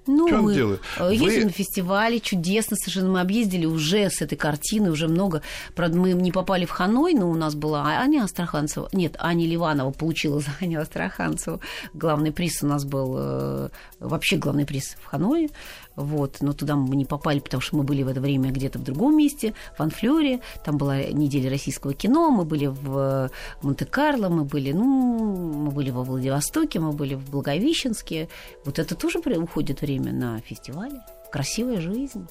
Ну, 0.08 0.28
что 0.28 0.42
мы 0.42 0.54
делает? 0.54 0.82
Э, 0.98 1.10
ездим 1.12 1.28
Вы... 1.28 1.46
на 1.46 1.52
фестивали, 1.52 2.18
чудесно 2.20 2.76
совершенно. 2.78 3.10
Мы 3.10 3.22
объездили 3.22 3.66
уже 3.66 4.10
с 4.10 4.22
этой 4.22 4.38
картиной, 4.38 4.90
уже 4.90 5.08
много. 5.08 5.42
Правда, 5.76 5.98
мы 5.98 6.14
не 6.14 6.32
попали 6.32 6.66
в 6.66 6.72
Ханой, 6.72 7.14
но 7.14 7.30
у 7.30 7.36
нас 7.36 7.56
была 7.56 7.84
Аня 7.86 8.24
Астраханцева. 8.24 8.90
Нет, 8.92 9.16
Аня 9.20 9.46
Ливанова 9.46 9.92
получила 9.92 10.40
за 10.40 10.50
Аню 10.62 10.82
Астраханцеву. 10.82 11.62
Главный 11.94 12.32
приз 12.32 12.64
у 12.64 12.68
нас 12.68 12.86
был, 12.86 13.16
э, 13.18 13.70
вообще 14.00 14.38
главный 14.38 14.66
приз 14.66 14.96
в 15.02 15.06
Ханое. 15.06 15.50
Вот, 15.96 16.38
но 16.42 16.54
туда 16.54 16.76
мы 16.76 16.96
не 16.96 17.06
попали, 17.06 17.40
потому 17.40 17.62
что 17.62 17.76
мы 17.76 17.84
были 17.84 18.04
в 18.04 18.08
это 18.08 18.22
время 18.22 18.52
где-то 18.52 18.80
в 18.80 18.84
другом 18.84 19.18
месте, 19.18 19.54
в 19.78 19.82
Анфлёре, 19.82 20.40
там 20.64 20.78
была 20.78 21.04
неделя 21.04 21.50
российского 21.50 21.94
кино, 21.94 22.30
мы 22.32 22.46
были 22.46 22.68
в 22.68 23.30
Монте-Карло, 23.62 24.30
мы 24.30 24.46
были, 24.46 24.72
ну, 24.72 24.86
мы 24.86 25.72
были 25.72 25.90
во 25.90 26.04
Владивостоке, 26.04 26.80
мы 26.80 26.94
были 26.94 27.16
в 27.16 27.30
Благовещенске. 27.30 28.30
Вот 28.66 28.80
это 28.80 28.96
тоже 28.96 29.20
уходит 29.20 29.82
время 29.82 30.14
на 30.14 30.40
фестивале. 30.40 31.02
Красивая 31.32 31.82
жизнь. 31.82 32.28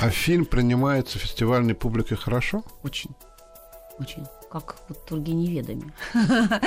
А 0.00 0.10
фильм 0.10 0.44
принимается 0.44 1.18
фестивальной 1.18 1.74
публикой 1.74 2.16
хорошо? 2.16 2.62
Очень. 2.82 3.10
Очень. 3.98 4.24
Как 4.50 4.76
вот 4.88 5.04
Тургеневедами. 5.06 5.92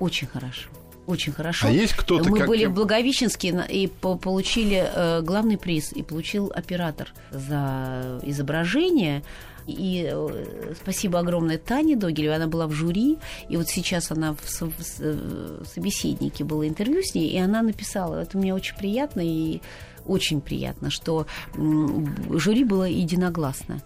Очень 0.00 0.26
хорошо 0.26 0.68
очень 1.06 1.32
хорошо. 1.32 1.68
А 1.68 1.70
есть 1.70 1.94
кто-то... 1.94 2.28
Мы 2.28 2.38
как... 2.38 2.48
были 2.48 2.66
в 2.66 2.72
Благовещенске 2.72 3.64
и 3.68 3.86
получили 3.86 4.84
э, 4.84 5.22
главный 5.22 5.58
приз, 5.58 5.92
и 5.92 6.02
получил 6.02 6.52
оператор 6.54 7.12
за 7.30 8.20
изображение. 8.22 9.22
И 9.66 10.08
э, 10.12 10.74
спасибо 10.80 11.18
огромное 11.18 11.58
Тане 11.58 11.96
Догилевой, 11.96 12.36
она 12.36 12.46
была 12.46 12.66
в 12.66 12.72
жюри, 12.72 13.18
и 13.48 13.56
вот 13.56 13.68
сейчас 13.68 14.12
она 14.12 14.34
в, 14.34 14.40
в, 14.40 14.62
в 14.62 15.00
э, 15.00 15.62
собеседнике 15.74 16.44
было 16.44 16.68
интервью 16.68 17.02
с 17.02 17.14
ней, 17.14 17.28
и 17.30 17.38
она 17.38 17.62
написала, 17.62 18.22
это 18.22 18.38
мне 18.38 18.54
очень 18.54 18.76
приятно 18.76 19.22
и 19.24 19.60
очень 20.06 20.40
приятно, 20.40 20.90
что 20.90 21.26
жюри 21.56 22.62
было 22.62 22.84
единогласно. 22.84 23.82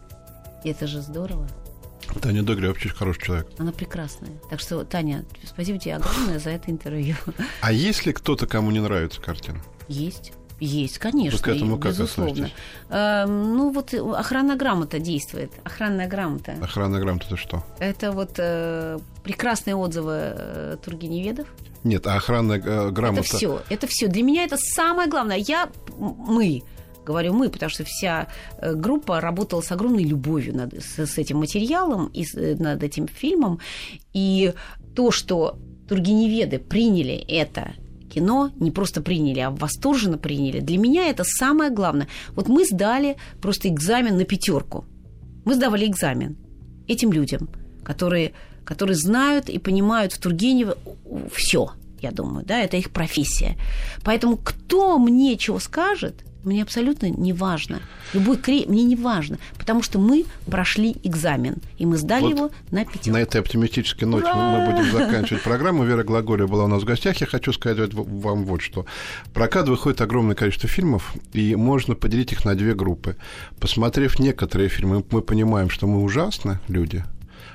И 0.65 0.69
это 0.69 0.87
же 0.87 1.01
здорово. 1.01 1.49
Таня 2.21 2.43
Догря 2.43 2.71
очень 2.71 2.91
хороший 2.91 3.23
человек. 3.23 3.49
Она 3.59 3.73
прекрасная. 3.73 4.33
Так 4.49 4.61
что, 4.61 4.85
Таня, 4.85 5.25
спасибо 5.45 5.79
тебе 5.79 5.97
огромное 5.97 6.39
за 6.39 6.51
это 6.51 6.71
интервью. 6.71 7.17
А 7.61 7.73
есть 7.73 8.07
ли 8.07 8.13
кто-то, 8.13 8.47
кому 8.47 8.71
не 8.71 8.81
нравится 8.81 9.21
картина? 9.21 9.61
Есть. 9.89 10.33
Есть, 10.61 10.99
конечно, 10.99 11.39
Вы 11.39 11.43
к 11.43 11.49
этому 11.49 11.79
как 11.79 11.93
безусловно. 11.93 12.51
Э, 12.91 13.25
ну 13.27 13.73
вот 13.73 13.95
охранная 13.95 14.57
грамота 14.57 14.99
действует. 14.99 15.51
Охранная 15.65 16.07
грамота. 16.07 16.53
Охранная 16.61 17.01
грамота 17.01 17.27
это 17.29 17.37
что? 17.39 17.65
Это 17.79 18.13
вот 18.13 18.33
э, 18.37 18.99
прекрасные 19.25 19.75
отзывы 19.75 20.13
э, 20.13 20.77
Тургеневедов. 20.85 21.47
Нет, 21.83 22.07
а 22.07 22.17
охранная 22.17 22.61
э, 22.61 22.91
грамота. 22.91 23.23
Это 23.23 23.37
все. 23.37 23.63
Это 23.71 23.87
все. 23.87 24.09
Для 24.09 24.23
меня 24.23 24.45
это 24.45 24.59
самое 24.59 25.09
главное. 25.09 25.39
Я 25.39 25.71
мы 25.99 26.63
Говорю 27.11 27.33
мы, 27.33 27.49
потому 27.49 27.71
что 27.71 27.83
вся 27.85 28.29
э, 28.59 28.73
группа 28.73 29.21
работала 29.21 29.63
с 29.63 29.73
огромной 29.73 30.05
любовью 30.05 30.55
над, 30.55 30.75
с, 30.75 30.97
с 30.97 31.19
этим 31.19 31.39
материалом 31.39 32.09
и 32.15 32.25
с, 32.25 32.37
э, 32.37 32.55
над 32.55 32.85
этим 32.85 33.09
фильмом. 33.09 33.59
И 34.13 34.53
то, 34.95 35.11
что 35.11 35.59
Тургеневеды 35.89 36.61
приняли 36.61 37.15
это 37.15 37.73
кино, 38.15 38.53
не 38.61 38.71
просто 38.71 39.01
приняли, 39.03 39.41
а 39.41 39.51
восторженно 39.51 40.19
приняли, 40.19 40.61
для 40.61 40.79
меня 40.79 41.09
это 41.09 41.25
самое 41.25 41.73
главное. 41.73 42.07
Вот 42.37 42.49
мы 42.49 42.65
сдали 42.65 43.17
просто 43.43 43.69
экзамен 43.69 44.17
на 44.17 44.25
пятерку. 44.25 44.85
Мы 45.45 45.57
сдавали 45.57 45.87
экзамен 45.87 46.37
этим 46.87 47.13
людям, 47.13 47.49
которые, 47.83 48.35
которые 48.65 48.95
знают 48.95 49.49
и 49.49 49.59
понимают 49.59 50.13
в 50.13 50.21
Тургеневе 50.21 50.77
все, 51.35 51.73
я 52.01 52.13
думаю, 52.13 52.47
да, 52.47 52.61
это 52.61 52.77
их 52.77 52.91
профессия. 52.91 53.57
Поэтому 54.05 54.37
кто 54.37 54.97
мне 55.01 55.37
чего 55.37 55.59
скажет, 55.59 56.25
мне 56.45 56.63
абсолютно 56.63 57.07
не 57.07 57.33
важно. 57.33 57.81
Любой 58.15 58.37
кре... 58.37 58.65
мне 58.67 58.83
не 58.85 58.97
важно, 58.97 59.39
потому 59.59 59.83
что 59.83 59.99
мы 59.99 60.25
прошли 60.47 60.97
экзамен, 61.03 61.57
и 61.79 61.87
мы 61.87 61.97
сдали 61.97 62.25
вот 62.25 62.31
его 62.31 62.51
на 62.71 62.85
пятерку. 62.85 63.11
На 63.11 63.23
этой 63.23 63.41
оптимистической 63.41 64.09
ноте 64.09 64.27
Ура! 64.27 64.37
мы 64.37 64.73
будем 64.73 64.91
заканчивать 64.91 65.43
программу. 65.43 65.85
Вера 65.85 66.03
Глаголева 66.03 66.47
была 66.47 66.65
у 66.65 66.69
нас 66.69 66.83
в 66.83 66.87
гостях. 66.87 67.17
Я 67.19 67.27
хочу 67.27 67.53
сказать 67.53 67.93
вам 67.93 68.45
вот 68.45 68.63
что. 68.63 68.87
Прокат 69.33 69.69
выходит 69.69 70.01
огромное 70.01 70.35
количество 70.35 70.69
фильмов, 70.69 71.15
и 71.33 71.55
можно 71.57 71.95
поделить 71.95 72.33
их 72.33 72.45
на 72.45 72.55
две 72.55 72.75
группы. 72.75 73.17
Посмотрев 73.59 74.19
некоторые 74.19 74.69
фильмы, 74.69 75.05
мы 75.11 75.23
понимаем, 75.23 75.71
что 75.71 75.87
мы 75.87 76.03
ужасны 76.03 76.61
люди, 76.69 77.05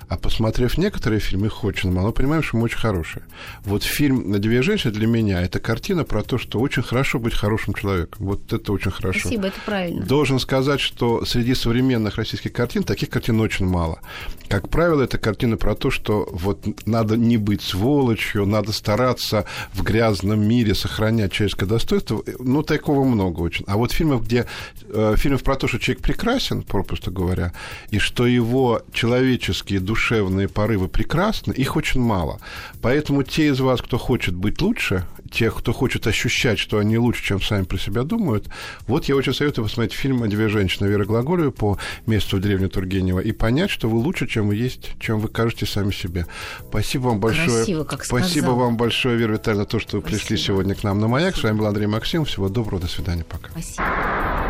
а 0.10 0.18
посмотрев 0.18 0.78
некоторые 0.78 1.20
фильмы, 1.20 1.48
их 1.48 1.64
очень 1.64 1.92
мало, 1.92 2.12
понимаем, 2.12 2.44
что 2.44 2.58
мы 2.58 2.64
очень 2.64 2.78
хорошие. 2.78 3.24
Вот 3.64 3.84
фильм 3.84 4.32
«Две 4.40 4.62
женщины» 4.62 4.94
для 4.94 5.08
меня– 5.08 5.42
это 5.44 5.60
картина 5.60 6.04
про 6.04 6.24
то, 6.24 6.38
что 6.38 6.60
очень 6.60 6.84
хорошо 6.84 7.20
быть 7.20 7.34
хорошим 7.34 7.74
человеком. 7.74 8.26
Вот 8.26 8.54
это 8.54 8.72
очень 8.72 8.92
хорошо. 8.92 9.20
Спасибо, 9.20 9.48
это 9.48 9.60
правильно. 9.66 10.06
Должен 10.06 10.40
сказать, 10.40 10.80
что 10.80 11.26
среди 11.26 11.56
современных 11.56 12.16
российских 12.16 12.54
картин 12.54 12.84
таких 12.84 13.10
картин 13.10 13.40
очень 13.40 13.66
мало. 13.66 14.00
Как 14.48 14.70
правило, 14.70 15.02
это 15.02 15.18
картина 15.18 15.58
про 15.58 15.76
то, 15.76 15.90
что 15.90 16.28
вот 16.32 16.66
надо 16.86 17.18
не 17.18 17.38
быть 17.38 17.62
сволочью, 17.62 18.46
надо 18.46 18.72
стараться 18.72 19.46
в 19.74 19.84
грязном 19.84 20.48
мире 20.48 20.76
сохранять 20.76 21.32
человеческое 21.32 21.66
достоинство. 21.66 22.24
Ну, 22.40 22.64
такого 22.64 23.04
много 23.04 23.42
очень. 23.42 23.66
А 23.68 23.78
вот 23.78 23.92
фильмов, 23.92 24.26
где 24.26 24.46
э, 24.88 25.16
фильмов 25.18 25.44
про 25.44 25.56
то, 25.56 25.68
что 25.68 25.80
человек 25.80 26.04
прекрасен, 26.04 26.62
попросту 26.64 27.12
говоря, 27.12 27.54
и 27.90 28.00
что 28.00 28.28
его 28.28 28.82
человеческие 28.94 29.80
души 29.80 29.95
душевные 29.96 30.50
порывы 30.50 30.90
прекрасны, 30.90 31.54
их 31.54 31.78
очень 31.78 32.02
мало. 32.02 32.40
Поэтому 32.82 33.24
те 33.24 33.48
из 33.48 33.62
вас, 33.62 33.82
кто 33.82 33.98
хочет 33.98 34.36
быть 34.36 34.62
лучше, 34.62 35.06
тех, 35.32 35.56
кто 35.56 35.72
хочет 35.72 36.06
ощущать, 36.06 36.60
что 36.60 36.80
они 36.80 36.98
лучше, 36.98 37.24
чем 37.24 37.42
сами 37.42 37.64
про 37.64 37.78
себя 37.78 38.04
думают, 38.04 38.50
вот 38.88 39.06
я 39.06 39.16
очень 39.16 39.34
советую 39.34 39.64
посмотреть 39.66 39.94
фильм 39.94 40.30
«Две 40.30 40.50
женщины» 40.50 40.88
Веры 40.88 41.06
Глаголевой 41.06 41.54
по 41.54 41.78
месту 42.08 42.38
в 42.38 42.42
деревне 42.42 42.68
Тургенева 42.68 43.22
и 43.22 43.32
понять, 43.32 43.70
что 43.70 43.88
вы 43.90 43.98
лучше, 43.98 44.28
чем 44.28 44.50
вы 44.50 44.56
есть, 44.56 44.92
чем 45.00 45.20
вы 45.20 45.30
кажете 45.30 45.66
сами 45.66 45.92
себе. 45.92 46.26
Спасибо 46.70 47.04
вам 47.04 47.22
большое. 47.22 47.48
Красиво, 47.48 47.84
как 47.86 48.04
Спасибо 48.04 48.44
сказал. 48.44 48.60
вам 48.60 48.78
большое, 48.78 49.18
Вера 49.18 49.34
Витальевна, 49.34 49.66
то, 49.66 49.80
что 49.80 49.98
вы 49.98 50.02
Спасибо. 50.02 50.20
пришли 50.20 50.38
сегодня 50.38 50.76
к 50.76 50.84
нам 50.84 51.00
на 51.00 51.08
«Маяк». 51.08 51.38
С 51.38 51.44
вами 51.44 51.58
был 51.58 51.68
Андрей 51.68 51.88
Максимов. 51.88 52.28
Всего 52.28 52.50
доброго. 52.50 52.82
До 52.82 52.88
свидания. 52.88 53.24
Пока. 53.24 53.50
Спасибо. 53.52 53.86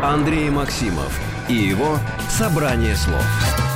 Андрей 0.02 0.50
Максимов 0.50 1.20
и 1.48 1.54
его 1.54 1.98
«Собрание 2.28 2.96
слов». 2.96 3.75